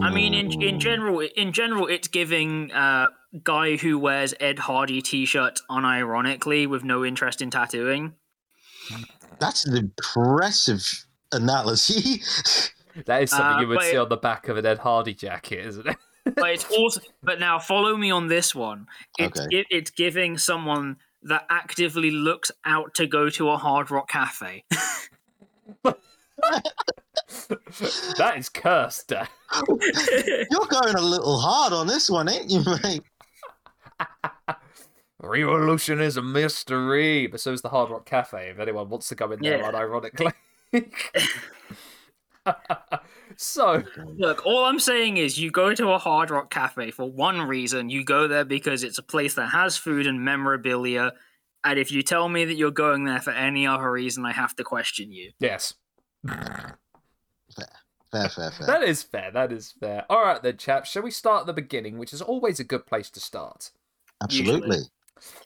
I 0.01 0.11
mean 0.11 0.33
in 0.33 0.61
in 0.61 0.79
general 0.79 1.19
in 1.21 1.53
general 1.53 1.87
it's 1.87 2.07
giving 2.07 2.71
uh 2.71 3.07
guy 3.43 3.77
who 3.77 3.97
wears 3.97 4.33
Ed 4.39 4.59
Hardy 4.59 5.01
t-shirt 5.01 5.59
unironically 5.69 6.67
with 6.67 6.83
no 6.83 7.03
interest 7.03 7.41
in 7.41 7.49
tattooing. 7.49 8.13
That's 9.39 9.65
an 9.65 9.75
impressive 9.77 11.05
analogy. 11.31 12.21
that 13.05 13.23
is 13.23 13.31
something 13.31 13.57
Uh, 13.57 13.61
you 13.61 13.67
would 13.67 13.81
see 13.81 13.91
it- 13.93 13.97
on 13.97 14.09
the 14.09 14.17
back 14.17 14.47
of 14.49 14.57
an 14.57 14.65
ed 14.65 14.77
hardy 14.77 15.13
jacket 15.15 15.65
isn't 15.65 15.87
it 15.87 15.97
but 16.35 16.51
it's 16.51 16.65
also 16.71 17.01
but 17.23 17.39
now 17.39 17.57
follow 17.57 17.97
me 17.97 18.11
on 18.11 18.27
this 18.27 18.53
one 18.53 18.85
it's 19.17 19.39
Okay. 19.39 19.47
gi- 19.51 19.65
it's 19.71 19.89
giving 19.89 20.37
someone 20.37 20.97
that 21.23 21.45
actively 21.49 22.11
looks 22.11 22.51
out 22.65 22.93
to 22.93 23.07
go 23.07 23.29
to 23.31 23.49
a 23.49 23.57
hard 23.57 23.89
rock 23.89 24.07
cafe 24.09 24.63
that 28.17 28.33
is 28.37 28.49
cursed 28.49 29.07
Dan. 29.07 29.27
You're 29.67 30.67
going 30.69 30.95
a 30.95 31.01
little 31.01 31.39
hard 31.39 31.73
on 31.73 31.87
this 31.87 32.09
one, 32.09 32.29
ain't 32.29 32.49
you, 32.51 32.61
mate? 32.83 33.01
Revolution 35.23 36.01
is 36.01 36.17
a 36.17 36.21
mystery 36.21 37.27
but 37.27 37.39
so 37.39 37.51
is 37.51 37.61
the 37.61 37.69
hard 37.69 37.89
rock 37.89 38.05
cafe 38.05 38.49
if 38.49 38.59
anyone 38.59 38.89
wants 38.89 39.07
to 39.09 39.15
go 39.15 39.31
in 39.31 39.39
there 39.41 39.57
Yeah. 39.57 39.71
unironically 39.71 40.31
so 43.37 43.81
look 44.17 44.45
all 44.45 44.65
i'm 44.65 44.79
saying 44.79 45.17
is 45.17 45.39
you 45.39 45.49
go 45.49 45.73
to 45.73 45.89
a 45.91 45.97
hard 45.97 46.29
rock 46.29 46.49
cafe 46.49 46.91
for 46.91 47.09
one 47.09 47.41
reason 47.41 47.89
you 47.89 48.03
go 48.03 48.27
there 48.27 48.43
because 48.43 48.83
it's 48.83 48.97
a 48.97 49.03
place 49.03 49.35
that 49.35 49.47
has 49.47 49.77
food 49.77 50.05
and 50.07 50.23
memorabilia 50.23 51.13
and 51.63 51.79
if 51.79 51.89
you 51.91 52.01
tell 52.03 52.27
me 52.27 52.43
that 52.43 52.55
you're 52.55 52.69
going 52.71 53.05
there 53.05 53.21
for 53.21 53.31
any 53.31 53.65
other 53.65 53.89
reason 53.89 54.25
i 54.25 54.31
have 54.33 54.55
to 54.55 54.63
question 54.63 55.11
you 55.11 55.31
yes 55.39 55.73
Fair, 58.11 58.29
fair, 58.29 58.51
fair. 58.51 58.67
That 58.67 58.83
is 58.83 59.01
fair. 59.01 59.31
That 59.31 59.51
is 59.51 59.71
fair. 59.79 60.05
All 60.07 60.23
right, 60.23 60.39
then, 60.39 60.57
chaps. 60.57 60.91
Shall 60.91 61.01
we 61.01 61.09
start 61.09 61.41
at 61.41 61.47
the 61.47 61.53
beginning, 61.53 61.97
which 61.97 62.13
is 62.13 62.21
always 62.21 62.59
a 62.59 62.63
good 62.63 62.85
place 62.85 63.09
to 63.09 63.19
start? 63.19 63.71
Absolutely. 64.21 64.77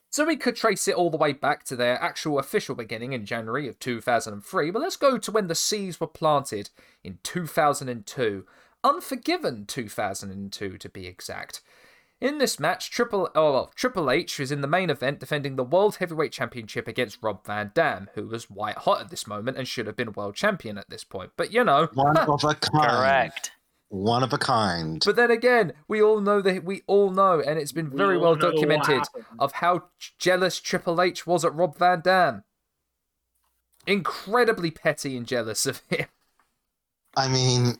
So 0.10 0.26
we 0.26 0.38
could 0.38 0.56
trace 0.56 0.88
it 0.88 0.96
all 0.96 1.10
the 1.10 1.18
way 1.18 1.34
back 1.34 1.64
to 1.66 1.76
their 1.76 2.02
actual 2.02 2.40
official 2.40 2.76
beginning 2.76 3.14
in 3.14 3.26
January 3.26 3.68
of 3.68 3.78
2003, 3.80 4.72
but 4.72 4.82
let's 4.82 4.96
go 4.96 5.18
to 5.18 5.32
when 5.32 5.48
the 5.48 5.56
seeds 5.56 6.00
were 6.00 6.08
planted 6.08 6.70
in 7.04 7.20
2002 7.24 8.46
Unforgiven 8.84 9.66
2002 9.66 10.78
to 10.78 10.90
be 10.90 11.08
exact. 11.08 11.62
In 12.20 12.38
this 12.40 12.60
match, 12.60 12.90
Triple 12.90 13.30
oh, 13.36 13.52
well, 13.52 13.72
Triple 13.76 14.10
H 14.10 14.40
was 14.40 14.52
in 14.52 14.62
the 14.62 14.68
main 14.68 14.90
event 14.90 15.20
defending 15.20 15.56
the 15.56 15.64
World 15.64 15.98
Heavyweight 15.98 16.32
Championship 16.32 16.88
against 16.88 17.22
Rob 17.22 17.46
Van 17.46 17.72
Dam, 17.76 18.10
who 18.16 18.28
was 18.28 18.50
white 18.50 18.78
hot 18.78 19.02
at 19.02 19.10
this 19.10 19.28
moment 19.28 19.58
and 19.58 19.68
should 19.68 19.88
have 19.88 19.96
been 19.96 20.14
world 20.14 20.36
champion 20.36 20.78
at 20.78 20.90
this 20.90 21.04
point. 21.04 21.32
But 21.38 21.52
you 21.52 21.64
know, 21.64 21.90
One 21.94 22.18
of 22.18 22.44
a 22.44 22.56
kind. 22.56 22.90
Correct. 22.90 23.52
One 23.90 24.22
of 24.22 24.34
a 24.34 24.38
kind. 24.38 25.02
But 25.06 25.16
then 25.16 25.32
again, 25.32 25.74
we 25.88 26.02
all 26.02 26.20
know 26.20 26.42
that 26.42 26.64
we 26.64 26.82
all 26.88 27.10
know, 27.10 27.40
and 27.40 27.58
it's 27.58 27.72
been 27.72 27.90
very 27.90 28.18
all 28.18 28.22
well 28.22 28.36
documented 28.36 29.04
of 29.40 29.54
how 29.54 29.86
jealous 30.20 30.60
Triple 30.60 31.02
H 31.02 31.26
was 31.26 31.46
at 31.46 31.56
Rob 31.56 31.78
Van 31.78 32.02
Dam. 32.02 32.44
Incredibly 33.86 34.72
petty 34.72 35.16
and 35.16 35.26
jealous 35.26 35.66
of 35.66 35.82
him. 35.90 36.08
I 37.16 37.30
mean, 37.30 37.78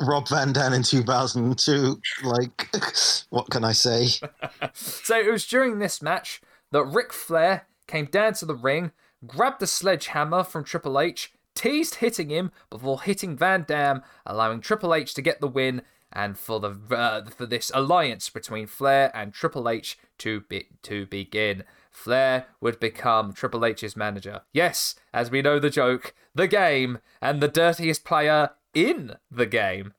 Rob 0.00 0.28
Van 0.28 0.52
Dam 0.52 0.72
in 0.72 0.84
2002. 0.84 2.00
Like, 2.22 2.68
what 3.30 3.50
can 3.50 3.64
I 3.64 3.72
say? 3.72 4.06
So 4.74 5.18
it 5.18 5.30
was 5.30 5.46
during 5.46 5.78
this 5.78 6.00
match 6.00 6.40
that 6.70 6.84
Ric 6.84 7.12
Flair 7.12 7.66
came 7.86 8.04
down 8.04 8.34
to 8.34 8.46
the 8.46 8.54
ring, 8.54 8.92
grabbed 9.26 9.60
the 9.60 9.66
sledgehammer 9.66 10.44
from 10.44 10.62
Triple 10.62 11.00
H, 11.00 11.32
teased 11.60 11.96
hitting 11.96 12.30
him 12.30 12.50
before 12.70 13.02
hitting 13.02 13.36
Van 13.36 13.64
Dam, 13.68 14.02
allowing 14.24 14.60
Triple 14.60 14.94
H 14.94 15.12
to 15.12 15.20
get 15.20 15.40
the 15.42 15.46
win, 15.46 15.82
and 16.10 16.38
for 16.38 16.58
the 16.58 16.74
uh, 16.90 17.28
for 17.28 17.44
this 17.44 17.70
alliance 17.74 18.30
between 18.30 18.66
Flair 18.66 19.10
and 19.14 19.34
Triple 19.34 19.68
H 19.68 19.98
to 20.18 20.40
be 20.48 20.68
to 20.82 21.04
begin. 21.06 21.64
Flair 21.90 22.46
would 22.62 22.80
become 22.80 23.34
Triple 23.34 23.66
H's 23.66 23.94
manager. 23.94 24.40
Yes, 24.52 24.94
as 25.12 25.30
we 25.30 25.42
know 25.42 25.58
the 25.58 25.68
joke, 25.68 26.14
the 26.34 26.48
game, 26.48 26.98
and 27.20 27.42
the 27.42 27.48
dirtiest 27.48 28.04
player 28.04 28.50
in 28.72 29.16
the 29.30 29.46
game. 29.46 29.92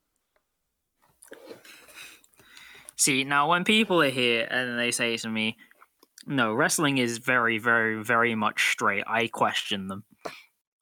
See, 2.96 3.24
now 3.24 3.50
when 3.50 3.64
people 3.66 4.02
are 4.02 4.10
here 4.10 4.48
and 4.50 4.80
they 4.80 4.92
say 4.92 5.18
to 5.18 5.30
me, 5.30 5.58
no, 6.26 6.54
wrestling 6.54 6.98
is 6.98 7.18
very, 7.18 7.58
very, 7.58 8.02
very 8.04 8.36
much 8.36 8.72
straight, 8.72 9.04
I 9.08 9.28
question 9.28 9.88
them. 9.88 10.06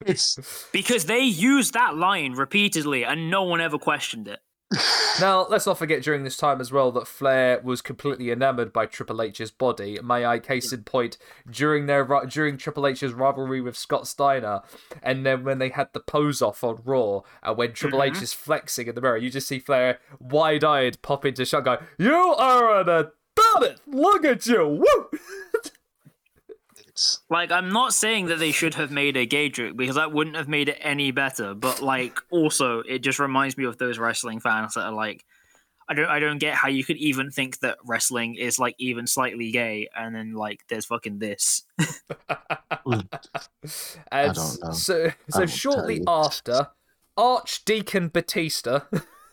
It's 0.06 0.66
Because 0.72 1.04
they 1.04 1.20
used 1.20 1.74
that 1.74 1.96
line 1.96 2.32
repeatedly 2.32 3.04
and 3.04 3.30
no 3.30 3.42
one 3.42 3.60
ever 3.60 3.78
questioned 3.78 4.28
it. 4.28 4.40
Now, 5.20 5.46
let's 5.50 5.66
not 5.66 5.76
forget 5.76 6.02
during 6.02 6.22
this 6.22 6.36
time 6.36 6.60
as 6.60 6.72
well 6.72 6.90
that 6.92 7.06
Flair 7.06 7.60
was 7.62 7.82
completely 7.82 8.30
enamored 8.30 8.72
by 8.72 8.86
Triple 8.86 9.20
H's 9.20 9.50
body. 9.50 9.98
May 10.02 10.24
I 10.24 10.38
case 10.38 10.72
in 10.72 10.84
point 10.84 11.18
during 11.50 11.86
their 11.86 12.04
during 12.26 12.56
Triple 12.56 12.86
H's 12.86 13.12
rivalry 13.12 13.60
with 13.60 13.76
Scott 13.76 14.06
Steiner, 14.06 14.62
and 15.02 15.26
then 15.26 15.44
when 15.44 15.58
they 15.58 15.68
had 15.68 15.92
the 15.92 16.00
pose 16.00 16.40
off 16.40 16.64
on 16.64 16.80
Raw, 16.84 17.20
and 17.42 17.58
when 17.58 17.72
Triple 17.72 17.98
mm-hmm. 17.98 18.16
H 18.16 18.22
is 18.22 18.32
flexing 18.32 18.86
in 18.86 18.94
the 18.94 19.00
mirror, 19.02 19.18
you 19.18 19.28
just 19.28 19.48
see 19.48 19.58
Flair 19.58 19.98
wide 20.20 20.64
eyed 20.64 21.02
pop 21.02 21.26
into 21.26 21.44
shot, 21.44 21.64
go, 21.64 21.78
"You 21.98 22.14
are 22.14 22.80
an 22.80 22.88
adult! 22.88 23.80
Look 23.86 24.24
at 24.24 24.46
you! 24.46 24.66
Woo!" 24.66 25.18
it's 27.00 27.20
Like, 27.30 27.50
I'm 27.50 27.70
not 27.70 27.94
saying 27.94 28.26
that 28.26 28.38
they 28.38 28.52
should 28.52 28.74
have 28.74 28.90
made 28.90 29.16
a 29.16 29.24
gay 29.26 29.48
joke 29.48 29.76
because 29.76 29.96
that 29.96 30.12
wouldn't 30.12 30.36
have 30.36 30.48
made 30.48 30.68
it 30.68 30.78
any 30.80 31.10
better. 31.10 31.54
But 31.54 31.80
like, 31.80 32.18
also, 32.30 32.80
it 32.80 32.98
just 32.98 33.18
reminds 33.18 33.56
me 33.56 33.64
of 33.64 33.78
those 33.78 33.98
wrestling 33.98 34.40
fans 34.40 34.74
that 34.74 34.82
are 34.82 34.92
like, 34.92 35.24
I 35.88 35.94
don't, 35.94 36.08
I 36.08 36.20
don't 36.20 36.38
get 36.38 36.54
how 36.54 36.68
you 36.68 36.84
could 36.84 36.98
even 36.98 37.30
think 37.30 37.60
that 37.60 37.78
wrestling 37.84 38.36
is 38.36 38.58
like 38.58 38.76
even 38.78 39.06
slightly 39.06 39.50
gay, 39.50 39.88
and 39.96 40.14
then 40.14 40.34
like 40.34 40.60
there's 40.68 40.86
fucking 40.86 41.18
this. 41.18 41.64
And 44.12 44.34
don't 44.34 44.62
know. 44.62 44.70
so, 44.72 45.10
so 45.28 45.38
won't 45.38 45.50
shortly 45.50 46.02
after, 46.06 46.68
Archdeacon 47.16 48.08
Batista, 48.08 48.80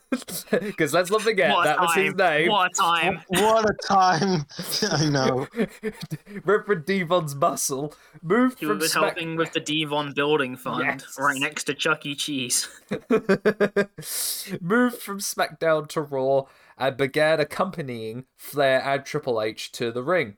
because 0.52 0.94
let's 0.94 1.12
not 1.12 1.22
forget 1.22 1.52
what 1.52 1.66
a 1.66 1.70
that 1.70 1.80
was 1.82 1.94
his 1.96 2.16
name. 2.16 2.50
What 2.50 2.72
a 2.72 2.74
time! 2.74 3.22
what 3.28 3.70
a 3.70 3.74
time! 3.74 4.46
I 4.92 5.10
know. 5.10 5.48
Reverend 6.46 6.86
D-Von's 6.86 7.36
muscle 7.36 7.94
moved 8.22 8.60
He 8.60 8.66
from 8.66 8.80
was 8.80 8.92
Smack- 8.92 9.04
helping 9.04 9.36
with 9.36 9.52
the 9.54 9.60
D-Von 9.60 10.14
Building 10.14 10.56
Fund 10.56 10.84
Yes. 11.02 11.16
right 11.20 11.40
next 11.40 11.66
to 11.66 11.74
Chuck 11.74 12.06
E. 12.06 12.16
Cheese. 12.16 12.68
moved 14.62 14.98
from 15.02 15.20
SmackDown 15.20 15.88
to 15.90 16.02
Raw 16.02 16.44
and 16.78 16.96
began 16.98 17.40
accompanying 17.40 18.26
Flair 18.38 18.82
and 18.84 19.06
Triple 19.06 19.42
H 19.42 19.72
to 19.74 19.92
the 19.92 20.04
ring. 20.04 20.38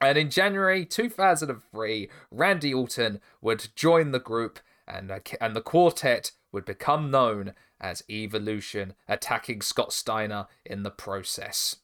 And 0.00 0.16
in 0.16 0.30
January 0.30 0.84
2003, 0.86 2.08
Randy 2.30 2.72
Orton 2.72 3.20
would 3.40 3.68
join 3.74 4.12
the 4.12 4.20
group, 4.20 4.60
and 4.86 5.10
uh, 5.10 5.18
and 5.40 5.56
the 5.56 5.60
quartet 5.60 6.30
would 6.52 6.64
become 6.64 7.10
known 7.10 7.52
as 7.80 8.02
Evolution, 8.10 8.94
attacking 9.08 9.60
Scott 9.62 9.92
Steiner 9.92 10.46
in 10.64 10.82
the 10.82 10.90
process. 10.90 11.76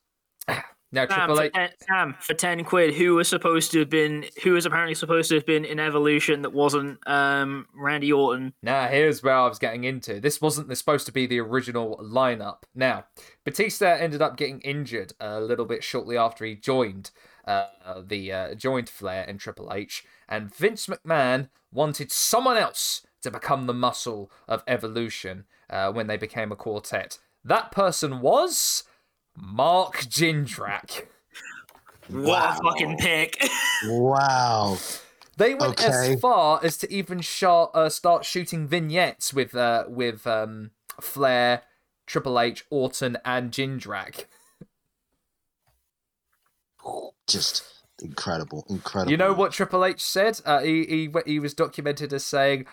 Now, 0.95 1.07
Triple 1.07 1.34
for, 1.34 1.42
H. 1.42 1.53
ten, 1.53 1.70
Sam, 1.88 2.14
for 2.20 2.34
ten 2.34 2.62
quid, 2.62 2.95
who 2.95 3.16
was 3.16 3.26
supposed 3.26 3.72
to 3.72 3.80
have 3.80 3.90
been, 3.90 4.26
who 4.45 4.53
was 4.53 4.64
apparently 4.64 4.95
supposed 4.95 5.28
to 5.30 5.34
have 5.34 5.45
been 5.45 5.64
in 5.64 5.80
Evolution 5.80 6.42
that 6.42 6.53
wasn't 6.53 7.01
um, 7.09 7.66
Randy 7.74 8.12
Orton? 8.12 8.53
Now, 8.62 8.86
here's 8.86 9.20
where 9.20 9.34
I 9.34 9.49
was 9.49 9.59
getting 9.59 9.82
into. 9.82 10.20
This 10.20 10.40
wasn't 10.40 10.76
supposed 10.78 11.07
to 11.07 11.12
be 11.12 11.26
the 11.26 11.40
original 11.40 12.01
lineup. 12.01 12.59
Now, 12.76 13.07
Batista 13.42 13.86
ended 13.86 14.22
up 14.22 14.36
getting 14.36 14.61
injured 14.61 15.14
a 15.18 15.40
little 15.40 15.66
bit 15.66 15.82
shortly 15.82 16.16
after 16.16 16.45
he 16.45 16.55
joined 16.55 17.11
uh, 17.45 17.66
the 18.07 18.32
uh, 18.32 18.55
joined 18.55 18.88
Flair 18.88 19.24
and 19.26 19.40
Triple 19.40 19.72
H, 19.72 20.05
and 20.28 20.55
Vince 20.55 20.86
McMahon 20.86 21.49
wanted 21.72 22.12
someone 22.12 22.57
else 22.57 23.05
to 23.22 23.32
become 23.32 23.66
the 23.66 23.74
muscle 23.74 24.30
of 24.47 24.62
Evolution 24.68 25.45
uh, 25.71 25.93
when 25.93 26.07
they 26.07 26.17
became 26.17 26.53
a 26.53 26.57
quartet. 26.57 27.19
That 27.45 27.71
person 27.73 28.21
was 28.21 28.85
Mark 29.37 29.97
Jindrak. 29.97 31.07
What 32.09 32.27
Wow. 32.27 32.59
a 32.59 32.62
fucking 32.62 32.97
pick! 32.99 33.49
Wow. 33.89 34.79
They 35.37 35.53
went 35.53 35.81
Okay. 35.81 36.12
as 36.15 36.21
far 36.21 36.61
as 36.62 36.77
to 36.79 36.93
even 36.93 37.21
shot, 37.21 37.73
uh, 37.75 37.89
start 37.89 38.25
shooting 38.25 38.69
vignettes 38.69 39.35
with 39.35 39.53
uh, 39.57 39.83
with 39.89 40.29
um, 40.29 40.71
Flair, 41.01 41.62
Triple 42.07 42.39
H, 42.39 42.65
Orton, 42.71 43.19
and 43.25 43.51
Jindrak. 43.51 44.27
Just 47.27 47.65
incredible. 48.01 48.65
Incredible. 48.69 49.11
You 49.11 49.17
know 49.17 49.33
what 49.33 49.51
Triple 49.53 49.85
H 49.85 50.01
said? 50.05 50.41
Uh, 50.45 50.61
he, 50.61 50.85
he 50.85 51.11
he 51.27 51.39
was 51.41 51.53
documented 51.55 52.12
as 52.12 52.25
saying, 52.25 52.67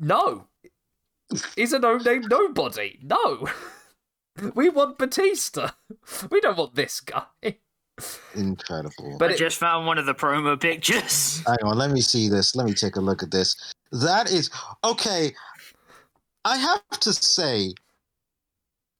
"No, 0.00 0.48
he's 1.56 1.72
a 1.72 1.78
no-name 1.78 2.22
nobody. 2.28 2.98
No, 3.02 3.48
we 4.54 4.68
want 4.68 4.98
Batista. 4.98 5.70
We 6.30 6.40
don't 6.40 6.56
want 6.56 6.74
this 6.74 7.00
guy." 7.00 7.24
Incredible. 8.34 9.16
But 9.18 9.30
I 9.30 9.34
it- 9.34 9.38
just 9.38 9.58
found 9.58 9.86
one 9.86 9.98
of 9.98 10.06
the 10.06 10.14
promo 10.14 10.58
pictures. 10.60 11.42
Hang 11.46 11.58
on, 11.64 11.78
let 11.78 11.90
me 11.90 12.00
see 12.00 12.28
this. 12.28 12.56
Let 12.56 12.66
me 12.66 12.74
take 12.74 12.96
a 12.96 13.00
look 13.00 13.22
at 13.22 13.30
this. 13.30 13.54
That 13.92 14.30
is 14.30 14.50
okay. 14.84 15.34
I 16.44 16.56
have 16.56 17.00
to 17.00 17.12
say, 17.12 17.74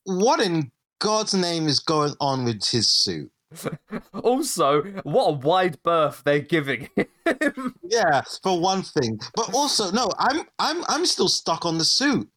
what 0.04 0.40
in 0.40 0.70
God's 1.00 1.34
name 1.34 1.66
is 1.66 1.80
going 1.80 2.14
on 2.20 2.44
with 2.44 2.64
his 2.64 2.90
suit? 2.92 3.32
Also, 4.22 4.82
what 5.03 5.24
a 5.28 5.32
wide 5.32 5.82
berth 5.82 6.22
they're 6.24 6.38
giving 6.40 6.88
him. 6.96 7.74
Yeah, 7.82 8.22
for 8.42 8.61
one 8.61 8.82
thing, 8.82 9.18
but 9.34 9.53
also 9.55 9.90
no, 9.90 10.09
I'm 10.18 10.42
I'm 10.59 10.84
I'm 10.88 11.07
still 11.07 11.28
stuck 11.28 11.64
on 11.66 11.78
the 11.78 11.84
suit. 11.84 12.28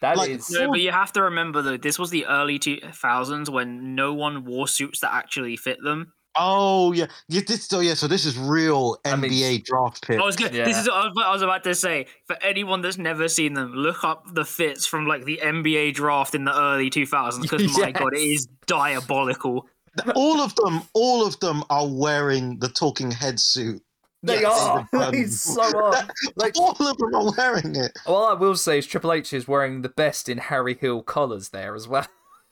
That 0.00 0.16
Like, 0.18 0.30
is- 0.30 0.50
No, 0.50 0.70
but 0.70 0.80
you 0.80 0.90
have 0.92 1.12
to 1.12 1.22
remember 1.22 1.62
though, 1.62 1.76
this 1.78 1.98
was 1.98 2.10
the 2.10 2.26
early 2.26 2.58
2000s 2.58 3.48
when 3.48 3.94
no 3.94 4.12
one 4.12 4.44
wore 4.44 4.68
suits 4.68 5.00
that 5.00 5.12
actually 5.14 5.56
fit 5.56 5.82
them. 5.82 6.12
Oh 6.36 6.92
yeah, 6.92 7.06
yeah. 7.28 7.42
This, 7.46 7.64
so 7.66 7.78
yeah, 7.78 7.94
so 7.94 8.08
this 8.08 8.26
is 8.26 8.36
real 8.36 8.98
I 9.04 9.14
mean- 9.14 9.30
NBA 9.30 9.64
draft 9.64 10.04
pick. 10.06 10.18
I 10.18 10.24
was 10.24 10.34
good. 10.36 10.52
Yeah. 10.52 10.64
This 10.64 10.76
is 10.78 10.88
what 10.88 10.96
I 10.96 11.04
was, 11.06 11.14
what 11.14 11.26
I 11.26 11.32
was 11.32 11.42
about 11.42 11.62
to 11.64 11.74
say. 11.76 12.06
For 12.26 12.36
anyone 12.42 12.80
that's 12.82 12.98
never 12.98 13.28
seen 13.28 13.54
them, 13.54 13.72
look 13.72 14.02
up 14.02 14.24
the 14.34 14.44
fits 14.44 14.84
from 14.84 15.06
like 15.06 15.24
the 15.24 15.38
NBA 15.42 15.94
draft 15.94 16.34
in 16.34 16.44
the 16.44 16.52
early 16.58 16.90
2000s 16.90 17.40
because 17.40 17.78
my 17.78 17.92
god, 17.92 18.14
it 18.14 18.18
is 18.20 18.48
diabolical. 18.66 19.68
All 20.14 20.40
of 20.40 20.54
them, 20.56 20.82
all 20.94 21.26
of 21.26 21.38
them 21.40 21.62
are 21.70 21.86
wearing 21.88 22.58
the 22.58 22.68
talking 22.68 23.10
head 23.10 23.38
suit. 23.40 23.82
They 24.22 24.40
Yes. 24.40 24.58
are. 24.60 24.88
They 25.12 25.24
so 25.26 25.62
are. 25.78 26.08
Like, 26.36 26.56
all 26.58 26.70
of 26.72 26.96
them 26.96 27.14
are 27.14 27.32
wearing 27.36 27.76
it. 27.76 27.92
all 28.06 28.26
I 28.26 28.32
will 28.32 28.56
say 28.56 28.78
is 28.78 28.86
Triple 28.86 29.12
H 29.12 29.32
is 29.32 29.46
wearing 29.46 29.82
the 29.82 29.88
best 29.90 30.28
in 30.28 30.38
Harry 30.38 30.74
Hill 30.74 31.02
collars 31.02 31.50
there 31.50 31.74
as 31.74 31.86
well. 31.86 32.06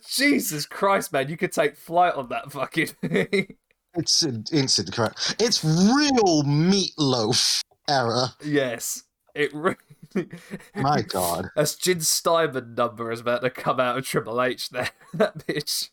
Jesus 0.08 0.66
Christ, 0.66 1.12
man! 1.14 1.30
You 1.30 1.38
could 1.38 1.52
take 1.52 1.76
flight 1.76 2.14
on 2.16 2.30
that 2.30 2.52
fucking. 2.52 2.88
thing. 2.88 3.56
It's 3.94 4.24
instant 4.24 4.94
correct. 4.94 5.36
It's 5.40 5.64
real 5.66 6.44
meatloaf 6.44 7.62
era. 7.90 8.34
yes, 8.44 9.04
it. 9.36 9.54
Really... 9.54 9.76
My 10.76 11.02
God. 11.02 11.50
As 11.56 11.76
Jim 11.76 12.02
Steinman 12.02 12.76
number 12.76 13.12
is 13.12 13.22
about 13.22 13.42
to 13.42 13.50
come 13.50 13.80
out 13.80 13.98
of 13.98 14.06
Triple 14.06 14.42
H 14.42 14.70
there, 14.70 14.90
that 15.14 15.46
bitch. 15.48 15.90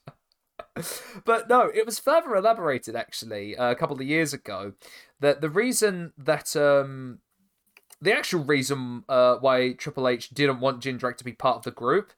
But 1.24 1.48
no, 1.48 1.70
it 1.74 1.84
was 1.84 1.98
further 1.98 2.34
elaborated 2.36 2.94
actually 2.94 3.56
uh, 3.56 3.70
a 3.70 3.74
couple 3.74 3.96
of 3.96 4.06
years 4.06 4.32
ago 4.32 4.74
that 5.20 5.40
the 5.40 5.48
reason 5.48 6.12
that 6.16 6.54
um 6.54 7.18
the 8.00 8.16
actual 8.16 8.44
reason 8.44 9.04
uh, 9.08 9.36
why 9.36 9.72
Triple 9.72 10.08
H 10.08 10.30
didn't 10.30 10.60
want 10.60 10.82
Jindrak 10.82 11.16
to 11.16 11.24
be 11.24 11.32
part 11.32 11.56
of 11.56 11.62
the 11.64 11.70
group 11.70 12.12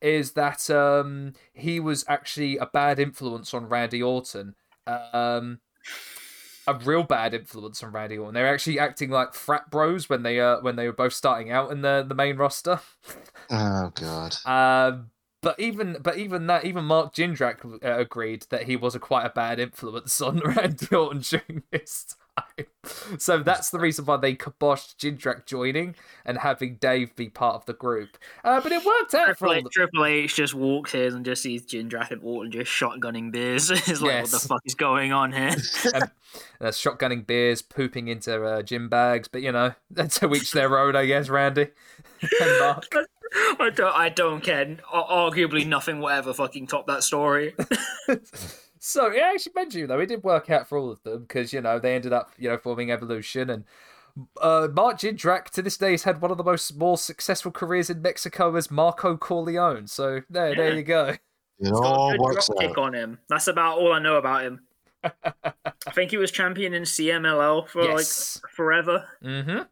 is 0.00 0.32
that 0.32 0.68
um, 0.68 1.32
he 1.54 1.80
was 1.80 2.04
actually 2.08 2.58
a 2.58 2.66
bad 2.66 2.98
influence 2.98 3.54
on 3.54 3.68
Randy 3.68 4.02
Orton. 4.02 4.54
Um, 4.86 5.60
a 6.66 6.74
real 6.74 7.02
bad 7.02 7.34
influence 7.34 7.82
on 7.82 7.92
Randy 7.92 8.18
Orton. 8.18 8.34
They're 8.34 8.52
actually 8.52 8.78
acting 8.78 9.10
like 9.10 9.34
frat 9.34 9.70
bros 9.70 10.08
when 10.08 10.22
they 10.22 10.40
uh, 10.40 10.60
when 10.60 10.76
they 10.76 10.86
were 10.86 10.92
both 10.92 11.12
starting 11.12 11.50
out 11.50 11.70
in 11.70 11.82
the 11.82 12.04
the 12.06 12.14
main 12.14 12.36
roster. 12.36 12.80
Oh 13.50 13.92
god. 13.94 14.36
Um, 14.46 15.10
but 15.42 15.58
even 15.58 15.98
but 16.00 16.16
even 16.16 16.46
that 16.46 16.64
even 16.64 16.84
Mark 16.84 17.14
Jindrak 17.14 17.64
uh, 17.64 17.98
agreed 17.98 18.46
that 18.50 18.64
he 18.64 18.76
was 18.76 18.94
a 18.94 19.00
quite 19.00 19.26
a 19.26 19.30
bad 19.30 19.58
influence 19.58 20.20
on 20.20 20.38
Randy 20.44 20.94
Orton 20.94 21.20
during 21.20 21.64
this 21.70 22.14
time. 22.36 22.66
So 23.18 23.38
that's 23.38 23.70
the 23.70 23.78
reason 23.80 24.04
why 24.04 24.16
they 24.18 24.34
kiboshed 24.34 24.96
Jindrak 24.96 25.44
joining 25.46 25.96
and 26.24 26.38
having 26.38 26.76
Dave 26.76 27.14
be 27.16 27.28
part 27.28 27.56
of 27.56 27.66
the 27.66 27.72
group. 27.72 28.18
Uh, 28.44 28.60
but 28.60 28.70
it 28.70 28.84
worked 28.84 29.14
out 29.14 29.26
Triple 29.26 29.48
all 29.48 29.54
H, 29.54 29.64
the- 29.64 29.70
Triple 29.70 30.04
H 30.04 30.36
just 30.36 30.54
walks 30.54 30.94
in 30.94 31.12
and 31.12 31.24
just 31.24 31.42
sees 31.42 31.66
Jindrak 31.66 32.12
and 32.12 32.22
Orton 32.22 32.52
just 32.52 32.70
shotgunning 32.70 33.32
beers. 33.32 33.70
it's 33.70 34.00
like, 34.00 34.22
what 34.22 34.30
the 34.30 34.38
fuck 34.38 34.62
is 34.64 34.76
going 34.76 35.12
on 35.12 35.32
here? 35.32 35.50
uh, 35.94 36.68
shotgunning 36.68 37.26
beers, 37.26 37.62
pooping 37.62 38.06
into 38.06 38.44
uh, 38.44 38.62
gym 38.62 38.88
bags. 38.88 39.26
But 39.26 39.42
you 39.42 39.50
know, 39.50 39.74
to 39.96 40.34
each 40.34 40.52
their 40.52 40.78
own, 40.78 40.94
I 40.94 41.06
guess. 41.06 41.28
Randy 41.28 41.68
and 42.22 42.60
Mark. 42.60 42.86
I 43.34 43.70
don't, 43.74 43.94
I 43.96 44.08
don't 44.08 44.42
care. 44.42 44.76
Arguably, 44.92 45.66
nothing 45.66 46.00
will 46.00 46.10
ever 46.10 46.32
fucking 46.34 46.66
top 46.66 46.86
that 46.86 47.02
story. 47.02 47.54
So 48.84 49.12
yeah, 49.12 49.30
actually, 49.32 49.52
Benji 49.52 49.86
though 49.86 50.00
it 50.00 50.06
did 50.06 50.24
work 50.24 50.50
out 50.50 50.68
for 50.68 50.76
all 50.76 50.90
of 50.90 51.00
them 51.04 51.20
because 51.22 51.52
you 51.52 51.60
know 51.60 51.78
they 51.78 51.94
ended 51.94 52.12
up 52.12 52.32
you 52.36 52.48
know 52.48 52.58
forming 52.58 52.90
Evolution 52.90 53.48
and. 53.50 53.64
Uh, 54.42 54.68
Mark 54.70 54.98
Jindrak 54.98 55.44
to 55.50 55.62
this 55.62 55.78
day 55.78 55.92
has 55.92 56.02
had 56.02 56.20
one 56.20 56.30
of 56.30 56.36
the 56.36 56.44
most 56.44 56.76
more 56.76 56.98
successful 56.98 57.50
careers 57.50 57.88
in 57.88 58.02
Mexico 58.02 58.54
as 58.56 58.70
Marco 58.70 59.16
Corleone. 59.16 59.86
So 59.86 60.20
there, 60.28 60.54
there 60.54 60.76
you 60.76 60.82
go. 60.82 61.06
It 61.06 61.20
He's 61.58 61.70
got 61.70 61.82
all 61.82 62.08
a 62.10 62.18
good 62.18 62.20
works 62.20 62.50
out. 62.50 62.58
kick 62.58 62.76
on 62.76 62.92
him. 62.92 63.20
That's 63.30 63.46
about 63.46 63.78
all 63.78 63.92
I 63.94 64.00
know 64.00 64.16
about 64.16 64.42
him. 64.42 64.60
I 65.04 65.90
think 65.94 66.10
he 66.10 66.18
was 66.18 66.30
champion 66.30 66.74
in 66.74 66.82
CMLL 66.82 67.68
for 67.68 67.84
Yes. 67.84 68.40
like 68.42 68.52
forever. 68.52 69.06
Mm-hmm. 69.24 69.62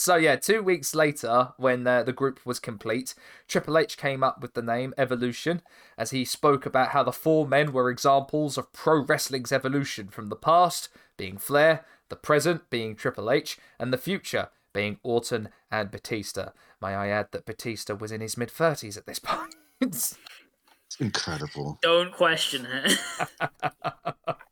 So 0.00 0.16
yeah, 0.16 0.36
two 0.36 0.62
weeks 0.62 0.94
later, 0.94 1.52
when 1.58 1.86
uh, 1.86 2.04
the 2.04 2.14
group 2.14 2.40
was 2.46 2.58
complete, 2.58 3.14
Triple 3.46 3.76
H 3.76 3.98
came 3.98 4.24
up 4.24 4.40
with 4.40 4.54
the 4.54 4.62
name 4.62 4.94
Evolution, 4.96 5.60
as 5.98 6.10
he 6.10 6.24
spoke 6.24 6.64
about 6.64 6.92
how 6.92 7.02
the 7.02 7.12
four 7.12 7.46
men 7.46 7.70
were 7.70 7.90
examples 7.90 8.56
of 8.56 8.72
pro 8.72 9.04
wrestling's 9.04 9.52
evolution 9.52 10.08
from 10.08 10.28
the 10.28 10.36
past, 10.36 10.88
being 11.18 11.36
Flair, 11.36 11.84
the 12.08 12.16
present 12.16 12.70
being 12.70 12.96
Triple 12.96 13.30
H, 13.30 13.58
and 13.78 13.92
the 13.92 13.98
future 13.98 14.48
being 14.72 14.96
Orton 15.02 15.50
and 15.70 15.90
Batista. 15.90 16.52
May 16.80 16.94
I 16.94 17.08
add 17.08 17.28
that 17.32 17.44
Batista 17.44 17.94
was 17.94 18.10
in 18.10 18.22
his 18.22 18.38
mid 18.38 18.50
thirties 18.50 18.96
at 18.96 19.04
this 19.04 19.18
point. 19.22 19.54
It's 19.82 20.16
incredible. 20.98 21.78
Don't 21.82 22.14
question 22.14 22.66
it. 22.66 22.98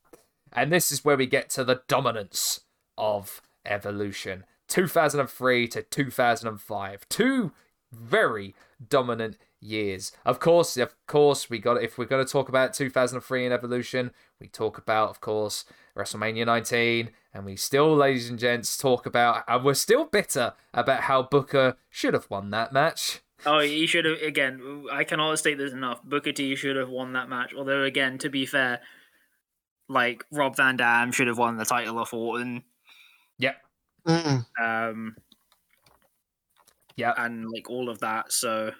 and 0.52 0.70
this 0.70 0.92
is 0.92 1.06
where 1.06 1.16
we 1.16 1.24
get 1.24 1.48
to 1.50 1.64
the 1.64 1.80
dominance 1.88 2.60
of 2.98 3.40
evolution 3.64 4.44
2003 4.68 5.68
to 5.68 5.82
2005 5.82 7.08
two 7.08 7.52
very 7.90 8.54
dominant 8.88 9.36
years 9.60 10.12
of 10.24 10.38
course 10.38 10.76
of 10.76 10.94
course 11.06 11.50
we 11.50 11.58
got 11.58 11.82
if 11.82 11.98
we're 11.98 12.04
going 12.04 12.24
to 12.24 12.30
talk 12.30 12.48
about 12.48 12.72
2003 12.72 13.44
and 13.44 13.52
evolution 13.52 14.12
we 14.40 14.46
talk 14.46 14.78
about 14.78 15.10
of 15.10 15.20
course 15.20 15.64
wrestlemania 15.96 16.46
19 16.46 17.10
and 17.34 17.44
we 17.44 17.56
still 17.56 17.96
ladies 17.96 18.30
and 18.30 18.38
gents 18.38 18.76
talk 18.76 19.04
about 19.04 19.42
and 19.48 19.64
we're 19.64 19.74
still 19.74 20.04
bitter 20.04 20.52
about 20.72 21.02
how 21.02 21.22
booker 21.22 21.76
should 21.90 22.14
have 22.14 22.28
won 22.30 22.50
that 22.50 22.72
match 22.72 23.20
oh, 23.46 23.60
he 23.60 23.86
should 23.86 24.04
have. 24.04 24.20
Again, 24.20 24.86
I 24.90 25.04
cannot 25.04 25.38
state 25.38 25.58
this 25.58 25.72
enough. 25.72 26.02
Booker 26.02 26.32
T 26.32 26.56
should 26.56 26.76
have 26.76 26.88
won 26.88 27.12
that 27.12 27.28
match. 27.28 27.54
Although, 27.54 27.82
again, 27.84 28.18
to 28.18 28.28
be 28.28 28.46
fair, 28.46 28.80
like 29.88 30.24
Rob 30.30 30.56
Van 30.56 30.76
Dam 30.76 31.12
should 31.12 31.26
have 31.26 31.38
won 31.38 31.56
the 31.56 31.64
title 31.64 31.98
of 31.98 32.12
Orton. 32.12 32.64
Yep 34.06 34.44
Mm, 34.58 34.90
Um, 34.90 35.16
yep 36.96 37.14
and 37.18 37.46
like 37.50 37.68
all 37.70 37.88
of 37.88 37.98
that. 38.00 38.32
So 38.32 38.72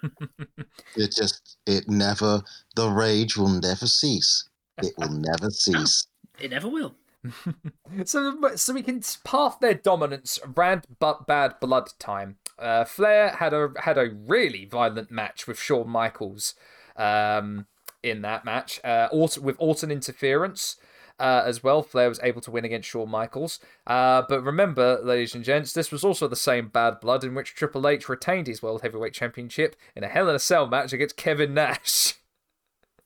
It 0.97 1.15
just, 1.15 1.59
it 1.67 1.89
never, 1.89 2.43
the 2.77 2.89
rage 2.89 3.37
will 3.37 3.49
never 3.49 3.87
cease. 3.87 4.49
It 4.83 4.95
will 4.99 5.11
never 5.31 5.51
cease. 5.51 6.07
it 6.41 6.51
never 6.51 6.69
will. 6.69 6.95
so, 8.05 8.39
so 8.57 8.73
we 8.73 8.83
can 8.83 9.03
path 9.25 9.59
their 9.61 9.75
dominance 9.75 10.39
around 10.57 10.85
but 10.99 11.27
bad 11.27 11.59
blood 11.61 11.91
time. 11.99 12.37
Uh, 12.59 12.85
Flair 12.85 13.31
had 13.31 13.53
a 13.53 13.71
had 13.81 13.99
a 13.99 14.11
really 14.11 14.65
violent 14.65 15.11
match 15.11 15.47
with 15.47 15.59
Shawn 15.59 15.89
Michaels 15.89 16.55
um, 16.97 17.67
in 18.03 18.23
that 18.23 18.45
match. 18.45 18.81
Uh, 18.85 19.09
with 19.13 19.57
Orton 19.59 19.91
interference 19.91 20.77
uh, 21.19 21.43
as 21.45 21.63
well, 21.63 21.83
Flair 21.83 22.09
was 22.09 22.21
able 22.23 22.41
to 22.43 22.51
win 22.51 22.65
against 22.65 22.89
Shawn 22.89 23.11
Michaels. 23.11 23.59
Uh, 23.87 24.23
but 24.29 24.43
remember, 24.43 25.01
ladies 25.03 25.35
and 25.35 25.45
gents, 25.45 25.73
this 25.73 25.91
was 25.91 26.05
also 26.05 26.29
the 26.29 26.37
same 26.37 26.69
bad 26.69 27.01
blood 27.01 27.25
in 27.25 27.35
which 27.35 27.55
Triple 27.55 27.89
H 27.89 28.09
retained 28.09 28.47
his 28.47 28.63
World 28.63 28.83
Heavyweight 28.83 29.15
Championship 29.15 29.77
in 29.97 30.05
a 30.05 30.09
Hell 30.09 30.29
in 30.29 30.37
a 30.37 30.41
Cell 30.41 30.67
match 30.67 30.93
against 30.93 31.17
Kevin 31.17 31.55
Nash. 31.55 32.15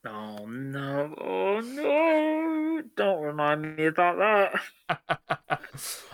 Oh 0.04 0.46
no! 0.46 1.14
Oh 1.16 1.60
no! 1.60 2.82
Don't 2.96 3.22
remind 3.22 3.76
me 3.76 3.86
about 3.86 4.18
that. 4.18 4.98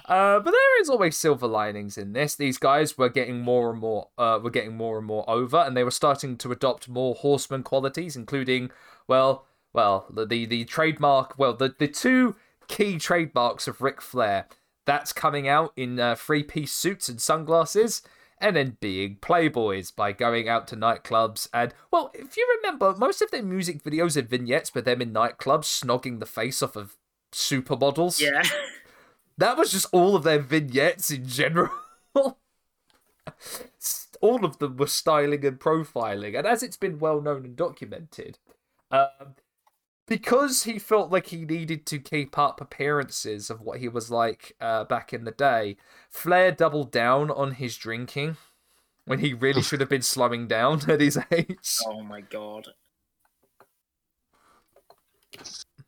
uh, 0.05 0.41
but 0.41 0.51
there 0.51 0.81
is 0.83 0.91
always 0.91 1.17
silver 1.17 1.47
linings 1.47 1.97
in 1.97 2.13
this. 2.13 2.35
These 2.35 2.59
guys 2.59 2.99
were 2.99 3.09
getting 3.09 3.41
more 3.41 3.71
and 3.71 3.81
more, 3.81 4.09
uh, 4.19 4.41
were 4.43 4.51
getting 4.51 4.77
more 4.77 4.99
and 4.99 5.07
more 5.07 5.25
over, 5.29 5.57
and 5.57 5.75
they 5.75 5.85
were 5.85 5.91
starting 5.91 6.37
to 6.37 6.53
adopt 6.53 6.87
more 6.87 7.15
horseman 7.15 7.63
qualities, 7.63 8.15
including, 8.15 8.71
well, 9.07 9.47
well, 9.73 10.07
the 10.11 10.27
the, 10.27 10.47
the 10.47 10.64
trademark, 10.64 11.39
well, 11.39 11.55
the 11.55 11.75
the 11.79 11.89
two 11.89 12.37
key 12.69 12.99
trademarks 12.99 13.69
of 13.69 13.81
Ric 13.81 14.01
Flair. 14.01 14.47
That's 14.87 15.12
coming 15.12 15.47
out 15.47 15.73
in 15.77 16.01
uh, 16.01 16.14
three 16.14 16.43
piece 16.43 16.73
suits 16.73 17.09
and 17.09 17.21
sunglasses. 17.21 18.03
And 18.41 18.55
then 18.55 18.77
being 18.81 19.16
playboys 19.16 19.95
by 19.95 20.12
going 20.12 20.49
out 20.49 20.69
to 20.69 20.77
nightclubs. 20.77 21.49
And, 21.53 21.75
well, 21.91 22.12
if 22.14 22.37
you 22.37 22.59
remember, 22.62 22.95
most 22.97 23.21
of 23.21 23.33
their 23.33 23.43
music 23.43 23.83
videos 23.83 24.16
and 24.16 24.29
vignettes 24.29 24.73
were 24.73 24.81
them 24.81 25.03
in 25.03 25.12
nightclubs 25.12 25.64
snogging 25.64 26.21
the 26.21 26.27
face 26.27 26.62
off 26.62 26.77
of 26.77 26.97
supermodels. 27.33 28.21
Yeah. 28.21 28.43
That 29.39 29.57
was 29.57 29.71
just 29.71 29.87
all 29.93 30.16
of 30.16 30.25
their 30.25 30.41
vignettes 30.41 31.12
in 31.12 31.27
general. 31.29 31.71
all 34.21 34.45
of 34.45 34.59
them 34.59 34.77
were 34.77 34.89
styling 34.89 35.45
and 35.47 35.61
profiling, 35.61 36.37
and 36.37 36.47
as 36.47 36.64
it's 36.64 36.77
been 36.77 36.99
well 36.99 37.21
known 37.21 37.45
and 37.45 37.57
documented, 37.57 38.39
um, 38.91 39.37
because 40.09 40.65
he 40.65 40.79
felt 40.79 41.11
like 41.11 41.27
he 41.29 41.45
needed 41.45 41.87
to 41.87 41.99
keep 41.99 42.37
up 42.39 42.61
appearances 42.61 43.51
of 43.51 43.61
what 43.61 43.79
he 43.81 43.89
was 43.89 44.11
like 44.11 44.57
uh, 44.61 44.85
back 44.85 45.13
in 45.13 45.25
the 45.25 45.31
day, 45.31 45.77
Flair 46.11 46.51
doubled 46.53 46.91
down 46.91 47.31
on 47.31 47.53
his 47.53 47.77
drinking 47.77 48.37
when 49.05 49.21
he 49.21 49.33
really 49.35 49.63
should 49.63 49.81
have 49.81 49.89
been 49.89 50.03
slowing 50.03 50.47
down 50.47 50.81
at 50.91 51.01
his 51.01 51.19
age. 51.31 51.77
Oh 51.87 52.03
my 52.03 52.21
god. 52.21 52.69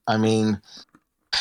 I 0.06 0.16
mean, 0.16 0.60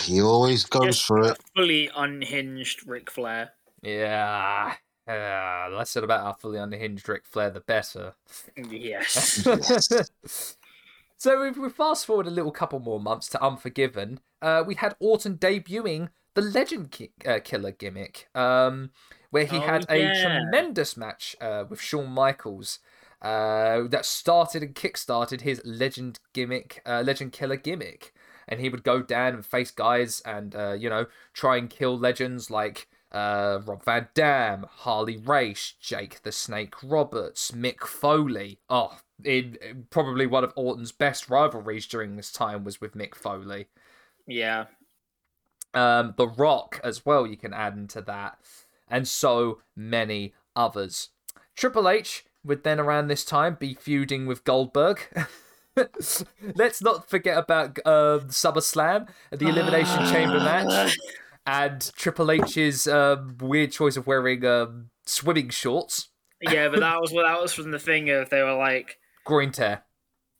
he 0.04 0.22
always 0.22 0.66
goes 0.66 0.98
Just 0.98 1.06
for 1.06 1.22
it. 1.24 1.38
fully 1.56 1.90
unhinged 1.96 2.88
Ric 2.88 3.10
Flair. 3.10 3.52
Yeah. 3.82 4.74
Uh, 5.08 5.70
less 5.72 5.90
said 5.90 6.04
about 6.04 6.24
our 6.24 6.36
fully 6.36 6.60
unhinged 6.60 7.08
Ric 7.10 7.26
Flair, 7.26 7.50
the 7.50 7.62
better. 7.62 8.14
Yes. 8.56 9.46
Yes. 9.48 10.56
So 11.20 11.44
if 11.44 11.58
we 11.58 11.70
fast 11.70 12.06
forward 12.08 12.26
a 12.28 12.32
little 12.32 12.52
couple 12.52 12.80
more 12.80 13.00
months 13.00 13.30
to 13.30 13.44
Unforgiven, 13.44 14.20
uh, 14.42 14.64
we 14.66 14.76
had 14.76 14.96
Orton 15.00 15.38
debuting 15.38 16.10
the 16.34 16.42
Legend 16.42 16.92
ki- 16.92 17.12
uh, 17.28 17.40
Killer 17.44 17.72
gimmick, 17.72 18.28
um, 18.34 18.92
where 19.30 19.46
he 19.46 19.58
Oh, 19.58 19.62
had 19.62 19.86
a 19.90 20.10
tremendous 20.22 20.98
match 20.98 21.36
uh, 21.42 21.66
with 21.70 21.82
Shawn 21.82 22.10
Michaels. 22.10 22.80
Uh, 23.22 23.84
that 23.90 24.06
started 24.06 24.64
and 24.64 24.74
kick-started 24.76 25.42
his 25.42 25.62
legend 25.66 26.20
gimmick, 26.32 26.82
uh, 26.86 27.04
legend 27.06 27.34
killer 27.34 27.58
gimmick, 27.58 28.14
and 28.48 28.62
he 28.62 28.70
would 28.70 28.82
go 28.84 29.02
down 29.02 29.34
and 29.34 29.46
face 29.46 29.72
guys 29.72 30.22
and 30.22 30.56
uh, 30.56 30.72
you 30.72 30.90
know 30.90 31.06
try 31.34 31.58
and 31.58 31.70
kill 31.70 31.98
legends 32.00 32.50
like 32.50 32.88
uh, 33.12 33.60
Rob 33.66 33.84
Van 33.84 34.08
Dam, 34.14 34.66
Harley 34.70 35.18
Race, 35.18 35.74
Jake 35.82 36.22
the 36.24 36.32
Snake 36.32 36.76
Roberts, 36.82 37.52
Mick 37.52 37.82
Foley. 37.82 38.60
Oh, 38.70 39.00
in, 39.24 39.58
probably 39.90 40.26
one 40.26 40.44
of 40.44 40.54
Orton's 40.56 40.92
best 40.92 41.30
rivalries 41.30 41.88
during 41.88 42.16
this 42.16 42.32
time 42.32 42.64
was 42.64 42.82
with 42.82 42.96
Mick 42.96 43.16
Foley. 43.16 43.68
yeah. 44.28 44.66
Um, 45.74 46.16
The 46.18 46.28
Rock 46.28 46.82
as 46.84 47.06
well, 47.06 47.28
you 47.28 47.38
can 47.38 47.54
add 47.54 47.74
into 47.74 48.02
that, 48.02 48.40
and 48.90 49.08
so 49.08 49.62
many 49.76 50.34
others. 50.56 51.10
Triple 51.56 51.88
H 51.88 52.26
would 52.44 52.64
then 52.64 52.80
around 52.80 53.08
this 53.08 53.24
time 53.24 53.58
be 53.60 53.76
feuding 53.76 54.26
with 54.26 54.44
Goldberg. 54.44 55.00
Let's 56.56 56.82
not 56.82 57.10
forget 57.10 57.38
about 57.38 57.78
um, 57.86 58.30
SummerSlam, 58.30 59.10
the 59.32 59.48
Elimination 59.48 60.06
Chamber 60.08 60.40
match. 60.40 60.98
and 61.46 61.92
Triple 61.96 62.32
H's 62.32 62.88
um, 62.88 63.38
weird 63.40 63.72
choice 63.72 63.98
of 63.98 64.08
wearing 64.08 64.46
um, 64.46 64.90
swimming 65.06 65.50
shorts, 65.50 66.10
Yeah, 66.42 66.70
but 66.70 66.80
that 66.80 67.02
was 67.02 67.12
what 67.12 67.24
that 67.24 67.42
was 67.42 67.54
from 67.54 67.72
the 67.72 67.80
thing 67.80 68.10
of 68.10 68.30
they 68.30 68.42
were 68.42 68.56
like, 68.58 68.98
groin 69.26 69.52
tear. 69.52 69.84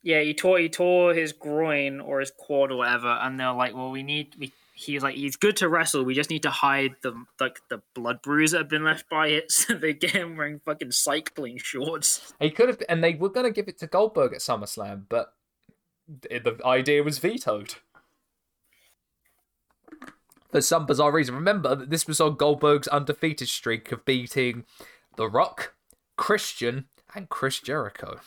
yeah, 0.02 0.20
he 0.20 0.34
tore 0.34 0.58
he 0.58 0.68
tore 0.68 1.14
his 1.14 1.32
groin 1.32 2.00
or 2.00 2.20
his 2.20 2.30
quad 2.30 2.72
or 2.72 2.76
whatever, 2.78 3.08
and 3.08 3.38
they're 3.38 3.52
like, 3.52 3.74
well, 3.74 3.90
we 3.90 4.02
need 4.02 4.34
we. 4.38 4.52
He's 4.72 5.02
like, 5.02 5.14
he's 5.14 5.36
good 5.36 5.58
to 5.58 5.68
wrestle. 5.68 6.04
We 6.04 6.14
just 6.14 6.30
need 6.30 6.42
to 6.44 6.50
hide 6.50 6.94
the 7.02 7.12
like 7.38 7.60
the 7.68 7.82
blood 7.94 8.22
bruise 8.22 8.52
that 8.52 8.58
have 8.58 8.68
been 8.70 8.84
left 8.84 9.10
by 9.10 9.26
it, 9.28 9.52
so 9.52 9.74
they 9.74 9.92
get 9.92 10.12
him 10.12 10.36
wearing 10.36 10.60
fucking 10.64 10.92
cycling 10.92 11.58
shorts. 11.58 12.32
He 12.40 12.50
could 12.50 12.68
have, 12.68 12.82
and 12.88 13.04
they 13.04 13.14
were 13.14 13.28
going 13.28 13.44
to 13.44 13.52
give 13.52 13.68
it 13.68 13.78
to 13.80 13.86
Goldberg 13.86 14.32
at 14.32 14.40
SummerSlam, 14.40 15.04
but 15.08 15.34
the 16.08 16.58
idea 16.64 17.02
was 17.02 17.18
vetoed 17.18 17.74
for 20.50 20.60
some 20.60 20.86
bizarre 20.86 21.12
reason. 21.12 21.34
Remember 21.34 21.74
that 21.74 21.90
this 21.90 22.06
was 22.06 22.20
on 22.20 22.36
Goldberg's 22.36 22.88
undefeated 22.88 23.48
streak 23.48 23.92
of 23.92 24.04
beating 24.04 24.64
The 25.16 25.28
Rock, 25.28 25.74
Christian, 26.16 26.86
and 27.14 27.28
Chris 27.28 27.60
Jericho. 27.60 28.18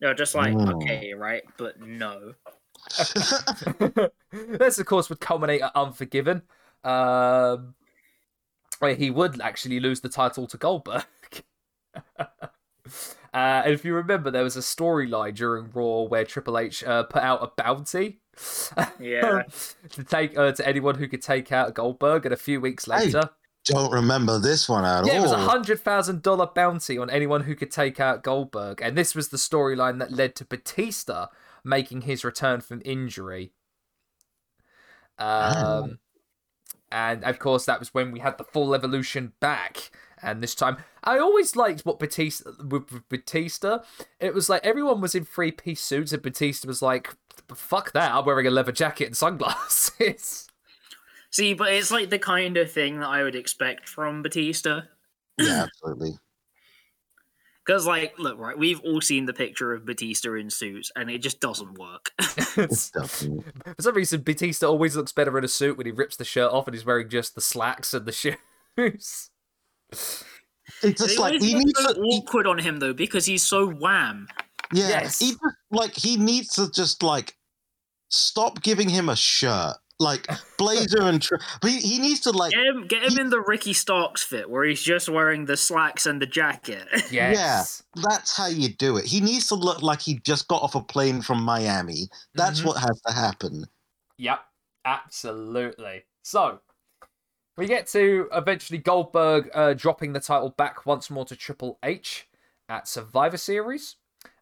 They're 0.00 0.14
just 0.14 0.34
like, 0.34 0.54
Mm. 0.54 0.74
okay, 0.76 1.14
right, 1.14 1.42
but 1.56 1.80
no. 1.80 2.34
this, 4.32 4.78
of 4.78 4.86
course, 4.86 5.08
would 5.08 5.20
culminate 5.20 5.62
at 5.62 5.72
Unforgiven, 5.74 6.42
um, 6.84 7.74
where 8.78 8.94
he 8.94 9.10
would 9.10 9.40
actually 9.40 9.80
lose 9.80 10.00
the 10.00 10.08
title 10.08 10.46
to 10.46 10.56
Goldberg. 10.56 11.04
uh, 12.18 12.24
and 13.32 13.72
if 13.72 13.84
you 13.84 13.94
remember, 13.94 14.30
there 14.30 14.44
was 14.44 14.56
a 14.56 14.60
storyline 14.60 15.34
during 15.34 15.70
Raw 15.72 16.02
where 16.02 16.24
Triple 16.24 16.58
H 16.58 16.84
uh, 16.84 17.02
put 17.04 17.22
out 17.22 17.42
a 17.42 17.48
bounty 17.60 18.20
Yeah. 19.00 19.42
to 19.90 20.04
take 20.04 20.38
uh, 20.38 20.52
to 20.52 20.66
anyone 20.66 20.94
who 20.94 21.08
could 21.08 21.22
take 21.22 21.50
out 21.52 21.74
Goldberg, 21.74 22.24
and 22.24 22.32
a 22.32 22.36
few 22.36 22.60
weeks 22.60 22.84
Hey, 22.86 23.06
later, 23.06 23.30
Don't 23.68 23.92
remember 23.92 24.38
this 24.38 24.68
one 24.68 24.84
at 24.84 25.06
yeah, 25.06 25.18
it 25.18 25.22
was 25.22 25.32
a 25.32 25.38
hundred 25.38 25.80
thousand 25.80 26.22
dollar 26.22 26.46
bounty 26.46 26.96
on 26.96 27.10
anyone 27.10 27.42
who 27.42 27.54
could 27.54 27.70
take 27.70 28.00
out 28.00 28.22
Goldberg, 28.22 28.80
and 28.82 28.96
this 28.96 29.14
was 29.14 29.28
the 29.28 29.36
storyline 29.36 29.98
that 29.98 30.12
led 30.12 30.34
to 30.36 30.44
Batista 30.44 31.26
making 31.64 32.02
his 32.02 32.24
return 32.24 32.60
from 32.60 32.80
injury. 32.84 33.52
Um, 35.18 35.98
and 36.90 37.24
of 37.24 37.38
course, 37.38 37.66
that 37.66 37.78
was 37.78 37.92
when 37.92 38.12
we 38.12 38.20
had 38.20 38.38
the 38.38 38.44
full 38.44 38.74
evolution 38.74 39.32
back. 39.40 39.90
And 40.20 40.42
this 40.42 40.54
time, 40.54 40.78
I 41.04 41.18
always 41.18 41.54
liked 41.54 41.82
what 41.82 41.98
Batista 41.98 42.50
with 42.64 43.08
Batista. 43.08 43.80
It 44.18 44.34
was 44.34 44.48
like 44.48 44.64
everyone 44.64 45.00
was 45.00 45.14
in 45.14 45.24
three 45.24 45.52
piece 45.52 45.80
suits, 45.80 46.12
and 46.12 46.22
Batista 46.22 46.66
was 46.66 46.82
like, 46.82 47.14
"Fuck 47.54 47.92
that! 47.92 48.12
I'm 48.12 48.24
wearing 48.24 48.46
a 48.46 48.50
leather 48.50 48.72
jacket 48.72 49.06
and 49.06 49.16
sunglasses." 49.16 50.47
See, 51.30 51.54
but 51.54 51.72
it's 51.72 51.90
like 51.90 52.10
the 52.10 52.18
kind 52.18 52.56
of 52.56 52.70
thing 52.72 53.00
that 53.00 53.08
I 53.08 53.22
would 53.22 53.34
expect 53.34 53.88
from 53.88 54.22
Batista. 54.22 54.82
yeah, 55.38 55.64
absolutely. 55.82 56.18
Because, 57.66 57.86
like, 57.86 58.18
look, 58.18 58.38
right, 58.38 58.56
we've 58.56 58.80
all 58.80 59.02
seen 59.02 59.26
the 59.26 59.34
picture 59.34 59.74
of 59.74 59.84
Batista 59.84 60.32
in 60.36 60.48
suits, 60.48 60.90
and 60.96 61.10
it 61.10 61.18
just 61.18 61.38
doesn't 61.38 61.76
work. 61.78 62.12
Doesn't. 62.56 62.94
For 63.64 63.74
some 63.78 63.94
reason, 63.94 64.22
Batista 64.22 64.66
always 64.66 64.96
looks 64.96 65.12
better 65.12 65.36
in 65.36 65.44
a 65.44 65.48
suit 65.48 65.76
when 65.76 65.84
he 65.84 65.92
rips 65.92 66.16
the 66.16 66.24
shirt 66.24 66.50
off 66.50 66.66
and 66.66 66.74
he's 66.74 66.86
wearing 66.86 67.10
just 67.10 67.34
the 67.34 67.42
slacks 67.42 67.92
and 67.92 68.06
the 68.06 68.12
shoes. 68.78 69.30
It's 69.90 70.24
it 70.82 70.96
just 70.96 71.18
like 71.18 71.40
he 71.42 71.54
needs 71.54 71.78
so 71.78 71.92
to. 71.92 72.00
he- 72.00 72.18
awkward 72.18 72.46
on 72.46 72.58
him 72.58 72.78
though, 72.78 72.94
because 72.94 73.26
he's 73.26 73.42
so 73.42 73.68
wham. 73.68 74.28
yeah, 74.72 74.88
Yes. 74.88 75.18
he 75.18 75.32
just, 75.32 75.42
like 75.70 75.94
he 75.94 76.16
needs 76.16 76.48
to 76.54 76.70
just 76.70 77.02
like 77.02 77.36
stop 78.08 78.62
giving 78.62 78.88
him 78.88 79.10
a 79.10 79.16
shirt, 79.16 79.76
like 79.98 80.26
blazer 80.56 81.02
and. 81.02 81.20
Tri- 81.20 81.38
but 81.60 81.70
he, 81.70 81.80
he 81.80 81.98
needs 81.98 82.20
to 82.20 82.30
like. 82.30 82.52
Get 82.52 82.64
him, 82.64 82.86
get 82.86 83.02
him 83.02 83.18
in 83.18 83.30
the 83.30 83.40
Ricky 83.40 83.72
Starks 83.72 84.22
fit, 84.22 84.48
where 84.48 84.64
he's 84.64 84.82
just 84.82 85.08
wearing 85.08 85.44
the 85.46 85.56
slacks 85.56 86.06
and 86.06 86.20
the 86.22 86.26
jacket. 86.26 86.86
Yes. 87.10 87.82
That's 87.96 88.36
how 88.36 88.46
you 88.48 88.68
do 88.68 88.96
it. 88.96 89.04
He 89.04 89.20
needs 89.20 89.46
to 89.48 89.54
look 89.54 89.82
like 89.82 90.00
he 90.00 90.20
just 90.20 90.46
got 90.48 90.62
off 90.62 90.74
a 90.74 90.82
plane 90.82 91.20
from 91.22 91.42
Miami. 91.42 92.08
That's 92.34 92.60
Mhm. 92.60 92.64
what 92.66 92.76
has 92.78 93.00
to 93.06 93.12
happen. 93.12 93.64
Yep. 94.18 94.40
Absolutely. 94.84 96.04
So, 96.22 96.60
we 97.56 97.66
get 97.66 97.86
to 97.88 98.28
eventually 98.32 98.78
Goldberg 98.78 99.50
uh, 99.54 99.74
dropping 99.74 100.12
the 100.12 100.20
title 100.20 100.50
back 100.50 100.86
once 100.86 101.10
more 101.10 101.24
to 101.26 101.36
Triple 101.36 101.78
H 101.82 102.28
at 102.68 102.86
Survivor 102.88 103.36
Series. 103.36 103.96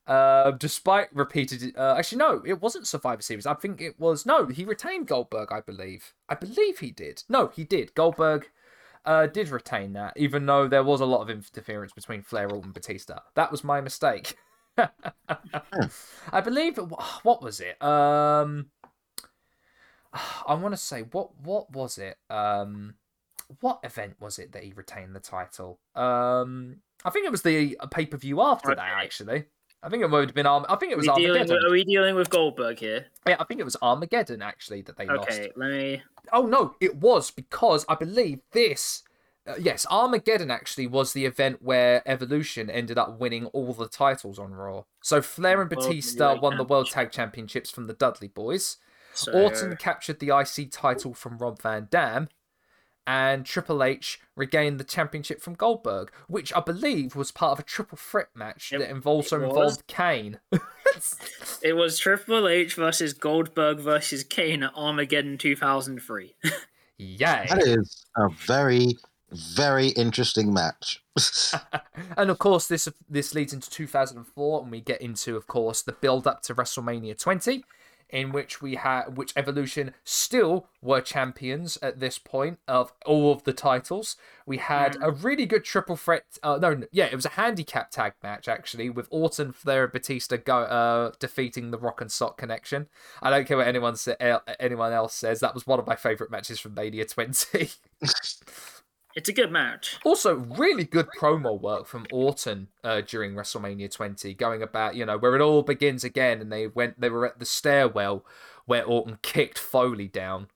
Uh, 0.06 0.52
despite 0.52 1.08
repeated, 1.12 1.76
uh, 1.76 1.96
actually 1.98 2.18
no, 2.18 2.40
it 2.46 2.60
wasn't 2.62 2.86
Survivor 2.86 3.22
Series. 3.22 3.46
I 3.46 3.54
think 3.54 3.80
it 3.80 3.98
was 3.98 4.24
no. 4.24 4.46
He 4.46 4.64
retained 4.64 5.08
Goldberg, 5.08 5.50
I 5.50 5.60
believe. 5.60 6.14
I 6.28 6.36
believe 6.36 6.78
he 6.78 6.92
did. 6.92 7.24
No, 7.28 7.48
he 7.48 7.64
did. 7.64 7.94
Goldberg 7.94 8.48
uh, 9.04 9.26
did 9.26 9.48
retain 9.48 9.94
that, 9.94 10.12
even 10.16 10.46
though 10.46 10.68
there 10.68 10.84
was 10.84 11.00
a 11.00 11.06
lot 11.06 11.22
of 11.22 11.30
interference 11.30 11.92
between 11.92 12.22
Flair, 12.22 12.46
Orton, 12.46 12.64
and 12.64 12.74
Batista. 12.74 13.20
That 13.34 13.50
was 13.50 13.64
my 13.64 13.80
mistake. 13.80 14.36
I 14.78 16.40
believe. 16.40 16.78
It, 16.78 16.82
what 17.22 17.42
was 17.42 17.60
it? 17.60 17.82
Um, 17.82 18.66
I 20.46 20.54
want 20.54 20.72
to 20.72 20.78
say 20.78 21.02
what 21.02 21.38
what 21.40 21.70
was 21.72 21.98
it? 21.98 22.16
Um, 22.30 22.94
what 23.60 23.80
event 23.82 24.16
was 24.20 24.38
it 24.38 24.52
that 24.52 24.64
he 24.64 24.72
retained 24.72 25.14
the 25.14 25.20
title? 25.20 25.78
Um, 25.94 26.78
I 27.04 27.10
think 27.10 27.26
it 27.26 27.30
was 27.32 27.42
the 27.42 27.76
pay 27.90 28.06
per 28.06 28.16
view 28.16 28.40
after 28.40 28.74
that. 28.74 28.78
Actually, 28.78 29.46
I 29.86 29.88
think 29.88 30.02
it 30.02 30.10
would 30.10 30.28
have 30.28 30.34
been 30.34 30.46
Arm. 30.46 30.66
I 30.68 30.74
think 30.74 30.90
it 30.90 30.96
was 30.96 31.06
dealing 31.06 31.26
Armageddon. 31.26 31.54
with, 31.54 31.64
are 31.64 31.70
we 31.70 31.84
dealing 31.84 32.16
with 32.16 32.28
Goldberg 32.28 32.80
here? 32.80 33.06
Yeah, 33.28 33.36
I 33.38 33.44
think 33.44 33.60
it 33.60 33.64
was 33.64 33.76
Armageddon 33.80 34.42
actually 34.42 34.82
that 34.82 34.96
they 34.96 35.06
lost. 35.06 35.30
Okay, 35.30 35.52
let 35.54 35.70
me. 35.70 36.02
Oh 36.32 36.44
no, 36.44 36.74
it 36.80 36.96
was 36.96 37.30
because 37.30 37.86
I 37.88 37.94
believe 37.94 38.40
this. 38.50 39.04
Uh, 39.46 39.54
yes, 39.60 39.86
Armageddon 39.88 40.50
actually 40.50 40.88
was 40.88 41.12
the 41.12 41.24
event 41.24 41.62
where 41.62 42.02
Evolution 42.04 42.68
ended 42.68 42.98
up 42.98 43.20
winning 43.20 43.46
all 43.46 43.72
the 43.72 43.86
titles 43.86 44.40
on 44.40 44.50
Raw. 44.50 44.82
So 45.02 45.22
Flair 45.22 45.60
and 45.60 45.70
Batista 45.70 46.36
won 46.40 46.56
the 46.56 46.64
World 46.64 46.90
Tag 46.90 47.12
Championships 47.12 47.70
from 47.70 47.86
the 47.86 47.94
Dudley 47.94 48.28
Boyz. 48.28 48.78
So, 49.14 49.30
Orton 49.32 49.76
captured 49.76 50.18
the 50.18 50.36
IC 50.36 50.72
title 50.72 51.14
from 51.14 51.38
Rob 51.38 51.62
Van 51.62 51.86
Dam, 51.90 52.28
and 53.06 53.46
Triple 53.46 53.82
H 53.82 54.20
regained 54.34 54.80
the 54.80 54.84
championship 54.84 55.40
from 55.40 55.54
Goldberg, 55.54 56.10
which 56.26 56.52
I 56.54 56.60
believe 56.60 57.14
was 57.14 57.30
part 57.30 57.52
of 57.52 57.60
a 57.60 57.62
triple 57.62 57.98
threat 57.98 58.28
match 58.34 58.72
It- 58.72 58.78
that 58.78 58.90
involved 58.90 59.32
also 59.32 59.42
involved 59.42 59.86
Kane. 59.86 60.40
It 61.62 61.74
was 61.74 61.98
Triple 61.98 62.48
H 62.48 62.74
versus 62.74 63.12
Goldberg 63.12 63.78
versus 63.78 64.24
Kane 64.24 64.62
at 64.62 64.72
Armageddon 64.74 65.36
2003. 65.36 66.34
Yay! 66.98 67.16
That 67.18 67.62
is 67.62 68.06
a 68.16 68.28
very, 68.30 68.96
very 69.30 69.88
interesting 69.88 70.54
match. 70.54 71.02
and 72.16 72.30
of 72.30 72.38
course, 72.38 72.66
this 72.68 72.88
this 73.10 73.34
leads 73.34 73.52
into 73.52 73.68
2004, 73.68 74.62
and 74.62 74.70
we 74.70 74.80
get 74.80 75.02
into, 75.02 75.36
of 75.36 75.46
course, 75.46 75.82
the 75.82 75.92
build 75.92 76.26
up 76.26 76.40
to 76.42 76.54
WrestleMania 76.54 77.20
20, 77.20 77.64
in 78.10 78.32
which 78.32 78.62
we 78.62 78.76
had 78.76 79.16
which 79.16 79.32
Evolution 79.36 79.92
still 80.04 80.68
were 80.80 81.00
champions 81.00 81.76
at 81.82 81.98
this 81.98 82.18
point 82.18 82.58
of 82.68 82.92
all 83.04 83.32
of 83.32 83.44
the 83.44 83.52
titles. 83.52 84.16
We 84.46 84.58
had 84.58 84.96
a 85.02 85.10
really 85.10 85.46
good 85.46 85.64
triple 85.64 85.96
threat. 85.96 86.24
Uh, 86.42 86.58
no, 86.60 86.74
no, 86.74 86.86
yeah, 86.92 87.06
it 87.06 87.16
was 87.16 87.26
a 87.26 87.30
handicap 87.30 87.90
tag 87.90 88.14
match 88.22 88.48
actually, 88.48 88.90
with 88.90 89.08
Orton, 89.10 89.52
Flair, 89.52 89.84
and 89.84 89.92
Batista 89.92 90.36
go 90.36 90.58
uh, 90.58 91.12
defeating 91.18 91.70
the 91.70 91.78
Rock 91.78 92.00
and 92.00 92.10
Sock 92.10 92.38
Connection. 92.38 92.86
I 93.20 93.30
don't 93.30 93.46
care 93.46 93.56
what 93.56 93.66
anyone 93.66 93.96
sa- 93.96 94.12
uh, 94.20 94.38
anyone 94.60 94.92
else 94.92 95.14
says. 95.14 95.40
That 95.40 95.54
was 95.54 95.66
one 95.66 95.78
of 95.78 95.86
my 95.86 95.96
favorite 95.96 96.30
matches 96.30 96.60
from 96.60 96.74
Mania 96.74 97.04
20. 97.04 97.70
It's 99.16 99.30
a 99.30 99.32
good 99.32 99.50
match. 99.50 99.98
Also, 100.04 100.34
really 100.34 100.84
good 100.84 101.08
promo 101.18 101.58
work 101.58 101.86
from 101.86 102.06
Orton 102.12 102.68
uh, 102.84 103.00
during 103.00 103.32
WrestleMania 103.32 103.90
20, 103.90 104.34
going 104.34 104.62
about 104.62 104.94
you 104.94 105.06
know 105.06 105.16
where 105.16 105.34
it 105.34 105.40
all 105.40 105.62
begins 105.62 106.04
again, 106.04 106.42
and 106.42 106.52
they 106.52 106.66
went 106.66 107.00
they 107.00 107.08
were 107.08 107.26
at 107.26 107.38
the 107.38 107.46
stairwell 107.46 108.26
where 108.66 108.84
Orton 108.84 109.18
kicked 109.22 109.58
Foley 109.58 110.06
down 110.06 110.48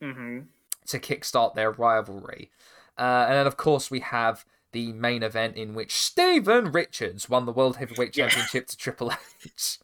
hmm 0.00 0.42
to 0.86 0.98
kickstart 1.00 1.54
their 1.54 1.72
rivalry, 1.72 2.50
uh, 2.96 3.26
and 3.28 3.34
then 3.34 3.46
of 3.48 3.56
course 3.56 3.90
we 3.90 4.00
have 4.00 4.44
the 4.70 4.92
main 4.92 5.24
event 5.24 5.56
in 5.56 5.74
which 5.74 5.96
Steven 5.96 6.70
Richards 6.70 7.28
won 7.28 7.44
the 7.44 7.52
World 7.52 7.78
Heavyweight 7.78 8.16
Yeah. 8.16 8.28
Championship 8.28 8.68
to 8.68 8.76
Triple 8.76 9.12
H. 9.44 9.80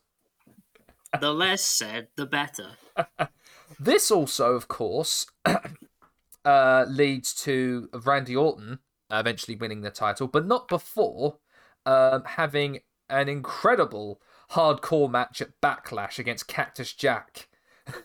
The 1.20 1.34
less 1.34 1.62
said, 1.62 2.08
the 2.14 2.26
better. 2.26 2.72
This 3.80 4.10
also, 4.10 4.54
of 4.54 4.68
course, 4.68 5.26
uh, 6.46 6.86
leads 6.88 7.34
to 7.34 7.90
Randy 7.92 8.34
Orton 8.36 8.78
eventually 9.10 9.56
winning 9.56 9.82
the 9.82 9.90
title, 9.90 10.26
but 10.28 10.46
not 10.46 10.68
before 10.68 11.38
um, 11.84 12.22
having 12.24 12.80
an 13.10 13.28
incredible 13.28 14.20
hardcore 14.52 15.10
match 15.10 15.40
at 15.42 15.60
Backlash 15.60 16.18
against 16.18 16.48
Cactus 16.48 16.92
Jack. 16.92 17.48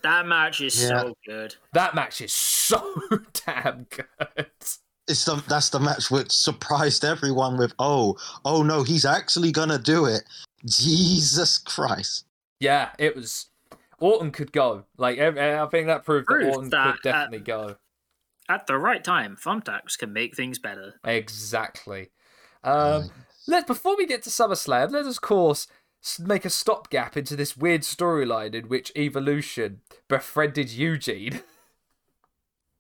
That 0.04 0.28
match 0.28 0.62
is 0.62 0.82
Yeah. 0.84 1.02
so 1.02 1.14
good. 1.26 1.56
That 1.74 1.96
match 1.96 2.22
is 2.22 2.34
so 2.34 3.02
damn 3.46 3.86
good. 3.90 4.48
it's 5.08 5.26
the, 5.26 5.44
that's 5.48 5.70
the 5.70 5.80
match 5.80 6.12
which 6.12 6.32
surprised 6.32 7.04
everyone 7.04 7.58
with, 7.58 7.74
oh, 7.80 8.16
oh 8.46 8.62
no, 8.62 8.84
he's 8.84 9.06
actually 9.06 9.52
gonna 9.52 9.80
do 9.80 10.06
it. 10.06 10.22
Jesus 10.66 11.58
Christ. 11.58 12.26
Yeah, 12.60 12.90
it 13.00 13.16
was. 13.16 13.48
Orton 14.00 14.32
could 14.32 14.52
go. 14.52 14.86
Like, 14.98 15.18
ev- 15.18 15.38
I 15.38 15.66
think 15.68 15.88
that 15.88 16.06
proved 16.06 16.28
that 16.28 16.52
Orton 16.52 16.70
that, 16.70 16.98
could 17.02 17.10
uh, 17.10 17.12
definitely 17.12 17.40
go. 17.46 17.76
At 18.52 18.68
the 18.68 18.78
right 18.78 19.02
time, 19.02 19.38
thumbtacks 19.42 19.98
can 19.98 20.12
make 20.12 20.36
things 20.36 20.60
better. 20.60 20.96
Exactly. 21.06 22.10
Um, 22.66 23.10
let 23.48 23.66
before 23.66 23.96
we 23.96 24.06
get 24.06 24.24
to 24.24 24.30
SummerSlam, 24.30 24.92
let 24.92 25.06
us, 25.06 25.16
of 25.16 25.22
course, 25.22 25.68
make 26.20 26.44
a 26.44 26.50
stopgap 26.50 27.16
into 27.16 27.38
this 27.38 27.56
weird 27.56 27.82
storyline 27.82 28.54
in 28.54 28.68
which 28.68 28.92
Evolution 28.98 29.80
befriended 30.10 30.70
Eugene. 30.72 31.42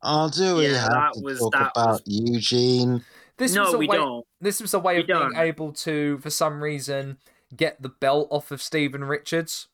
Oh, 0.03 0.30
do 0.32 0.55
we 0.55 0.67
Yeah, 0.67 0.80
have 0.82 0.89
that 0.89 1.13
to 1.13 1.19
was- 1.22 1.39
talk 1.39 1.51
that 1.53 1.72
about 1.76 1.91
was- 1.91 2.01
Eugene? 2.07 3.03
This 3.38 3.53
no, 3.53 3.65
was 3.65 3.74
a 3.76 3.78
we 3.78 3.88
way, 3.88 3.97
don't. 3.97 4.26
This 4.39 4.59
was 4.59 4.74
a 4.74 4.80
way 4.80 4.95
We 4.95 5.01
of 5.01 5.05
being 5.07 5.19
don't. 5.19 5.38
able 5.38 5.72
to, 5.74 6.17
for 6.17 6.32
some 6.32 6.63
reason, 6.63 7.19
get 7.55 7.82
the 7.84 7.89
belt 7.89 8.28
off 8.32 8.49
of 8.49 8.63
Steven 8.63 9.03
Richards. 9.03 9.67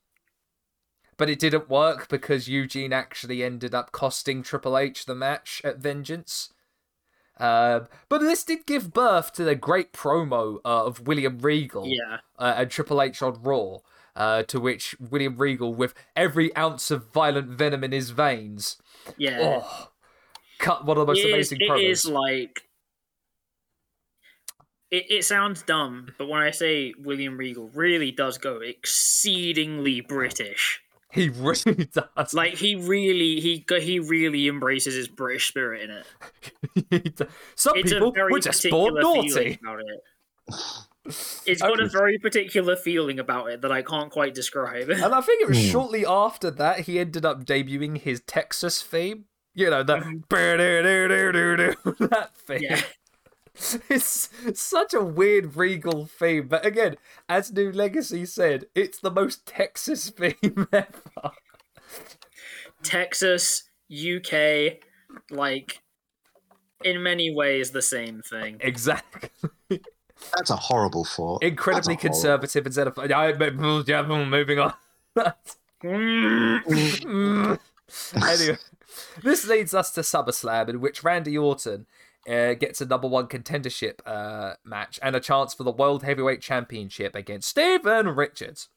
But 1.18 1.30
it 1.30 1.39
didn't 1.39 1.70
work 1.70 2.07
because 2.09 2.47
Eugene 2.47 2.93
actually 2.93 3.43
ended 3.43 3.74
up 3.74 3.91
costing 3.91 4.43
Triple 4.43 4.78
H 4.78 5.05
the 5.05 5.15
match 5.15 5.61
at 5.63 5.80
Vengeance. 5.80 6.53
Um, 7.39 7.88
but 8.09 8.20
this 8.22 8.43
did 8.43 8.65
give 8.65 8.93
birth 8.93 9.32
to 9.34 9.43
the 9.43 9.55
great 9.55 9.93
promo 9.93 10.57
uh, 10.65 10.86
of 10.86 11.07
William 11.07 11.38
Regal 11.39 11.86
Yeah. 11.88 12.18
uh, 12.39 12.55
and 12.57 12.72
Triple 12.72 13.01
H 13.01 13.22
on 13.22 13.41
Raw, 13.43 13.78
uh, 14.15 14.43
to 14.43 14.59
which 14.59 14.95
William 14.99 15.38
Regal, 15.38 15.74
with 15.74 15.93
every 16.15 16.55
ounce 16.55 16.89
of 16.89 17.11
violent 17.13 17.49
venom 17.49 17.84
in 17.84 17.91
his 17.91 18.09
veins, 18.09 18.78
Yeah. 19.18 19.38
oh, 19.63 19.91
cut 20.57 20.86
one 20.86 20.97
of 20.97 21.05
the 21.05 21.11
most 21.13 21.20
It 21.20 21.28
is, 21.30 21.51
amazing 21.51 21.61
it 21.61 21.70
promos. 21.70 21.89
is 21.89 22.05
like 22.05 22.61
it, 24.89 25.05
it 25.09 25.26
sounds 25.26 25.61
dumb, 25.63 26.13
but 26.18 26.28
when 26.28 26.41
I 26.41 26.51
say 26.51 26.93
William 26.97 27.38
Regal 27.38 27.70
really 27.70 28.11
does 28.11 28.38
go 28.38 28.61
exceedingly 28.61 30.01
British. 30.01 30.82
He 31.12 31.30
really 31.30 31.86
does. 32.18 32.34
Like 32.34 32.55
he 32.55 32.76
really 32.76 33.39
he 33.39 33.66
he 33.80 33.99
really 33.99 34.47
embraces 34.47 34.93
his 34.95 35.08
British 35.08 35.47
spirit 35.47 35.89
in 35.89 35.91
it. 35.91 37.30
Some 37.55 37.78
It's 37.78 37.93
people 37.93 38.14
a 38.16 38.30
were 38.32 38.39
just 38.39 38.70
born 38.70 38.95
naughty. 38.95 39.58
about 39.62 39.80
it. 39.80 40.03
It's 41.45 41.62
got 41.62 41.80
a 41.80 41.88
very 41.88 42.18
particular 42.20 42.76
feeling 42.76 43.18
about 43.18 43.49
it 43.49 43.62
that 43.62 43.72
I 43.72 43.82
can't 43.82 44.12
quite 44.12 44.34
describe. 44.36 44.89
And 44.89 45.16
I 45.16 45.22
think 45.22 45.41
it 45.41 45.47
was 45.47 45.58
Hmm. 45.58 45.70
shortly 45.72 46.05
after 46.05 46.51
that 46.51 46.82
he 46.82 46.99
ended 46.99 47.24
up 47.26 47.45
debuting 47.45 47.97
his 47.97 48.20
Texas 48.28 48.82
theme. 48.82 49.24
You 49.53 49.70
know, 49.70 49.84
the 49.84 49.99
Mhm. 49.99 50.28
that 52.10 52.32
theme. 52.45 52.60
yeah. 52.62 52.82
It's 53.89 54.30
such 54.62 54.93
a 54.93 55.01
weird 55.03 55.55
regal 55.55 56.05
theme. 56.05 56.47
But 56.47 56.66
again, 56.66 56.97
as 57.28 57.51
New 57.51 57.72
Legacy 57.72 58.26
said, 58.26 58.66
it's 58.76 58.99
the 58.99 59.12
most 59.12 59.45
Texas 59.45 60.10
theme 60.18 60.68
ever. 60.72 61.32
Texas, 62.84 63.64
UK, 63.91 64.78
like 65.32 65.82
in 66.84 67.01
many 67.01 67.34
ways 67.34 67.72
the 67.72 67.82
same 67.82 68.22
thing. 68.22 68.58
Exactly. 68.60 69.30
That's 70.36 70.49
a 70.49 70.55
horrible 70.55 71.05
thought. 71.05 71.43
Incredibly 71.43 71.95
That's 71.95 72.03
horrible- 72.03 72.39
conservative 72.39 72.66
instead 72.68 72.88
of. 72.88 72.97
Yeah, 73.10 73.84
yeah, 73.88 74.01
moving 74.03 74.60
on. 74.60 74.74
Anyway, 78.16 78.58
this 79.24 79.47
leads 79.47 79.74
us 79.74 79.91
to 79.91 80.01
SummerSlam, 80.01 80.68
in 80.70 80.82
which 80.82 81.03
Randy 81.03 81.38
Orton 81.38 81.86
uh, 82.28 82.53
gets 82.53 82.82
a 82.82 82.86
number 82.86 83.07
one 83.07 83.28
contendership 83.28 83.99
uh, 84.05 84.55
match 84.63 84.99
and 85.01 85.15
a 85.15 85.19
chance 85.19 85.53
for 85.53 85.63
the 85.63 85.71
World 85.71 86.03
Heavyweight 86.03 86.41
Championship 86.41 87.15
against 87.15 87.49
Steven 87.49 88.07
Richards. 88.09 88.69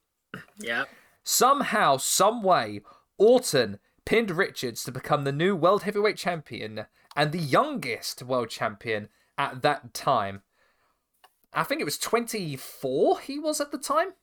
yeah. 0.58 0.84
Somehow, 1.24 1.96
some 1.96 2.42
way, 2.42 2.80
Orton 3.18 3.78
pinned 4.04 4.30
Richards 4.30 4.84
to 4.84 4.92
become 4.92 5.24
the 5.24 5.32
new 5.32 5.54
World 5.54 5.82
Heavyweight 5.82 6.16
Champion 6.16 6.86
and 7.14 7.32
the 7.32 7.38
youngest 7.38 8.22
World 8.22 8.48
Champion 8.50 9.08
at 9.36 9.62
that 9.62 9.92
time. 9.92 10.42
I 11.52 11.64
think 11.64 11.80
it 11.80 11.84
was 11.84 11.98
24 11.98 13.20
he 13.20 13.38
was 13.38 13.60
at 13.60 13.72
the 13.72 13.78
time. 13.78 14.14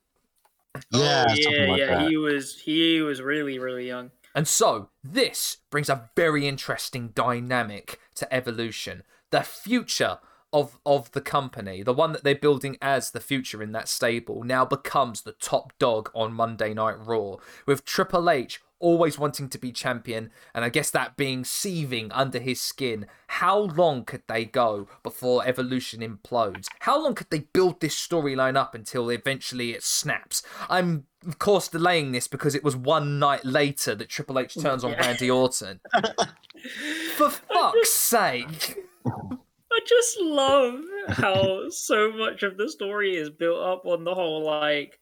Yeah, 0.92 1.26
oh, 1.28 1.34
yeah, 1.34 1.72
like 1.72 1.80
yeah. 1.80 1.86
that. 1.88 2.10
He 2.10 2.18
was 2.18 2.60
he 2.60 3.02
was 3.02 3.22
really 3.22 3.58
really 3.58 3.88
young. 3.88 4.12
And 4.36 4.48
so, 4.48 4.90
this 5.04 5.58
brings 5.72 5.90
a 5.90 6.12
very 6.16 6.48
interesting 6.48 7.10
dynamic 7.16 8.00
to 8.16 8.32
Evolution. 8.32 9.02
The 9.32 9.42
future 9.42 10.20
of, 10.54 10.80
of 10.86 11.12
the 11.12 11.22
company, 11.22 11.84
the 11.84 11.94
one 11.94 12.14
that 12.14 12.24
they're 12.24 12.36
building 12.36 12.78
as 12.82 13.12
the 13.12 13.20
future 13.20 13.62
in 13.62 13.74
that 13.74 13.88
stable, 13.88 14.44
now 14.44 14.66
becomes 14.66 15.22
the 15.22 15.34
top 15.34 15.74
dog 15.78 16.10
on 16.16 16.34
Monday 16.34 16.74
Night 16.74 16.96
Raw, 17.00 17.36
with 17.66 17.86
Triple 17.86 18.30
H 18.30 18.62
always 18.80 19.18
wanting 19.18 19.50
to 19.50 19.58
be 19.58 19.72
champion, 19.72 20.32
and 20.54 20.64
I 20.64 20.70
guess 20.70 20.90
that 20.92 21.18
being 21.18 21.44
seething 21.44 22.12
under 22.12 22.40
his 22.40 22.62
skin. 22.62 23.08
How 23.28 23.58
long 23.58 24.06
could 24.06 24.24
they 24.28 24.46
go 24.46 24.88
before 25.04 25.46
Evolution 25.46 26.02
implodes? 26.02 26.68
How 26.82 27.02
long 27.02 27.16
could 27.16 27.30
they 27.30 27.40
build 27.40 27.80
this 27.80 27.96
storyline 27.96 28.56
up 28.56 28.76
until 28.76 29.10
eventually 29.10 29.72
it 29.72 29.84
snaps? 29.84 30.44
I'm, 30.70 31.06
of 31.26 31.40
course, 31.40 31.68
delaying 31.68 32.12
this 32.12 32.28
because 32.28 32.56
it 32.56 32.64
was 32.64 32.76
one 32.76 33.20
night 33.20 33.44
later 33.44 33.96
that 33.96 34.10
Triple 34.10 34.40
H 34.40 34.56
turns 34.56 34.84
on 34.84 34.92
Randy 34.94 35.30
Orton. 35.30 35.80
For 37.16 37.30
fuck's 37.30 37.92
sake! 37.92 38.87
Just 39.88 40.20
love 40.20 40.82
how 41.08 41.70
so 41.70 42.12
much 42.12 42.44
of 42.44 42.58
the 42.58 42.70
story 42.70 43.16
is 43.16 43.30
built 43.30 43.62
up 43.64 43.86
on 43.86 44.04
the 44.04 44.14
whole 44.14 44.44
like 44.44 45.00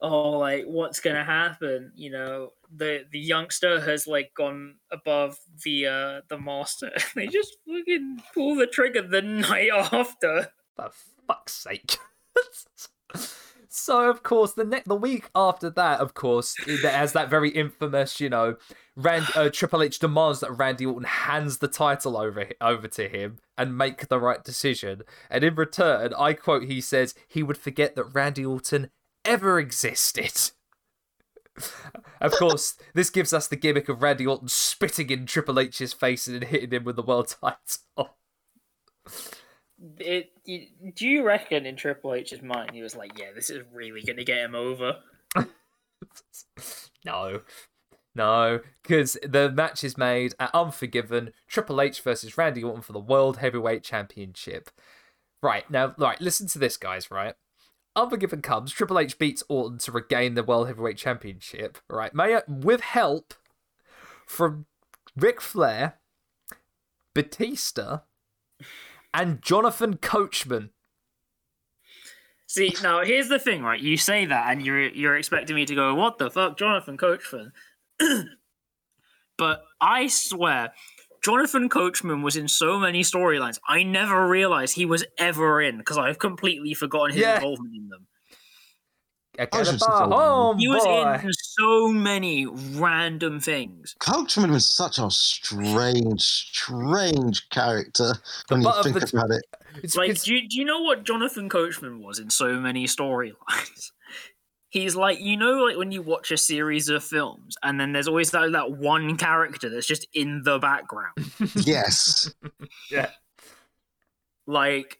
oh 0.00 0.30
like 0.38 0.64
what's 0.64 1.00
gonna 1.00 1.24
happen 1.24 1.92
you 1.96 2.10
know? 2.10 2.50
The 2.76 3.04
the 3.10 3.18
youngster 3.18 3.80
has 3.80 4.06
like 4.06 4.32
gone 4.34 4.76
above 4.92 5.38
the 5.64 5.86
uh 5.86 6.20
the 6.28 6.38
master. 6.38 6.92
They 7.14 7.26
just 7.26 7.56
fucking 7.66 8.22
pull 8.34 8.54
the 8.56 8.66
trigger 8.66 9.02
the 9.02 9.22
night 9.50 9.70
after. 9.72 10.48
For 10.76 10.90
fuck's 11.26 11.54
sake. 11.54 11.96
so 13.78 14.10
of 14.10 14.22
course 14.22 14.52
the 14.52 14.64
ne- 14.64 14.82
the 14.84 14.96
week 14.96 15.30
after 15.34 15.70
that, 15.70 16.00
of 16.00 16.14
course, 16.14 16.54
it 16.66 16.84
has 16.84 17.12
that 17.12 17.30
very 17.30 17.50
infamous, 17.50 18.20
you 18.20 18.28
know, 18.28 18.56
Rand 18.96 19.26
uh, 19.36 19.48
Triple 19.48 19.82
H 19.82 19.98
demands 20.00 20.40
that 20.40 20.50
Randy 20.50 20.84
Orton 20.84 21.04
hands 21.04 21.58
the 21.58 21.68
title 21.68 22.16
over 22.16 22.46
over 22.60 22.88
to 22.88 23.08
him 23.08 23.38
and 23.56 23.78
make 23.78 24.08
the 24.08 24.18
right 24.18 24.42
decision. 24.42 25.02
And 25.30 25.44
in 25.44 25.54
return, 25.54 26.12
I 26.18 26.32
quote, 26.32 26.64
he 26.64 26.80
says 26.80 27.14
he 27.28 27.42
would 27.42 27.58
forget 27.58 27.94
that 27.94 28.14
Randy 28.14 28.44
Orton 28.44 28.90
ever 29.24 29.58
existed. 29.58 30.50
of 32.20 32.32
course, 32.32 32.76
this 32.94 33.10
gives 33.10 33.32
us 33.32 33.46
the 33.46 33.56
gimmick 33.56 33.88
of 33.88 34.02
Randy 34.02 34.26
Orton 34.26 34.48
spitting 34.48 35.10
in 35.10 35.26
Triple 35.26 35.60
H's 35.60 35.92
face 35.92 36.26
and 36.26 36.42
hitting 36.42 36.72
him 36.72 36.84
with 36.84 36.96
the 36.96 37.02
world 37.02 37.34
title. 37.40 38.16
It, 39.98 40.30
y- 40.46 40.68
do 40.94 41.06
you 41.06 41.24
reckon 41.24 41.64
in 41.66 41.76
triple 41.76 42.14
h's 42.14 42.42
mind 42.42 42.70
he 42.72 42.82
was 42.82 42.96
like 42.96 43.16
yeah 43.18 43.32
this 43.34 43.48
is 43.48 43.62
really 43.72 44.02
gonna 44.02 44.24
get 44.24 44.38
him 44.38 44.54
over 44.54 44.96
No. 47.04 47.40
No, 48.14 48.60
because 48.82 49.16
the 49.22 49.50
match 49.50 49.84
is 49.84 49.96
made 49.96 50.34
at 50.40 50.50
Unforgiven, 50.52 51.32
Triple 51.46 51.80
H 51.80 52.00
versus 52.00 52.36
Randy 52.36 52.64
Orton 52.64 52.82
for 52.82 52.92
the 52.92 52.98
World 52.98 53.36
Heavyweight 53.36 53.84
Championship. 53.84 54.70
Right, 55.40 55.70
now, 55.70 55.94
right, 55.96 56.20
listen 56.20 56.48
to 56.48 56.58
this, 56.58 56.76
guys, 56.76 57.12
right? 57.12 57.34
Unforgiven 57.94 58.42
comes, 58.42 58.72
Triple 58.72 58.98
H 58.98 59.18
beats 59.18 59.44
Orton 59.48 59.78
to 59.78 59.92
regain 59.92 60.34
the 60.34 60.42
World 60.42 60.66
Heavyweight 60.66 60.96
Championship, 60.96 61.78
right? 61.88 62.12
May 62.12 62.40
with 62.48 62.80
help 62.80 63.34
from 64.26 64.66
Ric 65.14 65.40
Flair, 65.40 66.00
Batista, 67.14 68.00
and 69.14 69.42
Jonathan 69.42 69.96
Coachman. 69.96 70.70
See, 72.46 72.74
now 72.82 73.04
here's 73.04 73.28
the 73.28 73.38
thing, 73.38 73.62
right? 73.62 73.80
You 73.80 73.96
say 73.98 74.24
that, 74.24 74.50
and 74.50 74.64
you're 74.64 74.88
you're 74.88 75.16
expecting 75.16 75.54
me 75.54 75.66
to 75.66 75.74
go, 75.74 75.94
"What 75.94 76.18
the 76.18 76.30
fuck, 76.30 76.56
Jonathan 76.58 76.96
Coachman?" 76.96 77.52
but 79.38 79.62
I 79.80 80.06
swear, 80.06 80.72
Jonathan 81.22 81.68
Coachman 81.68 82.22
was 82.22 82.36
in 82.36 82.48
so 82.48 82.78
many 82.78 83.02
storylines. 83.02 83.58
I 83.68 83.82
never 83.82 84.26
realized 84.26 84.74
he 84.76 84.86
was 84.86 85.04
ever 85.18 85.60
in 85.60 85.78
because 85.78 85.98
I've 85.98 86.18
completely 86.18 86.74
forgotten 86.74 87.12
his 87.12 87.20
Yeah. 87.22 87.34
involvement 87.36 87.74
in 87.76 87.88
them. 87.88 88.06
Get 89.38 89.48
I 89.54 89.58
was 89.60 89.68
a 89.72 89.78
bar 89.78 90.08
home, 90.08 90.58
He 90.58 90.66
was 90.68 90.82
boy. 90.84 91.20
in 91.22 91.32
so 91.32 91.88
many 91.92 92.44
random 92.46 93.38
things. 93.38 93.94
Coachman 94.00 94.50
was 94.50 94.68
such 94.68 94.98
a 94.98 95.08
strange, 95.10 96.20
strange 96.20 97.48
character 97.50 98.14
when 98.48 98.62
you 98.62 98.72
think 98.82 98.98
the- 98.98 99.16
about 99.16 99.30
it. 99.30 99.44
It's 99.82 99.94
Like, 99.94 100.08
because- 100.08 100.24
do 100.24 100.34
you, 100.34 100.48
do 100.48 100.56
you 100.58 100.64
know 100.64 100.80
what 100.82 101.04
Jonathan 101.04 101.48
Coachman 101.48 102.02
was 102.02 102.18
in 102.18 102.30
so 102.30 102.54
many 102.58 102.86
storylines? 102.86 103.92
He's 104.70 104.96
like, 104.96 105.20
you 105.20 105.36
know, 105.36 105.64
like 105.64 105.76
when 105.78 105.92
you 105.92 106.02
watch 106.02 106.30
a 106.32 106.36
series 106.36 106.88
of 106.88 107.02
films, 107.04 107.56
and 107.62 107.80
then 107.80 107.92
there's 107.92 108.08
always 108.08 108.32
that, 108.32 108.52
that 108.52 108.72
one 108.72 109.16
character 109.16 109.70
that's 109.70 109.86
just 109.86 110.06
in 110.12 110.42
the 110.44 110.58
background. 110.58 111.14
Yes. 111.54 112.34
yeah. 112.90 113.10
like 114.46 114.98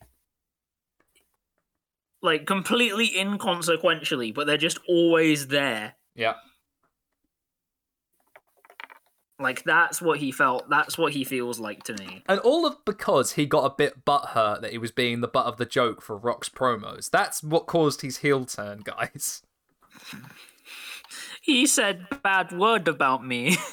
like 2.21 2.45
completely 2.45 3.17
inconsequentially 3.17 4.31
but 4.31 4.45
they're 4.47 4.57
just 4.57 4.79
always 4.87 5.47
there 5.47 5.95
Yeah. 6.15 6.33
Like 9.41 9.63
that's 9.63 10.01
what 10.01 10.19
he 10.19 10.33
felt. 10.33 10.69
That's 10.69 10.97
what 10.97 11.13
he 11.13 11.23
feels 11.23 11.61
like 11.61 11.83
to 11.83 11.93
me. 11.93 12.23
And 12.27 12.41
all 12.41 12.65
of 12.65 12.75
because 12.83 13.33
he 13.33 13.45
got 13.45 13.63
a 13.63 13.73
bit 13.73 14.03
butthurt 14.03 14.59
that 14.61 14.71
he 14.73 14.77
was 14.77 14.91
being 14.91 15.21
the 15.21 15.29
butt 15.29 15.45
of 15.45 15.55
the 15.55 15.65
joke 15.65 16.01
for 16.01 16.17
Rock's 16.17 16.49
promos. 16.49 17.09
That's 17.09 17.41
what 17.41 17.65
caused 17.65 18.01
his 18.01 18.17
heel 18.17 18.43
turn, 18.45 18.81
guys. 18.83 19.41
He 21.41 21.65
said 21.65 22.05
bad 22.21 22.51
word 22.51 22.87
about 22.87 23.25
me. 23.25 23.57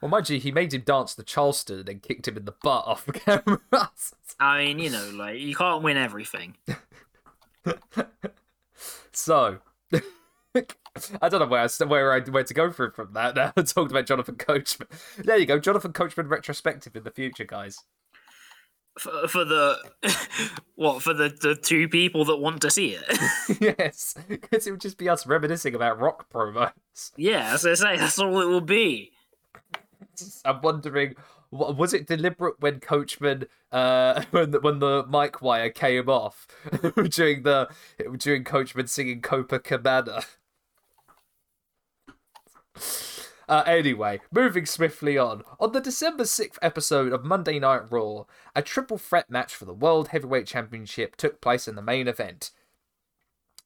Well, 0.00 0.08
mind 0.08 0.30
you, 0.30 0.38
he 0.38 0.52
made 0.52 0.72
him 0.72 0.82
dance 0.82 1.14
the 1.14 1.24
Charleston 1.24 1.80
and 1.80 1.86
then 1.88 1.98
kicked 1.98 2.28
him 2.28 2.36
in 2.36 2.44
the 2.44 2.54
butt 2.62 2.86
off 2.86 3.04
the 3.04 3.12
camera. 3.14 3.58
I 4.38 4.64
mean, 4.64 4.78
you 4.78 4.90
know, 4.90 5.10
like 5.12 5.40
you 5.40 5.56
can't 5.56 5.82
win 5.82 5.96
everything. 5.96 6.56
So, 9.12 9.58
I 11.22 11.28
don't 11.28 11.40
know 11.40 11.46
where 11.46 11.60
I, 11.60 11.84
where 11.84 12.12
I 12.12 12.20
where 12.20 12.44
to 12.44 12.54
go 12.54 12.70
from 12.70 12.92
from 12.92 13.12
that. 13.14 13.36
Now 13.36 13.52
I 13.56 13.62
talked 13.62 13.90
about 13.90 14.06
Jonathan 14.06 14.36
Coachman. 14.36 14.88
There 15.18 15.38
you 15.38 15.46
go, 15.46 15.58
Jonathan 15.58 15.92
Coachman 15.92 16.28
retrospective 16.28 16.96
in 16.96 17.04
the 17.04 17.10
future, 17.10 17.44
guys. 17.44 17.78
For, 18.98 19.28
for 19.28 19.44
the 19.44 19.76
what? 20.74 21.02
For 21.02 21.14
the, 21.14 21.28
the 21.28 21.54
two 21.54 21.88
people 21.88 22.24
that 22.26 22.36
want 22.36 22.62
to 22.62 22.70
see 22.70 22.96
it. 22.98 23.58
yes, 23.78 24.16
because 24.28 24.66
it 24.66 24.72
would 24.72 24.80
just 24.80 24.98
be 24.98 25.08
us 25.08 25.26
reminiscing 25.26 25.74
about 25.74 26.00
rock 26.00 26.30
promos. 26.32 26.72
yeah, 27.16 27.52
as 27.54 27.64
I 27.64 27.74
say, 27.74 27.96
that's 27.96 28.18
all 28.18 28.40
it 28.40 28.46
will 28.46 28.60
be. 28.60 29.12
I'm 30.44 30.60
wondering, 30.62 31.14
was 31.50 31.94
it 31.94 32.06
deliberate 32.06 32.60
when 32.60 32.80
Coachman, 32.80 33.44
uh, 33.72 34.22
when 34.30 34.50
the, 34.50 34.60
when 34.60 34.78
the 34.78 35.04
mic 35.08 35.40
wire 35.42 35.70
came 35.70 36.08
off 36.08 36.46
during 37.10 37.42
the 37.42 37.68
during 38.16 38.44
Coachman 38.44 38.86
singing 38.86 39.20
Copacabana? 39.22 40.24
Uh, 43.48 43.62
anyway, 43.66 44.20
moving 44.30 44.66
swiftly 44.66 45.16
on. 45.16 45.42
On 45.58 45.72
the 45.72 45.80
December 45.80 46.24
6th 46.24 46.58
episode 46.60 47.14
of 47.14 47.24
Monday 47.24 47.58
Night 47.58 47.90
Raw, 47.90 48.24
a 48.54 48.60
triple 48.60 48.98
threat 48.98 49.30
match 49.30 49.54
for 49.54 49.64
the 49.64 49.72
World 49.72 50.08
Heavyweight 50.08 50.46
Championship 50.46 51.16
took 51.16 51.40
place 51.40 51.66
in 51.66 51.74
the 51.74 51.80
main 51.80 52.08
event. 52.08 52.50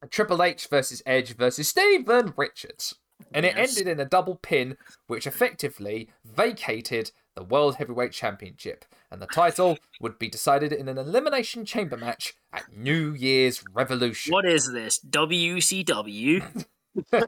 Triple 0.08 0.40
H 0.40 0.68
versus 0.68 1.02
Edge 1.04 1.34
versus 1.34 1.68
Steven 1.68 2.32
Richards. 2.36 2.94
And 3.34 3.44
it 3.44 3.56
Yes. 3.56 3.76
ended 3.76 3.90
in 3.90 3.98
a 3.98 4.08
double 4.08 4.36
pin, 4.36 4.76
which 5.08 5.26
effectively 5.26 6.08
vacated 6.24 7.10
the 7.34 7.44
World 7.44 7.76
Heavyweight 7.76 8.12
Championship. 8.12 8.84
And 9.10 9.20
the 9.20 9.26
title 9.26 9.78
would 10.00 10.18
be 10.18 10.28
decided 10.28 10.72
in 10.72 10.88
an 10.88 10.98
Elimination 10.98 11.64
Chamber 11.64 11.96
match 11.96 12.34
at 12.52 12.74
New 12.74 13.12
Year's 13.12 13.62
Revolution. 13.72 14.32
What 14.32 14.46
is 14.46 14.70
this? 14.72 14.98
WCW? 14.98 16.64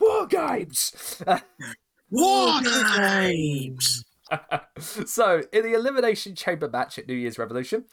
War 0.00 0.26
Games! 0.26 1.22
War 2.10 2.60
Games! 2.96 4.04
so, 4.78 5.42
in 5.52 5.62
the 5.62 5.74
Elimination 5.74 6.34
Chamber 6.34 6.68
match 6.68 6.98
at 6.98 7.06
New 7.06 7.14
Year's 7.14 7.38
Revolution, 7.38 7.84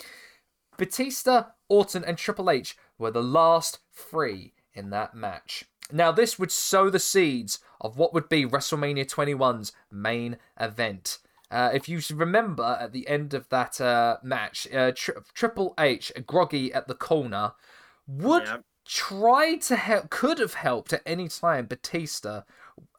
Batista, 0.77 1.45
Orton, 1.69 2.03
and 2.03 2.17
Triple 2.17 2.49
H 2.49 2.75
were 2.97 3.11
the 3.11 3.23
last 3.23 3.79
three 3.93 4.53
in 4.73 4.89
that 4.89 5.13
match. 5.13 5.65
Now, 5.91 6.11
this 6.11 6.39
would 6.39 6.51
sow 6.51 6.89
the 6.89 6.99
seeds 6.99 7.59
of 7.81 7.97
what 7.97 8.13
would 8.13 8.29
be 8.29 8.45
WrestleMania 8.45 9.05
21's 9.05 9.73
main 9.91 10.37
event. 10.59 11.19
Uh, 11.51 11.69
if 11.73 11.87
you 11.87 11.99
remember 12.13 12.77
at 12.79 12.93
the 12.93 13.07
end 13.07 13.33
of 13.33 13.47
that 13.49 13.79
uh, 13.79 14.17
match, 14.23 14.67
uh, 14.73 14.91
Tri- 14.95 15.15
Triple 15.33 15.73
H, 15.77 16.11
groggy 16.25 16.73
at 16.73 16.87
the 16.87 16.95
corner, 16.95 17.53
would 18.07 18.47
Yep. 18.47 18.63
try 18.85 19.55
to 19.57 19.75
help, 19.75 20.09
could 20.09 20.39
have 20.39 20.55
helped 20.55 20.93
at 20.93 21.03
any 21.05 21.27
time 21.27 21.67
Batista 21.67 22.41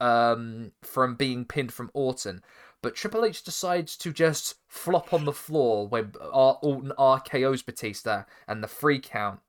um, 0.01 0.72
from 0.82 1.16
being 1.16 1.45
pinned 1.45 1.72
from 1.72 1.91
Orton. 1.95 2.43
But 2.80 2.95
Triple 2.95 3.24
H 3.24 3.43
decides 3.43 3.97
to 3.97 4.12
just 4.12 4.57
flop 4.68 5.12
on 5.12 5.24
the 5.24 5.32
floor 5.32 5.89
when 5.89 6.12
Orton 6.20 6.93
RKO's 6.99 7.62
Batista 7.62 8.24
and 8.47 8.62
the 8.62 8.68
free 8.68 9.01
count. 9.01 9.41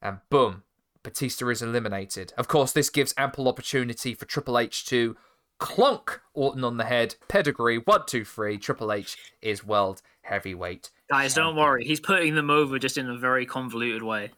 And 0.00 0.18
boom, 0.30 0.62
Batista 1.02 1.48
is 1.48 1.62
eliminated. 1.62 2.32
Of 2.36 2.48
course, 2.48 2.72
this 2.72 2.90
gives 2.90 3.14
ample 3.16 3.48
opportunity 3.48 4.14
for 4.14 4.24
Triple 4.24 4.58
H 4.58 4.84
to 4.86 5.16
clonk 5.60 6.20
Orton 6.34 6.64
on 6.64 6.76
the 6.76 6.84
head. 6.84 7.16
Pedigree, 7.28 7.78
one, 7.78 8.02
two, 8.06 8.24
three. 8.24 8.58
Triple 8.58 8.92
H 8.92 9.16
is 9.40 9.64
world 9.64 10.02
heavyweight. 10.22 10.90
Guys, 11.10 11.34
don't 11.34 11.56
worry. 11.56 11.84
He's 11.84 12.00
putting 12.00 12.34
them 12.34 12.50
over 12.50 12.78
just 12.78 12.98
in 12.98 13.08
a 13.08 13.16
very 13.16 13.46
convoluted 13.46 14.02
way. 14.02 14.30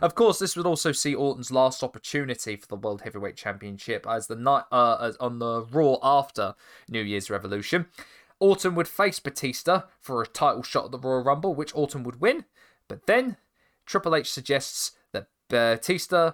Of 0.00 0.14
course, 0.14 0.38
this 0.38 0.56
would 0.56 0.66
also 0.66 0.92
see 0.92 1.14
Orton's 1.14 1.50
last 1.50 1.82
opportunity 1.82 2.56
for 2.56 2.66
the 2.66 2.76
World 2.76 3.02
Heavyweight 3.02 3.36
Championship 3.36 4.06
as 4.08 4.26
the 4.26 4.36
night 4.36 4.64
uh, 4.72 4.96
as 5.00 5.16
on 5.16 5.38
the 5.38 5.62
Raw 5.62 5.96
after 6.02 6.54
New 6.88 7.02
Year's 7.02 7.30
Revolution. 7.30 7.86
Orton 8.40 8.74
would 8.76 8.88
face 8.88 9.20
Batista 9.20 9.82
for 10.00 10.22
a 10.22 10.26
title 10.26 10.62
shot 10.62 10.86
at 10.86 10.90
the 10.92 10.98
Royal 10.98 11.24
Rumble, 11.24 11.54
which 11.54 11.74
Orton 11.74 12.02
would 12.04 12.20
win. 12.20 12.44
But 12.86 13.06
then 13.06 13.36
Triple 13.88 14.14
H 14.14 14.30
suggests 14.30 14.92
that 15.12 15.28
Batista 15.48 16.32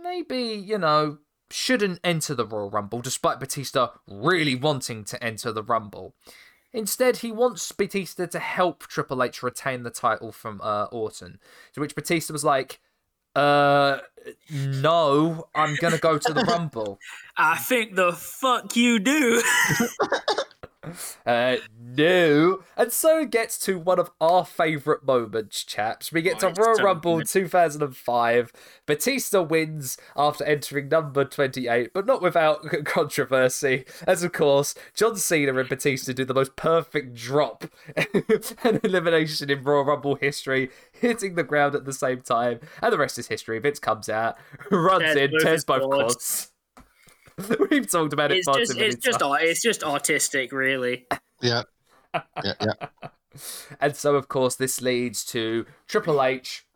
maybe, 0.00 0.38
you 0.38 0.78
know, 0.78 1.18
shouldn't 1.50 1.98
enter 2.04 2.34
the 2.34 2.46
Royal 2.46 2.70
Rumble, 2.70 3.00
despite 3.00 3.40
Batista 3.40 3.88
really 4.06 4.54
wanting 4.54 5.04
to 5.04 5.22
enter 5.24 5.50
the 5.50 5.62
Rumble. 5.62 6.14
Instead, 6.72 7.18
he 7.18 7.32
wants 7.32 7.72
Batista 7.72 8.26
to 8.26 8.38
help 8.38 8.86
Triple 8.86 9.22
H 9.22 9.42
retain 9.42 9.82
the 9.82 9.90
title 9.90 10.30
from 10.30 10.60
uh, 10.62 10.84
Orton. 10.92 11.40
To 11.72 11.80
which 11.80 11.94
Batista 11.94 12.32
was 12.32 12.44
like, 12.44 12.80
uh, 13.34 13.98
no, 14.50 15.48
I'm 15.54 15.74
to 15.94 15.98
go 15.98 16.18
to 16.18 16.32
the 16.34 16.44
Rumble. 16.48 16.98
I 17.36 17.56
think 17.56 17.96
the 17.96 18.12
fuck 18.12 18.76
you 18.76 18.98
do. 18.98 19.42
Uh, 21.26 21.56
no. 21.78 22.62
And 22.76 22.92
so 22.92 23.20
it 23.20 23.30
gets 23.30 23.58
to 23.60 23.78
one 23.78 23.98
of 23.98 24.10
our 24.20 24.44
favourite 24.44 25.04
moments, 25.04 25.64
chaps. 25.64 26.12
We 26.12 26.22
get 26.22 26.38
to 26.40 26.50
Royal 26.50 26.82
Rumble 26.82 27.22
2005. 27.22 28.52
Batista 28.86 29.42
wins 29.42 29.96
after 30.16 30.44
entering 30.44 30.88
number 30.88 31.24
28, 31.24 31.92
but 31.92 32.06
not 32.06 32.22
without 32.22 32.64
controversy. 32.84 33.84
As, 34.06 34.22
of 34.22 34.32
course, 34.32 34.74
John 34.94 35.16
Cena 35.16 35.54
and 35.56 35.68
Batista 35.68 36.12
do 36.12 36.24
the 36.24 36.34
most 36.34 36.56
perfect 36.56 37.14
drop 37.14 37.64
and 38.64 38.80
elimination 38.84 39.50
in 39.50 39.62
Royal 39.62 39.84
Rumble 39.84 40.16
history, 40.16 40.70
hitting 40.92 41.34
the 41.34 41.42
ground 41.44 41.74
at 41.74 41.84
the 41.84 41.92
same 41.92 42.22
time. 42.22 42.60
And 42.82 42.92
the 42.92 42.98
rest 42.98 43.18
is 43.18 43.28
history. 43.28 43.58
Vince 43.58 43.78
comes 43.78 44.08
out, 44.08 44.36
runs 44.70 45.02
Tears 45.02 45.16
in, 45.16 45.40
tears 45.40 45.64
both 45.64 45.82
quads. 45.82 46.52
Quads. 47.40 47.60
We've 47.70 47.90
talked 47.90 48.12
about 48.12 48.32
it 48.32 48.38
It's 48.38 48.46
far 48.46 48.56
just, 48.56 48.72
too 48.72 48.78
many 48.78 48.90
it's 48.94 49.04
times. 49.04 49.22
art- 49.22 49.42
it's 49.42 49.62
just 49.62 49.82
artistic, 49.84 50.52
really. 50.52 51.06
Yeah. 51.40 51.62
Yeah, 52.44 52.54
yeah. 52.60 52.72
And 53.80 53.94
so, 53.94 54.16
of 54.16 54.26
course, 54.26 54.56
this 54.56 54.80
leads 54.82 55.24
to 55.26 55.64
Triple 55.86 56.20
H 56.20 56.66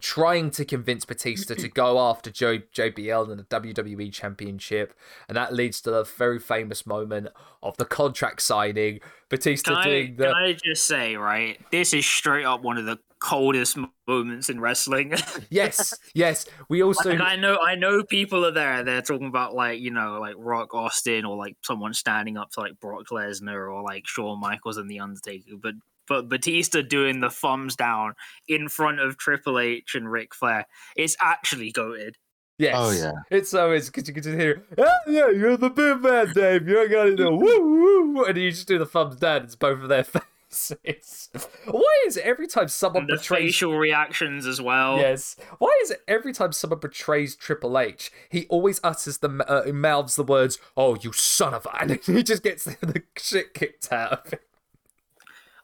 trying 0.00 0.50
to 0.52 0.64
convince 0.64 1.04
Batista 1.04 1.54
to 1.54 1.60
mm-hmm. 1.62 1.72
go 1.72 1.98
after 1.98 2.30
Joe 2.30 2.58
JBL 2.58 3.30
in 3.30 3.36
the 3.38 3.44
WWE 3.44 4.12
Championship, 4.12 4.94
and 5.28 5.36
that 5.36 5.54
leads 5.54 5.80
to 5.82 5.90
the 5.90 6.04
very 6.04 6.38
famous 6.38 6.86
moment 6.86 7.28
of 7.62 7.76
the 7.76 7.84
contract 7.84 8.42
signing. 8.42 9.00
Batista 9.28 9.70
Can 9.70 9.78
I, 9.78 9.84
doing 9.84 10.16
the 10.16 10.24
can 10.24 10.34
I 10.34 10.52
just 10.52 10.86
say, 10.86 11.16
right? 11.16 11.58
This 11.70 11.92
is 11.92 12.06
straight 12.06 12.44
up 12.44 12.62
one 12.62 12.78
of 12.78 12.86
the 12.86 12.98
coldest 13.18 13.76
moments 14.06 14.48
in 14.48 14.60
wrestling. 14.60 15.14
yes, 15.50 15.94
yes. 16.14 16.46
We 16.68 16.82
also 16.82 17.10
like 17.10 17.20
I 17.20 17.36
know, 17.36 17.58
I 17.62 17.74
know 17.74 18.02
people 18.04 18.44
are 18.46 18.50
there. 18.50 18.82
They're 18.84 19.02
talking 19.02 19.26
about 19.26 19.54
like 19.54 19.80
you 19.80 19.90
know, 19.90 20.18
like 20.20 20.34
Rock 20.38 20.74
Austin 20.74 21.24
or 21.24 21.36
like 21.36 21.56
someone 21.62 21.94
standing 21.94 22.36
up 22.36 22.50
to 22.52 22.60
like 22.60 22.80
Brock 22.80 23.06
Lesnar 23.10 23.72
or 23.72 23.82
like 23.82 24.06
Shawn 24.06 24.40
Michaels 24.40 24.76
and 24.76 24.90
the 24.90 25.00
Undertaker, 25.00 25.56
but 25.60 25.74
but 26.08 26.28
Batista 26.28 26.82
doing 26.82 27.20
the 27.20 27.30
thumbs 27.30 27.76
down 27.76 28.14
in 28.46 28.68
front 28.68 29.00
of 29.00 29.16
Triple 29.18 29.58
H 29.58 29.94
and 29.94 30.10
Ric 30.10 30.34
Flair, 30.34 30.66
it's 30.96 31.16
actually 31.20 31.70
goaded. 31.72 32.16
yes. 32.58 32.74
Oh, 32.76 32.90
yeah. 32.90 33.12
It's 33.30 33.50
so 33.50 33.72
is 33.72 33.86
because 33.86 34.08
you 34.08 34.14
can 34.14 34.22
just 34.22 34.38
hear, 34.38 34.64
oh 34.78 34.90
yeah, 35.06 35.30
you're 35.30 35.56
the 35.56 35.70
big 35.70 36.00
man, 36.02 36.32
Dave. 36.34 36.68
You 36.68 36.80
ain't 36.80 36.90
got 36.90 37.04
to 37.04 37.16
do 37.16 37.30
woo 37.36 38.14
woo, 38.14 38.24
and 38.24 38.36
you 38.36 38.50
just 38.50 38.66
do 38.68 38.78
the 38.78 38.86
thumbs 38.86 39.16
down. 39.16 39.42
It's 39.44 39.54
both 39.54 39.80
of 39.80 39.88
their 39.88 40.04
faces. 40.50 41.28
Why 41.66 42.04
is 42.06 42.16
it 42.16 42.24
every 42.24 42.46
time 42.46 42.68
someone 42.68 43.02
And 43.02 43.10
the 43.10 43.16
betrays 43.16 43.42
facial 43.42 43.76
reactions 43.78 44.46
as 44.46 44.60
well. 44.62 44.96
Yes. 44.96 45.36
Why 45.58 45.70
is 45.82 45.90
it 45.90 46.00
every 46.08 46.32
time 46.32 46.52
someone 46.52 46.80
betrays 46.80 47.36
Triple 47.36 47.78
H, 47.78 48.10
he 48.30 48.46
always 48.48 48.80
utters 48.82 49.18
the 49.18 49.28
uh, 49.46 49.70
mouths 49.72 50.16
the 50.16 50.24
words 50.24 50.58
"Oh, 50.76 50.96
you 51.00 51.12
son 51.12 51.54
of 51.54 51.66
a," 51.66 51.76
and 51.82 52.00
he 52.02 52.22
just 52.22 52.42
gets 52.42 52.64
the, 52.64 52.76
the 52.80 53.02
shit 53.18 53.52
kicked 53.54 53.92
out 53.92 54.12
of 54.12 54.32
him. 54.32 54.40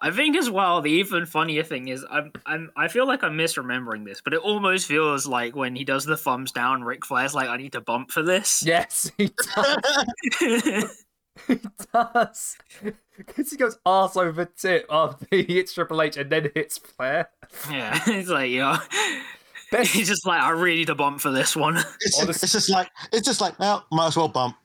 I 0.05 0.11
think 0.11 0.37
as 0.37 0.51
well. 0.51 0.83
The 0.83 0.91
even 0.91 1.25
funnier 1.25 1.63
thing 1.63 1.89
is, 1.89 2.05
I'm, 2.11 2.31
I'm, 2.45 2.71
I 2.77 2.89
feel 2.89 3.07
like 3.07 3.25
I'm 3.25 3.39
misremembering 3.39 4.05
this, 4.05 4.21
but 4.21 4.35
it 4.35 4.41
almost 4.41 4.87
feels 4.87 5.27
like 5.27 5.57
when 5.57 5.75
he 5.75 5.83
does 5.83 6.05
the 6.05 6.15
thumbs 6.15 6.53
down, 6.53 6.85
Ric 6.85 7.07
Flair's 7.07 7.35
like, 7.35 7.49
"I 7.49 7.57
need 7.57 7.73
to 7.73 7.81
bump 7.81 8.11
for 8.11 8.23
this." 8.23 8.63
Yes, 8.67 9.11
he 9.17 9.31
does. 9.55 10.27
he 11.49 11.59
does. 11.95 12.57
Because 13.17 13.51
he 13.51 13.57
goes 13.57 13.79
arse 13.87 14.19
over 14.19 14.45
tip 14.45 14.85
after 14.91 15.27
he 15.31 15.43
hits 15.45 15.73
Triple 15.73 16.03
H 16.03 16.19
and 16.19 16.29
then 16.29 16.51
hits 16.55 16.77
Flair. 16.77 17.31
yeah, 17.71 17.99
it's 18.07 18.29
like 18.29 18.51
you 18.51 18.61
know, 18.61 18.77
Best 19.73 19.91
he's 19.93 20.09
just 20.09 20.27
like, 20.27 20.43
"I 20.43 20.51
really 20.51 20.77
need 20.77 20.89
to 20.89 20.95
bump 20.95 21.23
for 21.23 21.31
this 21.31 21.57
one." 21.57 21.79
It's, 22.01 22.21
Honest- 22.21 22.43
it's 22.43 22.53
just 22.53 22.69
like 22.69 22.91
it's 23.11 23.27
just 23.27 23.41
like 23.41 23.59
well, 23.59 23.87
might 23.91 24.09
as 24.09 24.17
well 24.19 24.29
bump. 24.29 24.57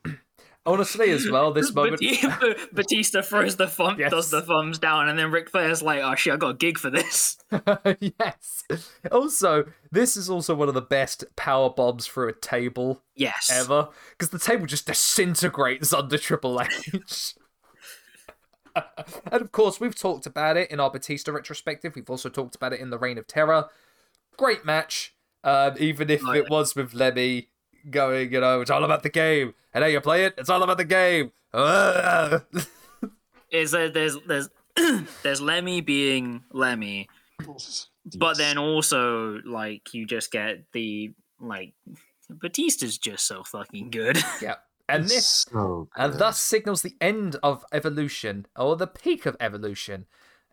Honestly, 0.72 1.09
as 1.09 1.28
well, 1.30 1.51
this 1.51 1.74
moment. 1.76 1.99
Batista, 2.74 3.22
throws 3.24 3.55
the 3.55 3.67
thumb, 3.67 3.95
Yes. 3.99 4.11
does 4.11 4.30
the 4.30 4.41
thumbs 4.41 4.78
down, 4.78 5.09
and 5.09 5.17
then 5.17 5.32
Ric 5.32 5.49
Flair's 5.49 5.82
like, 5.82 6.01
"Oh 6.03 6.13
shit, 6.15 6.34
I 6.34 6.38
got 6.38 6.49
a 6.51 6.53
gig 6.57 6.78
for 6.78 6.89
this." 6.91 7.38
yes. 7.99 8.63
Also, 9.11 9.65
this 9.91 10.15
is 10.15 10.30
also 10.30 10.53
one 10.53 10.67
of 10.67 10.76
the 10.76 10.82
best 10.82 11.24
power 11.36 11.70
bombs 11.70 12.05
through 12.07 12.30
a 12.30 12.34
table 12.34 13.01
Yes. 13.15 13.49
ever 13.51 13.89
because 14.11 14.30
the 14.30 14.38
table 14.39 14.65
just 14.67 14.86
disintegrates 14.86 15.91
under 15.91 16.17
Triple 16.17 16.61
H. 16.61 17.34
and 18.76 19.41
of 19.41 19.51
course, 19.51 19.80
we've 19.80 19.95
talked 19.95 20.26
about 20.26 20.55
it 20.55 20.70
in 20.72 20.80
our 20.80 20.91
Batista 20.91 21.32
retrospective. 21.32 21.95
We've 21.95 22.09
also 22.09 22.30
talked 22.30 22.55
about 22.55 22.74
it 22.74 22.80
in 22.80 22.91
the 22.91 22.99
Reign 22.99 23.17
of 23.17 23.26
Terror. 23.28 23.70
Great 24.38 24.63
match, 24.63 25.15
um, 25.43 25.74
even 25.80 26.09
if 26.09 26.22
it 26.28 26.49
was 26.49 26.76
with 26.76 26.93
Lemmy 26.93 27.49
going, 27.92 28.32
you 28.32 28.40
know, 28.40 28.62
it's 28.62 28.72
all 28.72 28.84
about 28.84 29.04
the 29.04 29.10
game, 29.10 29.54
and 29.74 29.84
how 29.84 29.90
you 29.90 30.02
play 30.02 30.26
it, 30.26 30.36
it's 30.38 30.50
all 30.50 30.64
about 30.64 30.78
the 30.78 30.86
game. 30.86 31.32
Is 33.52 33.72
that 33.72 33.94
there's 33.94 34.18
there's 34.28 34.50
there's 35.24 35.42
Lemmy 35.42 35.82
being 35.82 36.44
Lemmy, 36.52 37.10
but 38.18 38.38
then 38.38 38.58
also 38.58 39.40
like 39.46 39.94
you 39.94 40.06
just 40.06 40.32
get 40.32 40.66
the 40.74 41.14
like 41.40 41.74
Batista's 42.30 42.98
just 42.98 43.26
so 43.26 43.44
fucking 43.44 43.90
good. 43.90 44.20
yeah, 44.42 44.56
and 44.90 45.06
this 45.06 45.46
so 45.50 45.88
and 45.96 46.16
thus 46.16 46.40
signals 46.40 46.82
the 46.82 46.98
end 47.00 47.38
of 47.44 47.64
evolution 47.72 48.48
or 48.56 48.76
the 48.76 48.88
peak 48.88 49.26
of 49.26 49.38
evolution 49.40 50.06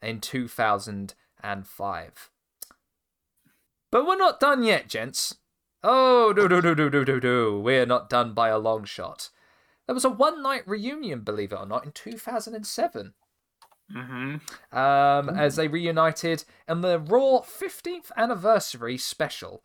in 0.02 0.20
2005 0.20 2.30
but 3.90 4.06
we're 4.06 4.16
not 4.16 4.38
done 4.38 4.62
yet 4.62 4.88
gents 4.88 5.36
oh 5.86 6.34
no 6.36 6.46
no 6.46 6.60
no 6.60 6.74
no 6.74 6.88
no 6.88 7.04
no 7.04 7.18
no. 7.18 7.58
We're 7.58 7.86
not 7.86 8.10
done 8.10 8.34
by 8.34 8.48
a 8.48 8.58
long 8.58 8.84
shot. 8.84 9.30
There 9.86 9.94
was 9.94 10.04
a 10.04 10.10
one 10.10 10.42
night 10.42 10.66
reunion 10.66 11.20
believe 11.20 11.52
it 11.52 11.58
or 11.58 11.66
not 11.66 11.84
in 11.84 11.92
2007 11.92 13.14
hmm 13.88 14.36
um, 14.72 15.28
as 15.30 15.54
they 15.54 15.68
reunited 15.68 16.42
in 16.68 16.80
the 16.80 16.98
Raw 16.98 17.40
15th 17.40 18.10
anniversary 18.16 18.98
special 18.98 19.62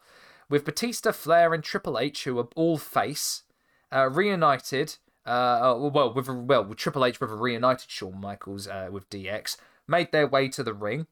with 0.47 0.63
Batista, 0.65 1.11
Flair, 1.11 1.53
and 1.53 1.63
Triple 1.63 1.97
H, 1.97 2.25
who 2.25 2.37
are 2.37 2.49
all 2.55 2.77
face, 2.77 3.43
uh, 3.91 4.09
reunited. 4.09 4.97
Uh, 5.25 5.29
uh, 5.29 5.89
well, 5.89 6.13
with 6.13 6.27
well, 6.27 6.65
with 6.65 6.77
Triple 6.77 7.05
H 7.05 7.19
with 7.19 7.31
a 7.31 7.35
reunited 7.35 7.89
Shawn 7.89 8.19
Michaels 8.19 8.67
uh, 8.67 8.89
with 8.91 9.09
DX, 9.09 9.57
made 9.91 10.11
their 10.11 10.25
way 10.25 10.47
to 10.49 10.63
the 10.63 10.73
ring. 10.73 11.05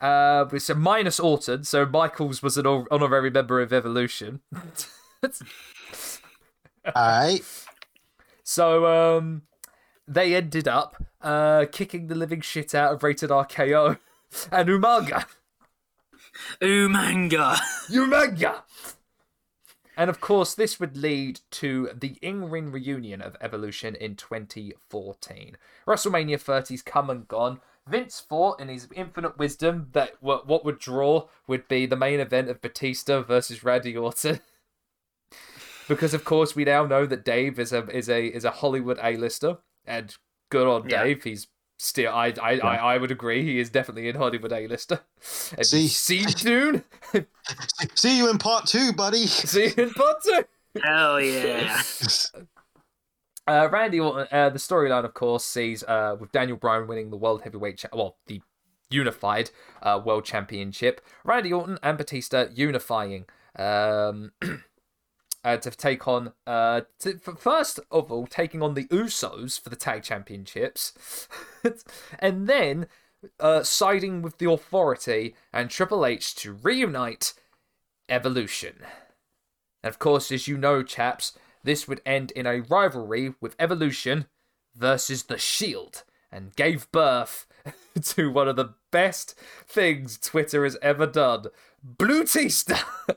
Uh, 0.00 0.44
it's 0.52 0.68
a 0.68 0.74
minus 0.74 1.18
Orton, 1.18 1.64
so 1.64 1.86
Michaels 1.86 2.42
was 2.42 2.58
an 2.58 2.66
honorary 2.66 3.30
member 3.30 3.62
of 3.62 3.72
Evolution. 3.72 4.40
All 5.22 6.92
right. 6.94 7.40
So 8.42 8.84
um, 8.86 9.42
they 10.06 10.34
ended 10.34 10.68
up 10.68 11.02
uh, 11.22 11.64
kicking 11.72 12.08
the 12.08 12.14
living 12.14 12.42
shit 12.42 12.74
out 12.74 12.92
of 12.92 13.02
Rated 13.02 13.30
RKO 13.30 13.98
and 14.52 14.68
Umaga. 14.68 15.24
Umanga. 16.60 17.56
Umaga! 17.88 18.62
And 19.96 20.10
of 20.10 20.20
course, 20.20 20.54
this 20.54 20.80
would 20.80 20.96
lead 20.96 21.40
to 21.52 21.90
the 21.94 22.18
in 22.20 22.50
ring 22.50 22.72
reunion 22.72 23.22
of 23.22 23.36
Evolution 23.40 23.94
in 23.94 24.16
2014. 24.16 25.56
WrestleMania 25.86 26.42
30's 26.42 26.82
come 26.82 27.10
and 27.10 27.28
gone. 27.28 27.60
Vince 27.88 28.20
thought, 28.20 28.60
in 28.60 28.68
his 28.68 28.88
infinite 28.94 29.38
wisdom, 29.38 29.88
that 29.92 30.12
what, 30.20 30.46
what 30.46 30.64
would 30.64 30.78
draw 30.78 31.28
would 31.46 31.68
be 31.68 31.86
the 31.86 31.96
main 31.96 32.18
event 32.20 32.48
of 32.48 32.60
Batista 32.62 33.22
versus 33.22 33.62
Randy 33.62 33.96
Orton. 33.96 34.40
because 35.88 36.14
of 36.14 36.24
course, 36.24 36.56
we 36.56 36.64
now 36.64 36.86
know 36.86 37.06
that 37.06 37.24
Dave 37.24 37.58
is 37.58 37.72
a 37.72 37.86
is 37.94 38.08
a 38.08 38.26
is 38.26 38.44
a 38.44 38.50
Hollywood 38.50 38.98
A-lister, 39.02 39.58
and 39.86 40.16
good 40.50 40.66
on 40.66 40.88
Yeah. 40.88 41.04
Dave. 41.04 41.24
He's 41.24 41.46
still, 41.78 42.12
I 42.12 42.32
I, 42.40 42.58
I 42.58 42.76
I 42.94 42.98
would 42.98 43.10
agree, 43.10 43.42
he 43.42 43.58
is 43.58 43.68
definitely 43.70 44.08
in 44.08 44.16
Hollywood 44.16 44.52
A-lister. 44.52 45.00
And 45.56 45.66
See? 45.66 45.88
see 45.88 46.18
you 46.20 46.28
soon. 46.28 46.84
See 47.94 48.16
you 48.16 48.30
in 48.30 48.38
part 48.38 48.66
two, 48.66 48.92
buddy. 48.92 49.26
See 49.26 49.72
you 49.76 49.84
in 49.84 49.90
part 49.90 50.16
two. 50.22 50.44
Hell 50.82 51.20
yeah. 51.20 51.82
Uh, 53.46 53.68
Randy 53.70 54.00
Orton, 54.00 54.26
uh, 54.32 54.48
the 54.50 54.58
storyline, 54.58 55.04
of 55.04 55.14
course, 55.14 55.44
sees 55.44 55.82
uh, 55.84 56.16
with 56.18 56.32
Daniel 56.32 56.56
Bryan 56.56 56.86
winning 56.86 57.10
the 57.10 57.16
World 57.16 57.42
Heavyweight, 57.42 57.78
cha- 57.78 57.88
well, 57.92 58.16
the 58.26 58.40
unified 58.90 59.50
uh, 59.82 60.00
World 60.04 60.24
Championship, 60.24 61.00
Randy 61.24 61.52
Orton 61.52 61.78
and 61.82 61.98
Batista 61.98 62.46
unifying 62.54 63.26
um, 63.58 64.32
uh, 65.44 65.58
to 65.58 65.70
take 65.70 66.08
on, 66.08 66.32
uh, 66.46 66.82
to, 67.00 67.18
first 67.18 67.80
of 67.90 68.10
all, 68.10 68.26
taking 68.26 68.62
on 68.62 68.74
the 68.74 68.84
Usos 68.84 69.60
for 69.60 69.68
the 69.68 69.76
Tag 69.76 70.02
Championships, 70.02 71.28
and 72.18 72.46
then 72.46 72.86
siding 73.62 74.22
with 74.22 74.38
the 74.38 74.50
Authority 74.50 75.34
and 75.52 75.68
Triple 75.68 76.06
H 76.06 76.34
to 76.36 76.52
reunite 76.52 77.34
Evolution. 78.08 78.76
And 79.82 79.90
of 79.90 79.98
course, 79.98 80.32
as 80.32 80.48
you 80.48 80.56
know, 80.56 80.82
chaps, 80.82 81.32
this 81.64 81.88
would 81.88 82.00
end 82.06 82.30
in 82.32 82.46
a 82.46 82.60
rivalry 82.60 83.34
with 83.40 83.56
Evolution 83.58 84.26
versus 84.76 85.24
The 85.24 85.38
Shield 85.38 86.04
and 86.30 86.54
gave 86.56 86.90
birth 86.92 87.46
to 88.02 88.30
one 88.30 88.48
of 88.48 88.56
the 88.56 88.74
best 88.90 89.34
things 89.66 90.18
Twitter 90.18 90.64
has 90.64 90.76
ever 90.82 91.06
done 91.06 91.46
Blue 91.82 92.24
Teaster. 92.24 92.76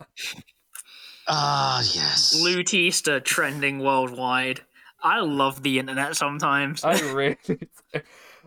Ah, 1.27 1.79
yes. 1.93 2.37
Blue 2.39 2.63
Tista 2.63 3.19
trending 3.19 3.79
worldwide. 3.79 4.61
I 5.03 5.19
love 5.19 5.61
the 5.61 5.77
internet 5.79 6.15
sometimes. 6.15 6.83
I 6.83 6.99
really. 7.11 7.37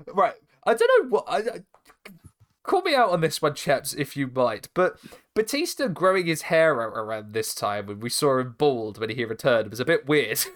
right. 0.06 0.34
I 0.66 0.74
don't 0.74 1.04
know 1.04 1.08
what. 1.10 1.24
I, 1.28 1.36
I- 1.38 1.64
call 2.62 2.82
me 2.82 2.94
out 2.94 3.10
on 3.10 3.20
this 3.20 3.42
one, 3.42 3.54
chaps, 3.54 3.92
if 3.92 4.16
you 4.16 4.26
might. 4.28 4.68
But 4.74 4.96
Batista 5.40 5.88
growing 5.88 6.26
his 6.26 6.42
hair 6.42 6.82
out 6.82 6.92
around 6.96 7.32
this 7.32 7.54
time 7.54 7.86
when 7.86 8.00
we 8.00 8.10
saw 8.10 8.38
him 8.38 8.54
bald 8.58 8.98
when 8.98 9.10
he 9.10 9.24
returned 9.24 9.70
was 9.70 9.80
a 9.80 9.84
bit 9.84 10.06
weird. 10.06 10.38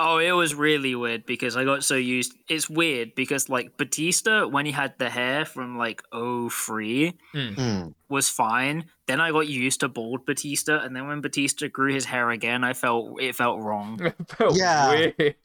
Oh, 0.00 0.18
it 0.18 0.32
was 0.32 0.52
really 0.52 0.96
weird 0.96 1.26
because 1.26 1.56
I 1.56 1.62
got 1.64 1.84
so 1.84 1.94
used. 1.94 2.34
It's 2.48 2.68
weird 2.68 3.14
because 3.14 3.48
like 3.48 3.76
Batista 3.76 4.48
when 4.48 4.66
he 4.66 4.72
had 4.72 4.98
the 4.98 5.08
hair 5.08 5.44
from 5.44 5.78
like 5.78 6.02
03 6.12 7.16
Mm. 7.32 7.94
was 8.08 8.28
fine. 8.28 8.86
Then 9.06 9.20
I 9.20 9.30
got 9.30 9.46
used 9.46 9.78
to 9.80 9.88
bald 9.88 10.26
Batista, 10.26 10.80
and 10.80 10.96
then 10.96 11.06
when 11.06 11.20
Batista 11.20 11.68
grew 11.68 11.94
his 11.94 12.04
hair 12.04 12.30
again, 12.30 12.64
I 12.64 12.72
felt 12.72 13.22
it 13.22 13.36
felt 13.36 13.60
wrong. 13.60 14.00
It 14.04 14.14
felt 14.28 14.56
Yeah. 14.58 14.90
weird. 14.90 15.36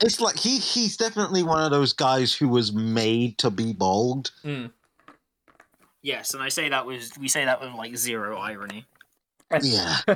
It's 0.00 0.20
like 0.20 0.36
he 0.36 0.58
he's 0.58 0.96
definitely 0.96 1.42
one 1.42 1.64
of 1.64 1.72
those 1.72 1.92
guys 1.92 2.32
who 2.32 2.46
was 2.48 2.72
made 2.72 3.36
to 3.38 3.50
be 3.50 3.72
bald. 3.72 4.30
Mm. 4.44 4.70
Yes, 6.02 6.34
and 6.34 6.42
I 6.42 6.48
say 6.48 6.68
that 6.68 6.86
was 6.86 7.12
we 7.18 7.28
say 7.28 7.44
that 7.44 7.60
with 7.60 7.72
like 7.72 7.96
zero 7.96 8.38
irony. 8.38 8.86
Yeah. 9.62 9.98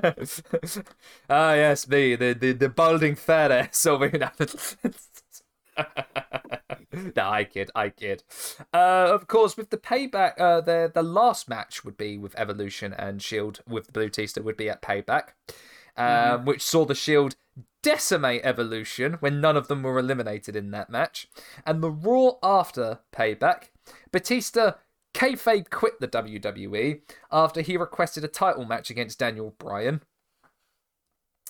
ah, 1.30 1.54
yes, 1.54 1.88
me, 1.88 2.16
the 2.16 2.34
the, 2.34 2.52
the 2.52 2.68
balding 2.68 3.14
fat 3.14 3.50
ass 3.50 3.86
over 3.92 4.08
here. 4.08 4.30
no, 7.16 7.22
I 7.22 7.44
kid, 7.44 7.70
I 7.74 7.88
kid. 7.88 8.22
Uh, 8.74 9.08
of 9.10 9.26
course, 9.26 9.56
with 9.56 9.70
the 9.70 9.78
payback, 9.78 10.38
uh, 10.38 10.60
the 10.60 10.90
the 10.92 11.02
last 11.02 11.48
match 11.48 11.84
would 11.84 11.96
be 11.96 12.18
with 12.18 12.38
Evolution 12.38 12.92
and 12.92 13.22
Shield 13.22 13.60
with 13.66 13.86
the 13.86 13.92
Blue 13.92 14.08
Tista 14.08 14.42
would 14.42 14.56
be 14.56 14.68
at 14.68 14.82
Payback, 14.82 15.28
um, 15.96 16.44
which 16.44 16.62
saw 16.62 16.84
the 16.84 16.94
Shield 16.94 17.36
decimate 17.82 18.42
Evolution 18.44 19.14
when 19.14 19.40
none 19.40 19.56
of 19.56 19.68
them 19.68 19.82
were 19.82 19.98
eliminated 19.98 20.54
in 20.54 20.70
that 20.72 20.90
match, 20.90 21.26
and 21.64 21.82
the 21.82 21.90
Raw 21.90 22.32
after 22.42 22.98
Payback, 23.12 23.70
Batista 24.12 24.74
kayfabe 25.14 25.70
quit 25.70 26.00
the 26.00 26.08
WWE 26.08 27.00
after 27.30 27.60
he 27.60 27.76
requested 27.76 28.24
a 28.24 28.28
title 28.28 28.64
match 28.64 28.90
against 28.90 29.18
Daniel 29.18 29.54
Bryan. 29.58 30.02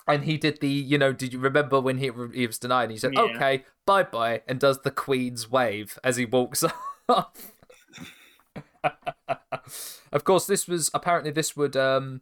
And 0.05 0.25
he 0.25 0.37
did 0.37 0.59
the, 0.59 0.67
you 0.67 0.97
know, 0.97 1.13
did 1.13 1.31
you 1.31 1.39
remember 1.39 1.79
when 1.79 1.97
he, 1.97 2.11
he 2.33 2.45
was 2.45 2.59
denied? 2.59 2.83
And 2.83 2.91
he 2.91 2.97
said, 2.97 3.13
Yeah. 3.13 3.21
okay, 3.21 3.63
bye 3.85 4.03
bye, 4.03 4.41
and 4.47 4.59
does 4.59 4.81
the 4.81 4.91
Queen's 4.91 5.49
wave 5.49 5.97
as 6.03 6.17
he 6.17 6.25
walks 6.25 6.63
off. 7.09 7.51
of 10.11 10.23
course, 10.23 10.45
this 10.45 10.67
was 10.67 10.91
apparently 10.93 11.31
this 11.31 11.55
would 11.55 11.77
um 11.77 12.21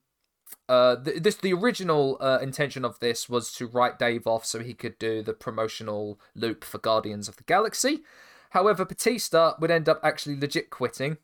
uh 0.69 0.95
th- 0.97 1.23
this 1.23 1.35
the 1.35 1.53
original 1.53 2.17
uh, 2.21 2.37
intention 2.41 2.85
of 2.85 2.99
this 2.99 3.27
was 3.27 3.51
to 3.53 3.65
write 3.65 3.97
Dave 3.97 4.27
off 4.27 4.45
so 4.45 4.59
he 4.59 4.73
could 4.75 4.99
do 4.99 5.23
the 5.23 5.33
promotional 5.33 6.19
loop 6.35 6.63
for 6.63 6.77
Guardians 6.77 7.27
of 7.27 7.37
the 7.37 7.43
Galaxy. 7.43 8.03
However, 8.51 8.85
Batista 8.85 9.53
would 9.59 9.71
end 9.71 9.89
up 9.89 9.99
actually 10.03 10.39
legit 10.39 10.69
quitting 10.69 11.17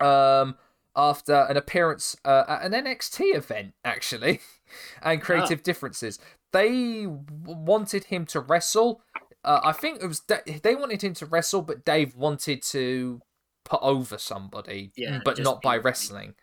um 0.00 0.56
after 0.96 1.46
an 1.48 1.56
appearance 1.56 2.16
uh, 2.24 2.44
at 2.48 2.62
an 2.62 2.72
NXT 2.72 3.34
event 3.34 3.74
actually 3.84 4.40
and 5.02 5.20
creative 5.22 5.62
differences. 5.62 6.18
They 6.52 7.06
wanted 7.06 8.04
him 8.04 8.26
to 8.26 8.40
wrestle. 8.40 9.02
Uh, 9.44 9.60
I 9.62 9.72
think 9.72 10.02
it 10.02 10.06
was 10.06 10.20
Da- 10.20 10.58
they 10.62 10.74
wanted 10.74 11.02
him 11.02 11.14
to 11.14 11.26
wrestle, 11.26 11.62
but 11.62 11.84
Dave 11.84 12.16
wanted 12.16 12.62
to 12.64 13.20
put 13.64 13.80
over 13.82 14.18
somebody, 14.18 14.90
Yeah, 14.96 15.20
but 15.24 15.38
not 15.38 15.62
by 15.62 15.76
wrestling. 15.76 16.34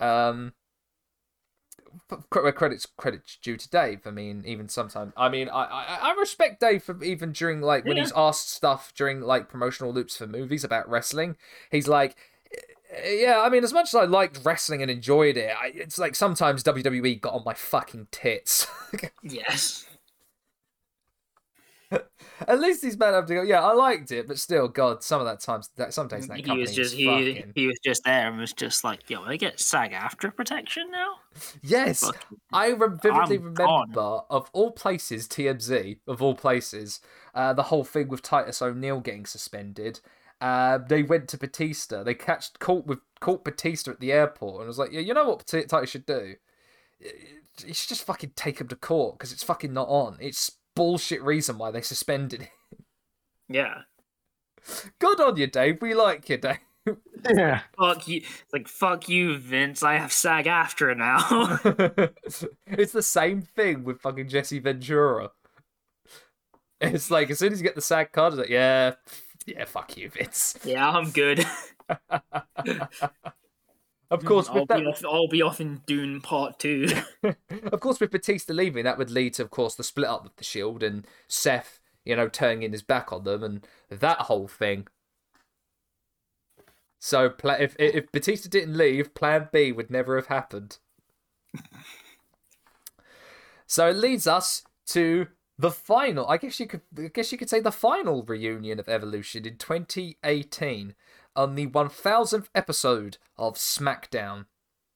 Um, 0.00 0.52
cre- 2.30 2.50
credits 2.50 2.86
credits 2.96 3.36
due 3.42 3.56
to 3.56 3.68
Dave. 3.68 4.06
I 4.06 4.10
mean, 4.10 4.42
even 4.46 4.68
sometimes. 4.68 5.12
I 5.16 5.28
mean, 5.28 5.48
I, 5.48 5.64
I 5.64 5.98
I 6.10 6.14
respect 6.18 6.60
Dave 6.60 6.82
for 6.82 7.02
even 7.02 7.32
during 7.32 7.60
like 7.60 7.84
when 7.84 7.96
Yeah. 7.96 8.04
he's 8.04 8.12
asked 8.16 8.50
stuff 8.50 8.92
during 8.96 9.20
like 9.20 9.48
promotional 9.48 9.92
loops 9.92 10.16
for 10.16 10.26
movies 10.26 10.64
about 10.64 10.88
wrestling. 10.88 11.36
He's 11.70 11.88
like, 11.88 12.16
eh, 12.90 13.12
yeah. 13.20 13.40
I 13.40 13.48
mean, 13.48 13.64
as 13.64 13.72
much 13.72 13.88
as 13.88 13.94
I 13.94 14.04
liked 14.04 14.40
wrestling 14.44 14.82
and 14.82 14.90
enjoyed 14.90 15.36
it, 15.36 15.54
I, 15.60 15.72
it's 15.74 15.98
like 15.98 16.14
sometimes 16.14 16.62
WWE 16.64 17.20
got 17.20 17.34
on 17.34 17.42
my 17.44 17.54
fucking 17.54 18.08
tits. 18.10 18.66
Yes. 19.22 19.86
At 22.46 22.60
least 22.60 22.82
he's 22.82 22.96
man 22.96 23.10
enough 23.10 23.26
to 23.26 23.34
go. 23.34 23.42
Yeah, 23.42 23.62
I 23.62 23.72
liked 23.72 24.12
it, 24.12 24.26
but 24.28 24.38
still, 24.38 24.68
God, 24.68 25.02
some 25.02 25.20
of 25.20 25.26
that 25.26 25.40
times, 25.40 25.70
that 25.76 25.92
some 25.92 26.08
days 26.08 26.26
that 26.28 26.38
He 26.38 26.52
was 26.52 26.74
just 26.74 26.94
he, 26.94 27.04
fucking. 27.04 27.52
he 27.54 27.66
was 27.66 27.78
just 27.84 28.04
there 28.04 28.28
and 28.28 28.38
was 28.38 28.52
just 28.52 28.84
like, 28.84 29.08
yo, 29.10 29.24
they 29.26 29.36
get 29.36 29.60
SAG-AFTRA 29.60 30.34
protection 30.36 30.90
now. 30.90 31.16
Yes. 31.62 32.08
I 32.52 32.72
vividly 32.72 33.36
I'm 33.36 33.42
remember 33.42 33.52
gone. 33.92 34.22
of 34.30 34.50
all 34.52 34.70
places, 34.70 35.28
TMZ 35.28 35.98
of 36.06 36.22
all 36.22 36.34
places, 36.34 37.00
uh, 37.34 37.52
the 37.52 37.64
whole 37.64 37.84
thing 37.84 38.08
with 38.08 38.22
Titus 38.22 38.62
O'Neil 38.62 39.00
getting 39.00 39.26
suspended. 39.26 40.00
Uh, 40.40 40.78
they 40.78 41.02
went 41.02 41.28
to 41.28 41.38
Batista. 41.38 42.02
They 42.02 42.14
catched 42.14 42.58
caught 42.60 42.86
with 42.86 43.00
caught 43.20 43.44
Batista 43.44 43.90
at 43.90 44.00
the 44.00 44.12
airport 44.12 44.60
and 44.60 44.68
was 44.68 44.78
like, 44.78 44.92
yeah, 44.92 45.00
you 45.00 45.12
know 45.12 45.28
what 45.28 45.46
Titus 45.46 45.90
should 45.90 46.06
do? 46.06 46.36
You 47.00 47.74
should 47.74 47.88
just 47.90 48.04
fucking 48.04 48.32
take 48.36 48.60
him 48.60 48.68
to 48.68 48.76
court 48.76 49.18
because 49.18 49.32
it's 49.32 49.42
fucking 49.42 49.72
not 49.72 49.88
on. 49.88 50.16
It's 50.20 50.50
bullshit 50.80 51.22
reason 51.22 51.58
why 51.58 51.70
they 51.70 51.82
suspended 51.82 52.40
him. 52.40 52.48
Yeah. 53.50 53.82
Good 54.98 55.20
on 55.20 55.36
you, 55.36 55.46
Dave. 55.46 55.82
We 55.82 55.92
like 55.92 56.26
you, 56.30 56.38
Dave. 56.38 56.56
Yeah. 57.28 57.60
Fuck 57.78 58.08
you. 58.08 58.22
Like 58.50 58.66
fuck 58.66 59.06
you, 59.06 59.36
Vince. 59.36 59.82
I 59.82 59.98
have 59.98 60.10
SAG-AFTRA 60.10 60.96
now. 60.96 61.58
it's 62.66 62.92
the 62.92 63.02
same 63.02 63.42
thing 63.42 63.84
with 63.84 64.00
fucking 64.00 64.30
Jesse 64.30 64.58
Ventura. 64.58 65.32
It's 66.80 67.10
like 67.10 67.28
as 67.28 67.38
soon 67.38 67.52
as 67.52 67.60
you 67.60 67.64
get 67.66 67.74
the 67.74 67.82
SAG 67.82 68.12
card, 68.12 68.32
it's 68.32 68.40
like, 68.40 68.48
yeah, 68.48 68.94
yeah, 69.44 69.66
fuck 69.66 69.98
you, 69.98 70.08
Vince. 70.08 70.56
yeah, 70.64 70.88
I'm 70.88 71.10
good. 71.10 71.44
Of 74.10 74.22
hmm, 74.22 74.26
course, 74.26 74.48
I'll 74.48 74.60
with 74.60 74.68
that, 74.68 74.78
be 74.78 74.86
off. 74.86 75.04
I'll 75.04 75.28
be 75.28 75.42
off 75.42 75.60
in 75.60 75.82
Dune 75.86 76.20
Part 76.20 76.58
Two. 76.58 76.88
of 77.22 77.80
course, 77.80 78.00
with 78.00 78.10
Batista 78.10 78.52
leaving, 78.52 78.84
that 78.84 78.98
would 78.98 79.10
lead 79.10 79.34
to, 79.34 79.42
of 79.42 79.50
course, 79.50 79.74
the 79.74 79.84
split 79.84 80.08
up 80.08 80.24
of 80.26 80.36
the 80.36 80.44
Shield 80.44 80.82
and 80.82 81.06
Seth, 81.28 81.80
you 82.04 82.16
know, 82.16 82.28
turning 82.28 82.72
his 82.72 82.82
back 82.82 83.12
on 83.12 83.24
them 83.24 83.42
and 83.42 83.66
that 83.88 84.22
whole 84.22 84.48
thing. 84.48 84.88
So, 86.98 87.34
if 87.44 87.76
if 87.78 88.10
Batista 88.12 88.48
didn't 88.48 88.76
leave, 88.76 89.14
Plan 89.14 89.48
B 89.52 89.72
would 89.72 89.90
never 89.90 90.16
have 90.16 90.26
happened. 90.26 90.78
so 93.66 93.88
it 93.88 93.96
leads 93.96 94.26
us 94.26 94.64
to 94.88 95.28
the 95.56 95.70
final. 95.70 96.26
I 96.28 96.36
guess 96.36 96.58
you 96.58 96.66
could, 96.66 96.82
I 96.98 97.08
guess 97.14 97.32
you 97.32 97.38
could 97.38 97.48
say 97.48 97.60
the 97.60 97.72
final 97.72 98.22
reunion 98.22 98.78
of 98.80 98.88
Evolution 98.88 99.46
in 99.46 99.56
2018 99.56 100.94
on 101.36 101.54
the 101.54 101.66
1000th 101.66 102.48
episode 102.54 103.18
of 103.36 103.54
SmackDown. 103.54 104.46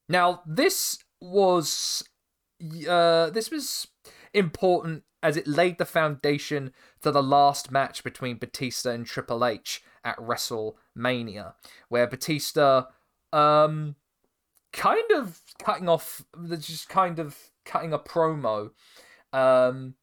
Now, 0.09 0.43
this 0.47 0.99
was 1.20 2.03
uh, 2.89 3.30
this 3.30 3.51
was 3.51 3.89
important 4.32 5.05
as 5.22 5.37
it 5.37 5.47
laid 5.47 5.78
the 5.78 5.87
foundation 5.87 6.72
to 7.03 7.11
the 7.11 7.22
last 7.22 7.70
match 7.70 8.05
between 8.05 8.37
Batista 8.37 8.91
and 8.91 9.07
Triple 9.07 9.45
H 9.45 9.82
at 10.05 10.18
WrestleMania, 10.18 11.55
where 11.89 12.07
Batista, 12.07 12.85
um, 13.32 13.97
kind 14.72 15.11
of 15.16 15.41
cutting 15.59 15.89
off, 15.89 16.24
just 16.59 16.91
kind 16.91 17.18
of 17.18 17.39
cutting 17.64 17.95
a 17.95 17.99
promo, 17.99 18.70
um, 19.32 19.95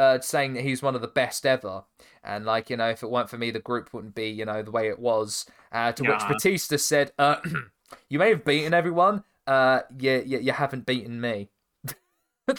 uh, 0.00 0.18
saying 0.20 0.54
that 0.54 0.64
he's 0.64 0.82
one 0.82 0.94
of 0.94 1.02
the 1.02 1.08
best 1.08 1.44
ever, 1.44 1.84
and 2.24 2.46
like 2.46 2.70
you 2.70 2.76
know, 2.76 2.88
if 2.88 3.02
it 3.02 3.10
weren't 3.10 3.28
for 3.28 3.36
me, 3.36 3.50
the 3.50 3.60
group 3.60 3.92
wouldn't 3.92 4.14
be 4.14 4.30
you 4.30 4.46
know 4.46 4.62
the 4.62 4.70
way 4.70 4.88
it 4.88 4.98
was. 4.98 5.44
Uh, 5.70 5.92
to 5.92 6.02
which 6.02 6.26
Batista 6.26 6.78
said, 6.78 7.12
uh, 7.18 7.36
"You 8.08 8.18
may 8.18 8.30
have 8.30 8.44
beaten 8.44 8.72
everyone, 8.72 9.24
uh, 9.46 9.80
you, 9.98 10.22
you, 10.24 10.38
you 10.38 10.52
haven't 10.52 10.86
beaten 10.86 11.20
me." 11.20 11.50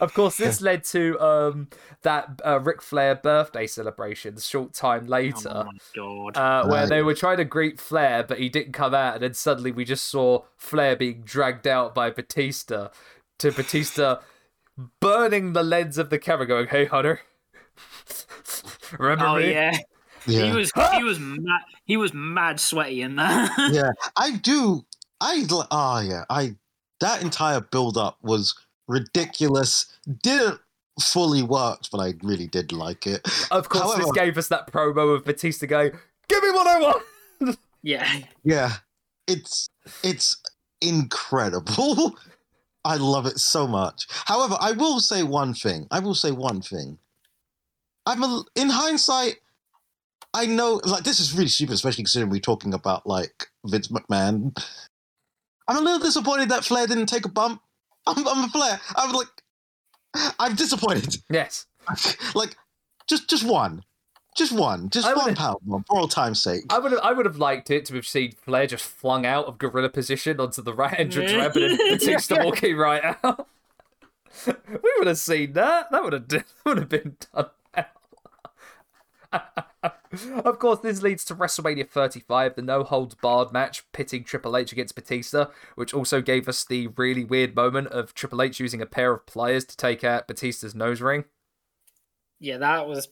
of 0.00 0.12
course, 0.12 0.36
this 0.36 0.60
led 0.60 0.84
to 0.84 1.18
um 1.20 1.68
that 2.02 2.38
uh, 2.44 2.60
Ric 2.60 2.82
Flair 2.82 3.14
birthday 3.14 3.66
celebration 3.66 4.38
short 4.38 4.74
time 4.74 5.06
later, 5.06 5.50
oh 5.50 5.64
my 5.64 5.78
god. 5.94 6.36
uh, 6.36 6.68
where 6.68 6.86
they 6.86 7.00
were 7.02 7.14
trying 7.14 7.38
to 7.38 7.46
greet 7.46 7.80
Flair, 7.80 8.22
but 8.22 8.38
he 8.38 8.50
didn't 8.50 8.72
come 8.72 8.94
out, 8.94 9.14
and 9.14 9.22
then 9.22 9.32
suddenly 9.32 9.72
we 9.72 9.86
just 9.86 10.04
saw 10.04 10.42
Flair 10.58 10.96
being 10.96 11.22
dragged 11.22 11.66
out 11.66 11.94
by 11.94 12.10
Batista, 12.10 12.88
to 13.38 13.52
Batista 13.52 14.18
burning 15.00 15.52
the 15.52 15.62
lens 15.62 15.98
of 15.98 16.10
the 16.10 16.18
camera, 16.18 16.46
going, 16.46 16.68
"Hey, 16.68 16.84
Hunter, 16.84 17.20
remember 18.98 19.26
oh 19.26 19.36
me?" 19.36 19.52
yeah. 19.52 19.76
Yeah. 20.26 20.46
He 20.46 20.52
was 20.56 20.72
he 20.96 21.04
was 21.04 21.20
mad 21.20 21.62
he 21.84 21.96
was 21.96 22.12
mad 22.12 22.58
sweaty 22.58 23.00
in 23.00 23.16
that. 23.16 23.52
yeah, 23.72 23.92
I 24.16 24.32
do. 24.32 24.84
I 25.20 25.46
l- 25.50 25.68
oh 25.70 26.00
yeah, 26.00 26.24
I 26.28 26.56
that 27.00 27.22
entire 27.22 27.60
build 27.60 27.96
up 27.96 28.18
was 28.22 28.54
ridiculous. 28.88 29.96
Didn't 30.22 30.60
fully 31.00 31.42
work, 31.42 31.82
but 31.92 31.98
I 31.98 32.14
really 32.22 32.48
did 32.48 32.72
like 32.72 33.06
it. 33.06 33.26
Of 33.50 33.68
course, 33.68 33.96
this 33.96 34.10
gave 34.12 34.36
us 34.36 34.48
that 34.48 34.70
promo 34.72 35.14
of 35.14 35.24
Batista 35.24 35.66
going, 35.66 35.92
"Give 36.28 36.42
me 36.42 36.50
what 36.50 36.66
I 36.66 36.80
want." 36.80 37.58
yeah. 37.82 38.06
Yeah, 38.44 38.72
it's 39.26 39.68
it's 40.02 40.36
incredible. 40.80 42.16
I 42.86 42.96
love 42.96 43.26
it 43.26 43.38
so 43.38 43.66
much. 43.66 44.06
However, 44.26 44.56
I 44.60 44.72
will 44.72 45.00
say 45.00 45.24
one 45.24 45.54
thing. 45.54 45.88
I 45.90 45.98
will 45.98 46.14
say 46.14 46.30
one 46.30 46.62
thing. 46.62 46.98
I'm 48.06 48.22
a, 48.22 48.44
in 48.54 48.68
hindsight. 48.70 49.36
I 50.32 50.46
know, 50.46 50.80
like 50.84 51.02
this 51.02 51.18
is 51.18 51.34
really 51.34 51.48
stupid, 51.48 51.74
especially 51.74 52.04
considering 52.04 52.30
we're 52.30 52.40
talking 52.40 52.74
about 52.74 53.06
like 53.06 53.48
Vince 53.64 53.88
McMahon. 53.88 54.56
I'm 55.66 55.78
a 55.78 55.80
little 55.80 55.98
disappointed 55.98 56.50
that 56.50 56.64
Flair 56.64 56.86
didn't 56.86 57.06
take 57.06 57.24
a 57.24 57.30
bump. 57.30 57.60
I'm, 58.06 58.26
I'm 58.28 58.44
a 58.44 58.48
Flair. 58.48 58.80
I'm 58.94 59.12
like, 59.12 59.28
I'm 60.38 60.54
disappointed. 60.54 61.16
yes, 61.28 61.66
like, 62.34 62.54
just 63.08 63.28
just 63.28 63.44
one, 63.44 63.82
just 64.36 64.52
one, 64.52 64.90
just 64.90 65.06
I 65.06 65.14
one 65.14 65.24
would've- 65.26 65.36
pound 65.38 65.58
one 65.64 65.82
for 65.84 65.98
all 65.98 66.08
time's 66.08 66.42
sake. 66.42 66.64
I 66.70 66.78
would 66.78 66.92
have, 66.92 67.00
I 67.02 67.12
would 67.12 67.26
have 67.26 67.38
liked 67.38 67.70
it 67.70 67.84
to 67.86 67.94
have 67.94 68.06
seen 68.06 68.32
Flair 68.32 68.66
just 68.66 68.84
flung 68.84 69.24
out 69.26 69.46
of 69.46 69.58
gorilla 69.58 69.88
position 69.88 70.38
onto 70.40 70.62
the 70.62 70.74
right 70.74 70.94
entrance 70.98 71.32
Yeah. 71.32 71.38
ramp 71.38 71.56
and 71.56 71.78
then 71.78 71.90
Batista 71.92 72.44
walking 72.44 72.76
right 72.76 73.16
out. 73.24 73.48
we 74.46 74.90
would 74.98 75.06
have 75.06 75.18
seen 75.18 75.52
that. 75.54 75.90
That 75.90 76.04
would 76.04 76.12
have, 76.12 76.28
that 76.28 76.44
would 76.64 76.76
have 76.78 76.88
been 76.88 77.16
done. 77.34 77.46
of 80.44 80.58
course, 80.58 80.80
this 80.80 81.02
leads 81.02 81.24
to 81.26 81.34
WrestleMania 81.34 81.88
35, 81.88 82.54
the 82.54 82.62
no 82.62 82.84
holds 82.84 83.14
barred 83.14 83.52
match 83.52 83.84
pitting 83.92 84.24
Triple 84.24 84.56
H 84.56 84.72
against 84.72 84.94
Batista, 84.94 85.46
which 85.74 85.92
also 85.92 86.20
gave 86.22 86.48
us 86.48 86.64
the 86.64 86.88
really 86.96 87.24
weird 87.24 87.54
moment 87.56 87.88
of 87.88 88.14
Triple 88.14 88.40
H 88.42 88.60
using 88.60 88.80
a 88.80 88.86
pair 88.86 89.12
of 89.12 89.26
pliers 89.26 89.64
to 89.66 89.76
take 89.76 90.04
out 90.04 90.26
Batista's 90.28 90.74
nose 90.74 91.00
ring. 91.00 91.24
Yeah, 92.38 92.58
that 92.58 92.86
was 92.86 93.08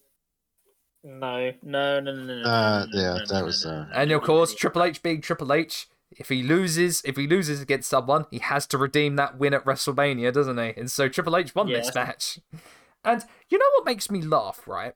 no, 1.05 1.53
no, 1.63 2.01
no, 2.01 2.13
no, 2.13 2.25
no. 2.25 2.43
no, 2.43 2.49
Uh, 2.49 2.87
no, 2.93 3.01
yeah, 3.01 3.09
no, 3.15 3.19
that 3.27 3.39
no, 3.41 3.45
was, 3.45 3.65
uh, 3.67 3.71
no, 3.71 3.83
no, 3.85 3.89
And 3.95 4.13
of 4.13 4.23
course, 4.23 4.55
Triple 4.55 4.83
H 4.83 5.03
being 5.03 5.21
Triple 5.21 5.53
H, 5.53 5.87
if 6.17 6.29
he 6.29 6.43
loses, 6.43 7.03
if 7.05 7.17
he 7.17 7.27
loses 7.27 7.61
against 7.61 7.89
someone, 7.89 8.27
he 8.31 8.39
has 8.39 8.67
to 8.69 8.79
redeem 8.79 9.17
that 9.17 9.39
win 9.39 9.53
at 9.55 9.65
WrestleMania, 9.65 10.33
doesn't 10.33 10.59
he? 10.59 10.73
And 10.77 10.91
so 10.91 11.09
Triple 11.09 11.37
H 11.37 11.55
won 11.55 11.69
this 11.69 11.95
match. 11.95 12.39
And 13.05 13.23
you 13.51 13.59
know 13.59 13.65
what 13.77 13.85
makes 13.87 14.11
me 14.11 14.23
laugh, 14.23 14.67
right? 14.67 14.95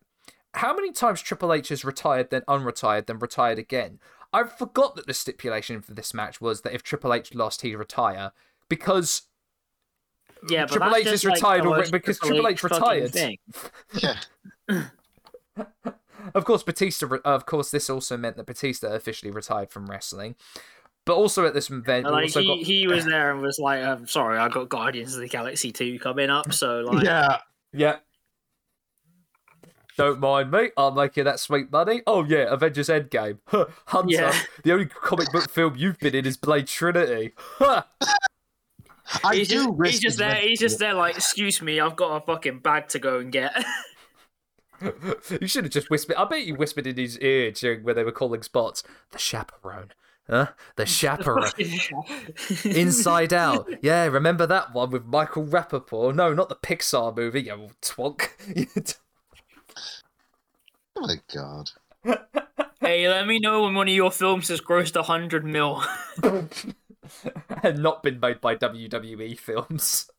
How 0.55 0.75
many 0.75 0.93
times 0.93 1.21
Triple 1.21 1.53
H 1.53 1.69
has 1.69 1.85
retired, 1.85 2.31
then 2.31 2.43
unretired, 2.49 3.07
then 3.07 3.19
retired 3.19 3.59
again? 3.59 3.99
I 4.33 4.45
forgot 4.45 4.97
that 4.97 5.07
the 5.07 5.15
stipulation 5.15 5.83
for 5.83 5.93
this 5.95 6.15
match 6.15 6.41
was 6.41 6.63
that 6.63 6.75
if 6.75 6.83
Triple 6.83 7.13
H 7.13 7.35
lost, 7.35 7.63
he'd 7.63 7.75
retire 7.77 8.33
because 8.69 9.23
Yeah, 10.49 10.65
but 10.67 10.73
Triple 10.73 10.95
H 10.97 11.07
is 11.07 11.13
just, 11.23 11.25
like, 11.27 11.35
retired 11.35 11.65
the 11.65 11.69
already- 11.69 11.91
because 11.91 12.19
Triple 12.19 12.47
H 12.49 12.61
fucking 12.61 12.77
retired. 12.79 13.13
thing. 13.13 13.39
Yeah. 14.01 14.17
Of 16.35 16.45
course, 16.45 16.63
Batista. 16.63 17.07
re- 17.07 17.21
Of 17.25 17.47
course, 17.47 17.71
this 17.71 17.89
also 17.89 18.17
meant 18.17 18.37
that 18.37 18.47
Batista 18.47 18.89
officially 18.89 19.31
retired 19.31 19.71
from 19.71 19.87
wrestling. 19.87 20.35
But 21.05 21.17
also 21.17 21.47
at 21.47 21.55
this 21.55 21.71
event, 21.71 22.05
Like 22.05 22.25
also 22.25 22.41
he, 22.41 22.47
got 22.47 22.59
he 22.59 22.87
was 22.87 23.07
there 23.07 23.31
and 23.33 23.41
was 23.41 23.59
like, 23.59 23.83
"I'm 23.83 24.07
sorry, 24.07 24.37
I 24.39 24.49
got 24.49 24.69
Guardians 24.69 25.15
of 25.15 25.21
the 25.21 25.29
Galaxy 25.29 25.73
two 25.73 25.99
coming 25.99 26.29
up." 26.29 26.53
So 26.53 26.81
like, 26.93 27.05
Yeah. 27.05 27.39
Yeah. 27.73 27.97
Don't 29.97 30.21
mind 30.21 30.51
me. 30.53 30.71
I'm 30.77 30.95
making 30.95 31.25
that 31.25 31.41
sweet 31.41 31.73
money. 31.73 32.03
Oh 32.07 32.25
yeah, 32.25 32.47
Avengers 32.53 32.89
Endgame. 32.89 33.39
Huh, 33.47 33.67
Hunter. 33.87 34.15
Yeah. 34.15 34.39
The 34.63 34.73
only 34.73 34.87
comic 34.87 35.33
book 35.33 35.51
film 35.51 35.75
you've 35.77 35.99
been 35.99 36.15
in 36.15 36.27
is 36.27 36.37
Blade 36.37 36.67
Trinity. 36.67 37.33
Huh. 37.37 37.83
I 39.25 39.37
he's 39.37 39.49
do 39.49 39.55
just, 39.65 39.69
risk 39.79 39.93
he's 39.93 40.01
just 40.01 40.19
there. 40.19 40.35
He's 40.37 40.61
just 40.61 40.79
there, 40.79 40.93
like, 40.93 41.17
"Excuse 41.17 41.63
me, 41.63 41.81
I've 41.81 41.97
got 41.97 42.23
a 42.23 42.27
fucking 42.27 42.59
bag 42.59 42.89
to 42.89 42.99
go 42.99 43.19
and 43.19 43.33
get." 43.33 43.53
you 45.41 45.47
should 45.47 45.65
have 45.65 45.73
just 45.73 45.91
whispered. 45.91 46.17
I 46.17 46.25
bet 46.25 46.45
you 46.45 46.55
whispered 46.55 46.87
in 46.87 46.97
his 46.97 47.19
ear 47.19 47.51
during 47.51 47.83
when 47.83 47.97
they 47.97 48.05
were 48.05 48.13
calling 48.13 48.43
spots. 48.43 48.83
The 49.11 49.19
chaperone. 49.19 49.93
Huh? 50.29 50.49
The 50.77 50.85
Chaperone. 50.85 51.51
Inside 52.65 53.33
Out. 53.33 53.69
Yeah, 53.83 54.05
remember 54.07 54.47
that 54.47 54.75
one 54.75 54.91
with 54.91 55.07
Michael 55.07 55.47
Rappaport? 55.47 56.15
No, 56.15 56.35
not 56.35 56.51
the 56.51 56.55
Pixar 56.57 57.17
movie, 57.17 57.43
you 57.43 57.71
twonk. 57.81 58.29
Oh 60.97 61.01
my 61.07 61.17
god. 61.33 61.71
hey, 62.81 63.09
let 63.09 63.27
me 63.27 63.39
know 63.39 63.63
when 63.63 63.75
one 63.75 63.89
of 63.89 63.95
your 63.95 64.11
films 64.11 64.49
has 64.49 64.61
grossed 64.61 64.97
a 64.97 65.05
hundred 65.05 65.45
mil. 65.45 65.83
and 67.63 67.79
not 67.79 68.03
been 68.03 68.21
made 68.21 68.41
by 68.41 68.55
WWE 68.57 69.39
films. 69.39 70.11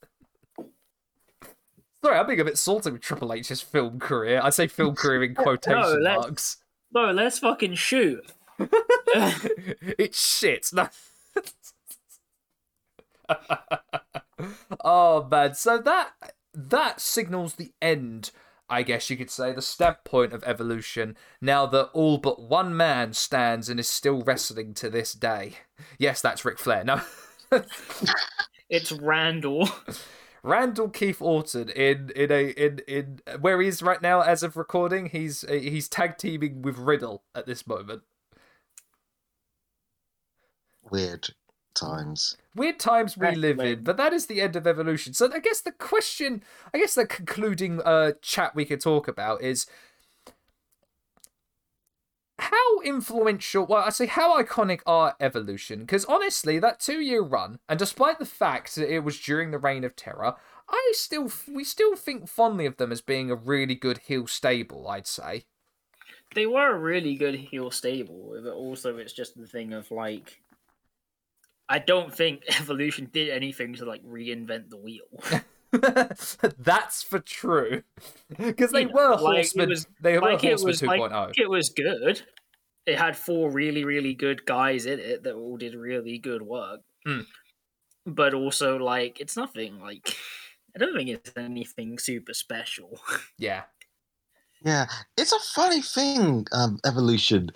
Sorry, 2.04 2.18
I'm 2.18 2.28
being 2.28 2.40
a 2.40 2.46
bit 2.46 2.58
salty 2.58 2.92
with 2.92 3.02
Triple 3.02 3.34
H's 3.34 3.62
film 3.62 4.00
career. 4.00 4.40
I 4.42 4.50
say 4.52 4.68
film 4.68 4.96
career 4.98 5.24
in 5.24 5.36
quotation 5.36 6.04
let's- 6.04 6.22
marks. 6.22 6.58
no, 6.94 7.12
let's 7.12 7.40
fucking 7.40 7.76
shoot. 7.76 8.32
it's 8.60 10.22
shit. 10.38 10.70
No. 10.74 10.90
oh 14.84 15.28
man, 15.30 15.54
so 15.54 15.78
that 15.78 16.12
that 16.54 17.00
signals 17.00 17.56
the 17.56 17.72
end, 17.82 18.32
I 18.70 18.84
guess 18.84 19.10
you 19.10 19.16
could 19.18 19.30
say, 19.30 19.54
the 19.54 19.62
stamp 19.62 20.04
point 20.04 20.34
of 20.34 20.44
evolution. 20.44 21.16
Now 21.42 21.66
that 21.68 21.90
all 21.94 22.18
but 22.18 22.42
one 22.42 22.76
man 22.76 23.14
stands 23.14 23.70
and 23.70 23.80
is 23.80 23.88
still 23.88 24.22
wrestling 24.22 24.74
to 24.76 24.90
this 24.90 25.14
day. 25.14 25.54
Yes, 25.98 26.22
that's 26.22 26.44
Ric 26.44 26.60
Flair. 26.60 26.84
No. 26.84 27.02
It's 28.70 28.92
Randall. 28.92 29.70
Randall 30.44 30.90
Keith 30.90 31.22
Orton 31.22 31.70
in 31.70 32.12
in 32.16 32.32
a 32.32 32.50
in 32.50 32.80
in 32.88 33.20
where 33.40 33.62
he 33.62 33.68
is 33.68 33.82
right 33.82 34.02
now 34.02 34.22
as 34.22 34.44
of 34.44 34.58
recording. 34.58 35.08
He's 35.08 35.42
he's 35.50 35.88
tag 35.88 36.18
teaming 36.18 36.62
with 36.62 36.78
Riddle 36.78 37.24
at 37.36 37.46
this 37.46 37.68
moment. 37.68 38.04
Weird 40.90 41.30
times. 41.76 42.38
Weird 42.56 42.80
times 42.80 43.18
we 43.18 43.36
live 43.36 43.60
in, 43.60 43.84
but 43.84 43.98
that 43.98 44.12
is 44.12 44.26
the 44.26 44.42
end 44.42 44.56
of 44.56 44.66
evolution. 44.66 45.14
So 45.14 45.32
I 45.32 45.40
guess 45.40 45.62
the 45.62 45.72
question, 45.72 46.44
I 46.74 46.80
guess 46.80 46.96
the 46.96 47.06
concluding 47.06 47.82
uh 47.82 48.14
chat 48.22 48.56
we 48.56 48.66
could 48.66 48.82
talk 48.82 49.08
about 49.08 49.42
is 49.42 49.66
how 52.50 52.80
influential, 52.82 53.66
well, 53.66 53.84
I 53.84 53.90
say 53.90 54.08
how 54.08 54.42
iconic 54.42 54.82
are 54.86 55.16
evolution? 55.20 55.82
Because 55.82 56.06
honestly, 56.06 56.58
that 56.60 56.80
two-year 56.80 57.22
run, 57.22 57.60
and 57.68 57.78
despite 57.78 58.20
the 58.20 58.26
fact 58.26 58.76
that 58.76 58.94
it 58.94 59.00
was 59.04 59.20
during 59.20 59.52
the 59.52 59.58
reign 59.60 59.84
of 59.84 59.96
terror, 59.96 60.36
I 60.70 60.92
still 60.96 61.32
we 61.52 61.64
still 61.64 61.96
think 61.96 62.28
fondly 62.28 62.66
of 62.66 62.78
them 62.78 62.92
as 62.92 63.02
being 63.02 63.30
a 63.30 63.36
really 63.36 63.76
good 63.76 64.00
heel 64.00 64.28
stable. 64.28 64.88
I'd 64.88 65.08
say. 65.08 65.46
They 66.36 66.46
were 66.46 66.72
a 66.76 66.80
really 66.80 67.16
good 67.16 67.36
heel 67.36 67.72
stable, 67.72 68.40
but 68.44 68.54
also 68.54 68.98
it's 68.98 69.14
just 69.14 69.40
the 69.40 69.48
thing 69.48 69.74
of 69.74 69.90
like. 69.92 70.42
I 71.68 71.78
don't 71.80 72.14
think 72.14 72.44
Evolution 72.60 73.10
did 73.12 73.30
anything 73.30 73.76
to 73.76 73.86
like 73.86 74.04
reinvent 74.04 74.70
the 74.70 74.78
wheel. 74.78 75.06
That's 76.58 77.04
for 77.04 77.20
true, 77.20 77.84
because 78.40 78.72
they 78.72 78.82
You 78.82 78.88
know, 78.88 78.94
were 78.94 79.10
like, 79.12 79.20
horsemen. 79.20 79.70
was- 79.70 79.88
they 80.02 80.14
were 80.18 80.22
like 80.22 80.42
horsemen 80.42 80.68
was 80.68 80.82
2.0. 80.82 80.98
like 80.98 81.12
oh. 81.12 81.32
it 81.38 81.48
was 81.48 81.70
good. 81.70 82.24
It 82.90 82.98
had 82.98 83.16
four 83.16 83.52
really 83.52 83.84
really 83.86 84.14
good 84.14 84.46
guys 84.46 84.86
in 84.86 85.00
it 85.00 85.24
that 85.24 85.36
all 85.36 85.58
did 85.58 85.76
really 85.76 86.18
good 86.18 86.42
work. 86.42 86.82
Hmm. 87.06 87.22
But 88.06 88.34
also 88.34 88.78
like 88.78 89.20
it's 89.20 89.38
nothing 89.38 89.80
like 89.80 90.16
I 90.76 90.80
don't 90.80 90.96
think 90.96 91.10
it's 91.10 91.32
anything 91.36 92.00
super 92.00 92.34
special. 92.34 93.00
yeah. 93.38 93.64
Yeah, 94.62 94.88
it's 95.16 95.32
a 95.32 95.40
funny 95.40 95.82
thing, 95.82 96.46
um, 96.52 96.80
evolution. 96.86 97.50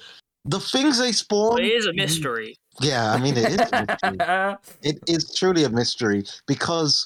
The 0.45 0.61
things 0.61 0.97
they 0.97 1.11
spawn. 1.11 1.55
But 1.55 1.65
it 1.65 1.73
is 1.73 1.85
a 1.85 1.93
mystery. 1.93 2.55
Yeah, 2.79 3.11
I 3.11 3.19
mean, 3.19 3.35
it 3.35 3.51
is 3.51 3.59
a 3.59 4.59
it 4.81 4.99
is 5.07 5.35
truly 5.35 5.65
a 5.65 5.69
mystery 5.69 6.23
because 6.47 7.05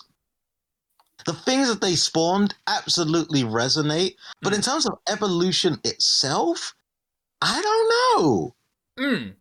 the 1.25 1.33
things 1.33 1.67
that 1.67 1.81
they 1.81 1.95
spawned 1.95 2.55
absolutely 2.67 3.43
resonate. 3.43 4.15
But 4.41 4.53
in 4.53 4.61
terms 4.61 4.85
of 4.85 4.97
evolution 5.09 5.79
itself, 5.83 6.73
I 7.41 7.61
don't 7.61 8.21
know. 8.23 8.55
Mm. 8.99 9.35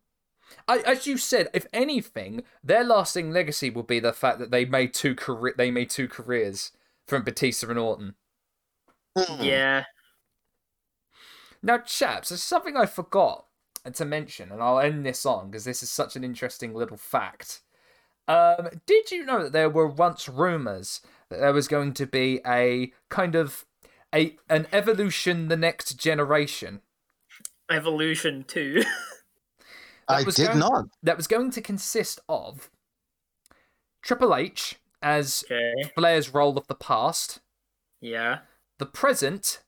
I, 0.68 0.78
as 0.78 1.06
you 1.06 1.16
said, 1.16 1.48
if 1.54 1.66
anything, 1.72 2.42
their 2.62 2.84
lasting 2.84 3.30
legacy 3.30 3.70
will 3.70 3.82
be 3.82 4.00
the 4.00 4.12
fact 4.12 4.38
that 4.38 4.50
they 4.50 4.64
made 4.64 4.92
two 4.94 5.14
career 5.14 5.54
they 5.56 5.70
made 5.70 5.90
two 5.90 6.08
careers 6.08 6.72
from 7.06 7.22
Batista 7.22 7.68
and 7.68 7.78
Orton. 7.78 8.14
Hmm. 9.16 9.42
Yeah. 9.42 9.84
Now, 11.62 11.78
chaps, 11.78 12.28
there's 12.28 12.42
something 12.42 12.76
I 12.76 12.86
forgot 12.86 13.46
to 13.92 14.04
mention, 14.04 14.50
and 14.52 14.62
I'll 14.62 14.80
end 14.80 15.06
this 15.06 15.24
on 15.24 15.50
because 15.50 15.64
this 15.64 15.82
is 15.82 15.90
such 15.90 16.16
an 16.16 16.24
interesting 16.24 16.74
little 16.74 16.96
fact. 16.96 17.62
Um, 18.28 18.68
did 18.86 19.10
you 19.12 19.24
know 19.24 19.44
that 19.44 19.52
there 19.52 19.70
were 19.70 19.86
once 19.86 20.28
rumors 20.28 21.00
that 21.30 21.38
there 21.40 21.52
was 21.52 21.68
going 21.68 21.92
to 21.94 22.06
be 22.06 22.40
a 22.44 22.92
kind 23.08 23.36
of 23.36 23.64
a 24.14 24.36
an 24.48 24.66
evolution 24.72 25.48
the 25.48 25.56
next 25.56 25.94
generation 25.94 26.80
Evolution 27.70 28.44
2. 28.46 28.82
I 30.08 30.22
was 30.22 30.36
did 30.36 30.46
going- 30.48 30.58
not. 30.60 30.84
that 31.02 31.16
was 31.16 31.26
going 31.26 31.50
to 31.52 31.60
consist 31.60 32.20
of 32.28 32.70
Triple 34.02 34.34
H 34.34 34.76
as 35.02 35.44
okay. 35.50 35.90
Flair's 35.96 36.32
role 36.32 36.56
of 36.56 36.66
the 36.68 36.74
past, 36.76 37.40
Yeah. 38.00 38.38
the 38.78 38.86
present 38.86 39.62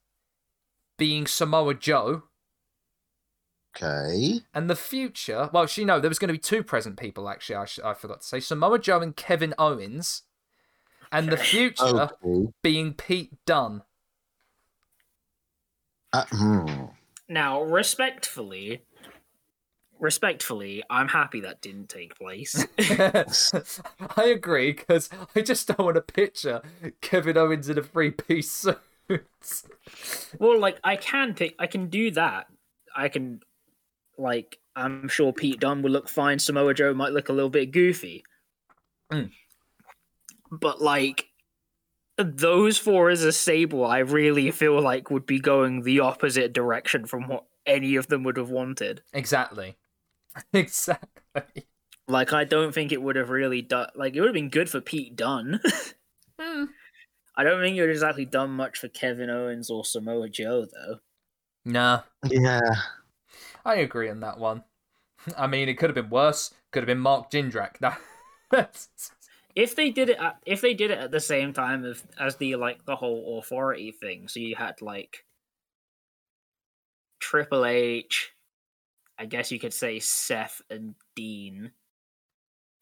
being 0.96 1.26
Samoa 1.26 1.74
Joe, 1.74 2.24
Okay. 3.76 4.40
and 4.54 4.70
the 4.70 4.76
future. 4.76 5.50
Well, 5.52 5.66
she 5.66 5.84
no, 5.84 5.98
there 6.00 6.08
was 6.08 6.18
going 6.18 6.28
to 6.28 6.32
be 6.34 6.38
two 6.38 6.62
present 6.62 6.96
people. 6.98 7.28
Actually, 7.28 7.56
I, 7.56 7.64
sh- 7.66 7.78
I 7.84 7.94
forgot 7.94 8.20
to 8.22 8.26
say 8.26 8.40
Samoa 8.40 8.78
Joe 8.78 9.00
and 9.00 9.14
Kevin 9.16 9.54
Owens, 9.58 10.22
and 11.12 11.28
the 11.30 11.36
future 11.36 11.84
Okay. 12.22 12.46
being 12.62 12.94
Pete 12.94 13.32
Dunne. 13.44 13.82
Uh, 16.12 16.24
hmm. 16.30 16.84
Now, 17.28 17.62
respectfully, 17.62 18.82
respectfully, 19.98 20.82
I'm 20.88 21.08
happy 21.08 21.40
that 21.40 21.60
didn't 21.60 21.88
take 21.88 22.16
place. 22.18 22.64
I 24.16 24.24
agree 24.24 24.72
because 24.72 25.10
I 25.34 25.42
just 25.42 25.68
don't 25.68 25.80
want 25.84 25.96
to 25.96 26.00
picture 26.02 26.62
Kevin 27.00 27.36
Owens 27.36 27.68
in 27.68 27.78
a 27.78 27.82
three-piece 27.82 28.50
suit. 28.50 28.78
well, 30.38 30.58
like 30.58 30.78
I 30.84 30.96
can 30.96 31.34
pick, 31.34 31.54
I 31.58 31.66
can 31.66 31.88
do 31.88 32.10
that. 32.12 32.46
I 32.96 33.08
can, 33.08 33.40
like, 34.16 34.58
I'm 34.74 35.08
sure 35.08 35.32
Pete 35.32 35.60
Dunne 35.60 35.82
will 35.82 35.90
look 35.90 36.08
fine. 36.08 36.38
Samoa 36.38 36.72
Joe 36.74 36.94
might 36.94 37.12
look 37.12 37.28
a 37.28 37.32
little 37.32 37.50
bit 37.50 37.72
goofy, 37.72 38.24
Mm. 39.12 39.30
but 40.50 40.80
like 40.82 41.27
those 42.18 42.78
four 42.78 43.10
as 43.10 43.22
a 43.24 43.32
stable, 43.32 43.84
I 43.86 43.98
really 43.98 44.50
feel 44.50 44.80
like 44.80 45.10
would 45.10 45.26
be 45.26 45.40
going 45.40 45.82
the 45.82 46.00
opposite 46.00 46.52
direction 46.52 47.06
from 47.06 47.28
what 47.28 47.44
any 47.66 47.96
of 47.96 48.08
them 48.08 48.24
would 48.24 48.36
have 48.36 48.50
wanted. 48.50 49.02
exactly. 49.12 49.76
Exactly. 50.52 51.66
Like, 52.06 52.32
I 52.32 52.44
don't 52.44 52.72
think 52.72 52.92
it 52.92 53.02
would 53.02 53.16
have 53.16 53.28
really 53.30 53.60
done. 53.60 53.88
Like, 53.96 54.14
it 54.14 54.20
would 54.20 54.28
have 54.28 54.34
been 54.34 54.50
good 54.50 54.70
for 54.70 54.80
Pete 54.80 55.16
Dunne. 55.16 55.60
Hmm. 56.40 56.66
I 57.36 57.42
don't 57.42 57.60
think 57.60 57.76
it 57.76 57.80
would 57.80 57.88
have 57.88 57.96
exactly 57.96 58.24
done 58.24 58.50
much 58.50 58.78
for 58.78 58.86
Kevin 58.88 59.28
Owens 59.28 59.70
or 59.70 59.84
Samoa 59.84 60.28
Joe, 60.28 60.66
though. 60.66 61.00
Nah, 61.64 62.02
Yeah. 62.30 62.60
I 63.64 63.76
agree 63.76 64.08
on 64.08 64.20
that 64.20 64.38
one. 64.38 64.62
I 65.36 65.48
mean, 65.48 65.68
it 65.68 65.74
could 65.78 65.90
have 65.90 65.94
been 65.96 66.10
worse. 66.10 66.54
Could 66.70 66.84
have 66.84 66.86
been 66.86 66.98
Mark 67.00 67.30
Jindrak. 67.32 67.80
Nah. 67.80 67.96
If 69.58 69.74
they 69.74 69.90
did 69.90 70.08
it, 70.10 70.18
at, 70.20 70.36
if 70.46 70.60
they 70.60 70.72
did 70.72 70.92
it 70.92 70.98
at 70.98 71.10
the 71.10 71.18
same 71.18 71.52
time 71.52 71.84
as 71.84 72.00
as 72.16 72.36
the 72.36 72.54
like 72.54 72.84
the 72.84 72.94
whole 72.94 73.40
authority 73.40 73.90
thing, 73.90 74.28
so 74.28 74.38
you 74.38 74.54
had 74.54 74.80
like 74.80 75.24
Triple 77.18 77.64
H, 77.66 78.30
I 79.18 79.26
guess 79.26 79.50
you 79.50 79.58
could 79.58 79.74
say 79.74 79.98
Seth 79.98 80.62
and 80.70 80.94
Dean, 81.16 81.72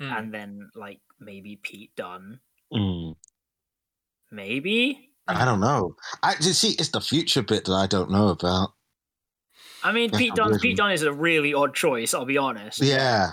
Hmm. 0.00 0.12
and 0.12 0.34
then 0.34 0.70
like 0.74 1.00
maybe 1.18 1.56
Pete 1.56 1.96
Dunne 1.96 2.40
Hmm. 2.70 3.12
maybe. 4.30 5.12
I 5.26 5.46
don't 5.46 5.60
know. 5.60 5.96
I 6.22 6.34
just 6.34 6.60
see 6.60 6.72
it's 6.78 6.90
the 6.90 7.00
future 7.00 7.40
bit 7.42 7.64
that 7.64 7.72
I 7.72 7.86
don't 7.86 8.10
know 8.10 8.28
about. 8.28 8.74
I 9.82 9.92
mean, 9.92 10.10
Yeah, 10.12 10.18
Pete 10.18 10.34
Dunne. 10.34 10.58
Pete 10.58 10.76
Dunne 10.76 10.92
is 10.92 11.02
a 11.02 11.12
really 11.12 11.54
odd 11.54 11.74
choice. 11.74 12.12
I'll 12.12 12.26
be 12.26 12.36
honest. 12.36 12.82
Yeah. 12.82 13.32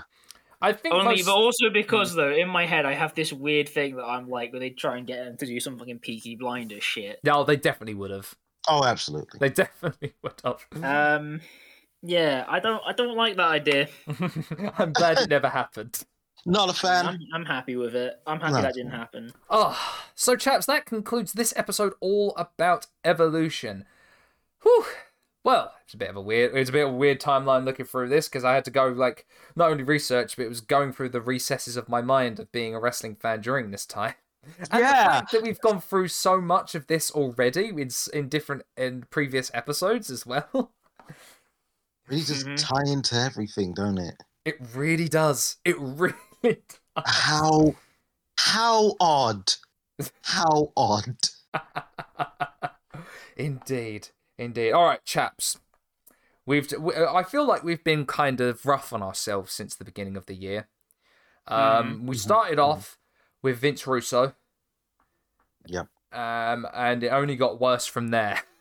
I 0.63 0.71
think 0.73 0.95
Only, 0.95 1.17
most- 1.17 1.25
but 1.25 1.33
also 1.35 1.69
because 1.71 2.15
though, 2.15 2.31
in 2.33 2.47
my 2.47 2.65
head, 2.65 2.85
I 2.85 2.93
have 2.93 3.13
this 3.13 3.31
weird 3.33 3.67
thing 3.69 3.97
that 3.97 4.05
I'm 4.05 4.29
like, 4.29 4.51
where 4.53 4.59
they 4.61 4.69
try 4.69 4.97
and 4.97 5.05
get 5.05 5.19
him 5.27 5.37
to 5.37 5.45
do 5.45 5.59
some 5.59 5.77
fucking 5.77 5.99
Peaky 5.99 6.35
Blinders 6.37 6.83
shit. 6.83 7.19
No, 7.23 7.43
they 7.43 7.57
definitely 7.57 7.95
would 7.95 8.11
have. 8.11 8.33
Oh, 8.69 8.83
absolutely. 8.85 9.39
They 9.39 9.49
definitely 9.49 10.13
would 10.23 10.41
have. 10.45 10.65
Um, 10.81 11.41
yeah, 12.01 12.45
I 12.47 12.59
don't, 12.59 12.81
I 12.87 12.93
don't 12.93 13.15
like 13.17 13.35
that 13.35 13.49
idea. 13.49 13.89
I'm 14.77 14.93
glad 14.93 15.19
it 15.19 15.29
never 15.29 15.49
happened. 15.49 16.01
Not 16.45 16.69
a 16.69 16.73
fan. 16.73 17.07
I'm, 17.07 17.19
I'm 17.33 17.45
happy 17.45 17.75
with 17.75 17.95
it. 17.95 18.15
I'm 18.27 18.39
happy 18.39 18.53
No. 18.53 18.61
that 18.61 18.73
didn't 18.73 18.91
happen. 18.91 19.31
Oh, 19.49 19.77
so 20.15 20.35
chaps, 20.35 20.65
that 20.65 20.85
concludes 20.85 21.33
this 21.33 21.53
episode 21.57 21.93
all 22.01 22.33
about 22.37 22.87
evolution. 23.05 23.85
Whew. 24.61 24.85
Well, 25.43 25.73
it's 25.83 25.93
a 25.93 25.97
bit 25.97 26.09
of 26.09 26.15
a 26.15 26.21
weird. 26.21 26.55
It's 26.55 26.69
a 26.69 26.73
bit 26.73 26.85
of 26.87 26.93
a 26.93 26.97
weird 26.97 27.19
timeline 27.19 27.65
looking 27.65 27.85
through 27.85 28.09
this 28.09 28.27
because 28.29 28.43
I 28.43 28.53
had 28.53 28.65
to 28.65 28.71
go 28.71 28.87
like 28.87 29.25
not 29.55 29.71
only 29.71 29.83
research, 29.83 30.35
but 30.37 30.45
it 30.45 30.49
was 30.49 30.61
going 30.61 30.93
through 30.93 31.09
the 31.09 31.21
recesses 31.21 31.75
of 31.77 31.89
my 31.89 32.01
mind 32.01 32.39
of 32.39 32.51
being 32.51 32.73
a 32.75 32.79
wrestling 32.79 33.15
fan 33.15 33.41
during 33.41 33.71
this 33.71 33.85
time. 33.85 34.15
And 34.71 34.81
Yeah. 34.81 35.03
the 35.05 35.09
fact 35.09 35.31
that 35.31 35.41
we've 35.41 35.61
gone 35.61 35.79
through 35.79 36.09
so 36.09 36.41
much 36.41 36.75
of 36.75 36.87
this 36.87 37.09
already 37.11 37.69
in 37.69 37.89
in 38.13 38.27
different 38.27 38.63
in 38.75 39.03
previous 39.09 39.49
episodes 39.53 40.09
as 40.09 40.25
well. 40.25 40.73
Really 42.09 42.23
just 42.23 42.45
Mhm. 42.47 42.57
tie 42.57 42.91
into 42.91 43.15
everything, 43.15 43.73
don't 43.73 43.97
it? 43.97 44.15
It 44.43 44.57
really 44.75 45.07
does. 45.07 45.55
It 45.63 45.77
really 45.79 46.15
does. 46.43 46.79
How 47.05 47.75
how 48.37 48.95
odd. 48.99 49.53
How 50.23 50.73
odd. 50.75 51.17
indeed, 53.37 54.09
indeed. 54.37 54.71
All 54.71 54.85
right, 54.85 55.03
chaps. 55.05 55.59
We've. 56.45 56.69
we- 56.77 56.95
I 56.95 57.23
feel 57.23 57.45
like 57.45 57.63
we've 57.63 57.83
been 57.83 58.05
kind 58.05 58.41
of 58.41 58.65
rough 58.65 58.91
on 58.93 59.01
ourselves 59.01 59.53
since 59.53 59.75
the 59.75 59.85
beginning 59.85 60.17
of 60.17 60.25
the 60.25 60.35
year. 60.35 60.67
Um, 61.47 62.05
we 62.05 62.15
Mhm. 62.15 62.19
started 62.19 62.57
Mhm. 62.57 62.63
off 62.67 62.97
with 63.41 63.59
Vince 63.59 63.85
Russo. 63.87 64.33
Yep. 65.65 65.87
Um, 66.11 66.67
and 66.73 67.03
it 67.03 67.09
only 67.09 67.35
got 67.35 67.59
worse 67.59 67.85
from 67.85 68.09
there. 68.09 68.41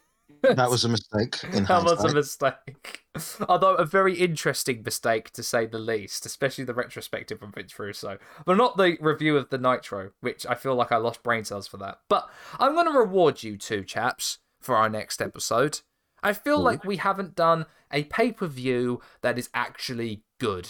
That 0.43 0.71
was 0.71 0.85
a 0.85 0.89
mistake 0.89 1.45
in 1.45 1.67
that 1.67 1.85
was 1.85 2.03
a 2.05 2.13
mistake. 2.13 3.05
Although 3.49 3.75
a 3.77 3.85
very 3.85 4.19
interesting 4.19 4.83
mistake 4.83 5.31
to 5.35 5.43
say 5.43 5.67
the 5.67 5.79
least, 5.79 6.27
especially 6.27 6.65
the 6.65 6.75
retrospective 6.75 7.39
from 7.39 7.53
Vince 7.53 7.79
Russo. 7.79 8.19
But 8.45 8.57
not 8.57 8.77
the 8.77 8.97
review 9.01 9.37
of 9.37 9.51
the 9.51 9.59
Nitro, 9.59 10.11
which 10.21 10.45
I 10.45 10.57
feel 10.57 10.75
like 10.75 10.91
I 10.91 10.97
lost 10.97 11.23
brain 11.23 11.45
cells 11.45 11.69
for 11.69 11.77
that. 11.77 12.01
But 12.09 12.29
I'm 12.59 12.73
going 12.75 12.91
to 12.91 12.99
reward 12.99 13.45
you 13.45 13.57
two 13.57 13.85
chaps 13.85 14.39
for 14.63 14.77
our 14.77 14.89
next 14.89 15.21
episode. 15.21 15.81
I 16.23 16.33
feel 16.33 16.61
Ooh. 16.61 16.65
like 16.65 16.85
we 16.85 16.97
haven't 16.99 17.35
done 17.35 17.67
a 17.93 18.05
pay 18.05 18.33
per 18.33 18.47
view 18.47 19.01
that 19.23 19.39
is 19.39 19.51
actually 19.53 20.23
good. 20.39 20.69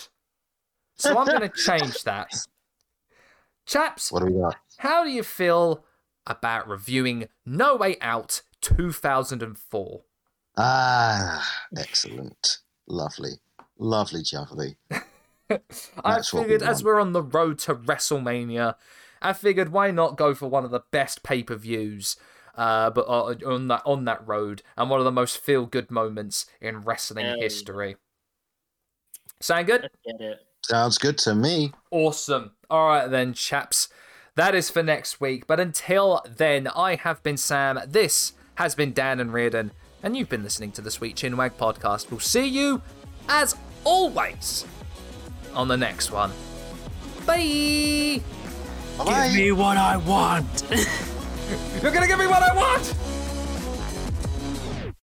So 0.96 1.18
I'm 1.18 1.26
going 1.26 1.40
to 1.48 1.48
change 1.50 2.04
that. 2.04 2.32
Chaps, 3.66 4.10
What 4.10 4.20
do 4.20 4.26
we 4.26 4.40
got? 4.40 4.56
how 4.78 5.04
do 5.04 5.10
you 5.10 5.22
feel 5.22 5.84
about 6.26 6.68
reviewing 6.68 7.28
No 7.46 7.76
Way 7.76 7.96
Out 8.00 8.42
2004? 8.60 10.02
Ah, 10.56 11.48
excellent. 11.76 12.58
Lovely. 12.88 13.32
Lovely, 13.78 14.22
jubbly. 14.22 14.76
I 16.04 16.22
figured 16.22 16.62
as 16.62 16.82
we're 16.82 17.00
on 17.00 17.12
the 17.12 17.22
road 17.22 17.58
to 17.60 17.74
WrestleMania, 17.74 18.74
I 19.20 19.32
figured 19.32 19.70
why 19.70 19.90
not 19.90 20.16
go 20.16 20.34
for 20.34 20.48
one 20.48 20.64
of 20.64 20.70
the 20.70 20.82
best 20.90 21.22
pay 21.22 21.42
per 21.42 21.56
views, 21.56 22.16
uh, 22.54 22.90
but 22.90 23.06
uh, 23.08 23.34
on 23.46 23.68
that 23.68 23.82
on 23.84 24.04
that 24.04 24.26
road, 24.26 24.62
and 24.76 24.90
one 24.90 25.00
of 25.00 25.04
the 25.04 25.12
most 25.12 25.38
feel 25.38 25.66
good 25.66 25.90
moments 25.90 26.46
in 26.60 26.82
wrestling 26.82 27.26
Hell 27.26 27.36
yeah. 27.36 27.42
history. 27.42 27.96
Sound 29.40 29.66
good? 29.66 29.82
Let's 29.82 29.96
get 30.04 30.20
it. 30.20 30.38
Sounds 30.64 30.98
good 30.98 31.18
to 31.18 31.34
me. 31.34 31.72
Awesome. 31.90 32.52
All 32.70 32.86
right 32.86 33.08
then, 33.08 33.34
chaps. 33.34 33.88
That 34.36 34.54
is 34.54 34.70
for 34.70 34.82
next 34.82 35.20
week. 35.20 35.46
But 35.46 35.60
until 35.60 36.22
then, 36.28 36.68
I 36.68 36.94
have 36.94 37.22
been 37.22 37.36
Sam. 37.36 37.80
This 37.86 38.32
has 38.54 38.74
been 38.74 38.92
Dan 38.92 39.18
and 39.20 39.32
Reardon, 39.32 39.72
and 40.02 40.16
you've 40.16 40.28
been 40.28 40.44
listening 40.44 40.72
to 40.72 40.82
the 40.82 40.90
Sweet 40.90 41.16
Chinwag 41.16 41.52
podcast. 41.52 42.10
We'll 42.10 42.20
see 42.20 42.46
you, 42.46 42.80
as 43.28 43.56
always, 43.84 44.64
on 45.54 45.68
the 45.68 45.76
next 45.76 46.10
one. 46.12 46.30
Bye. 47.26 48.22
Bye-bye. 48.98 49.28
Give 49.28 49.36
me 49.36 49.52
what 49.52 49.76
I 49.76 49.96
want. 49.96 50.64
You're 51.82 51.92
gonna 51.92 52.06
give 52.06 52.18
me 52.18 52.26
what 52.26 52.42
I 52.42 52.54
want. 52.54 53.11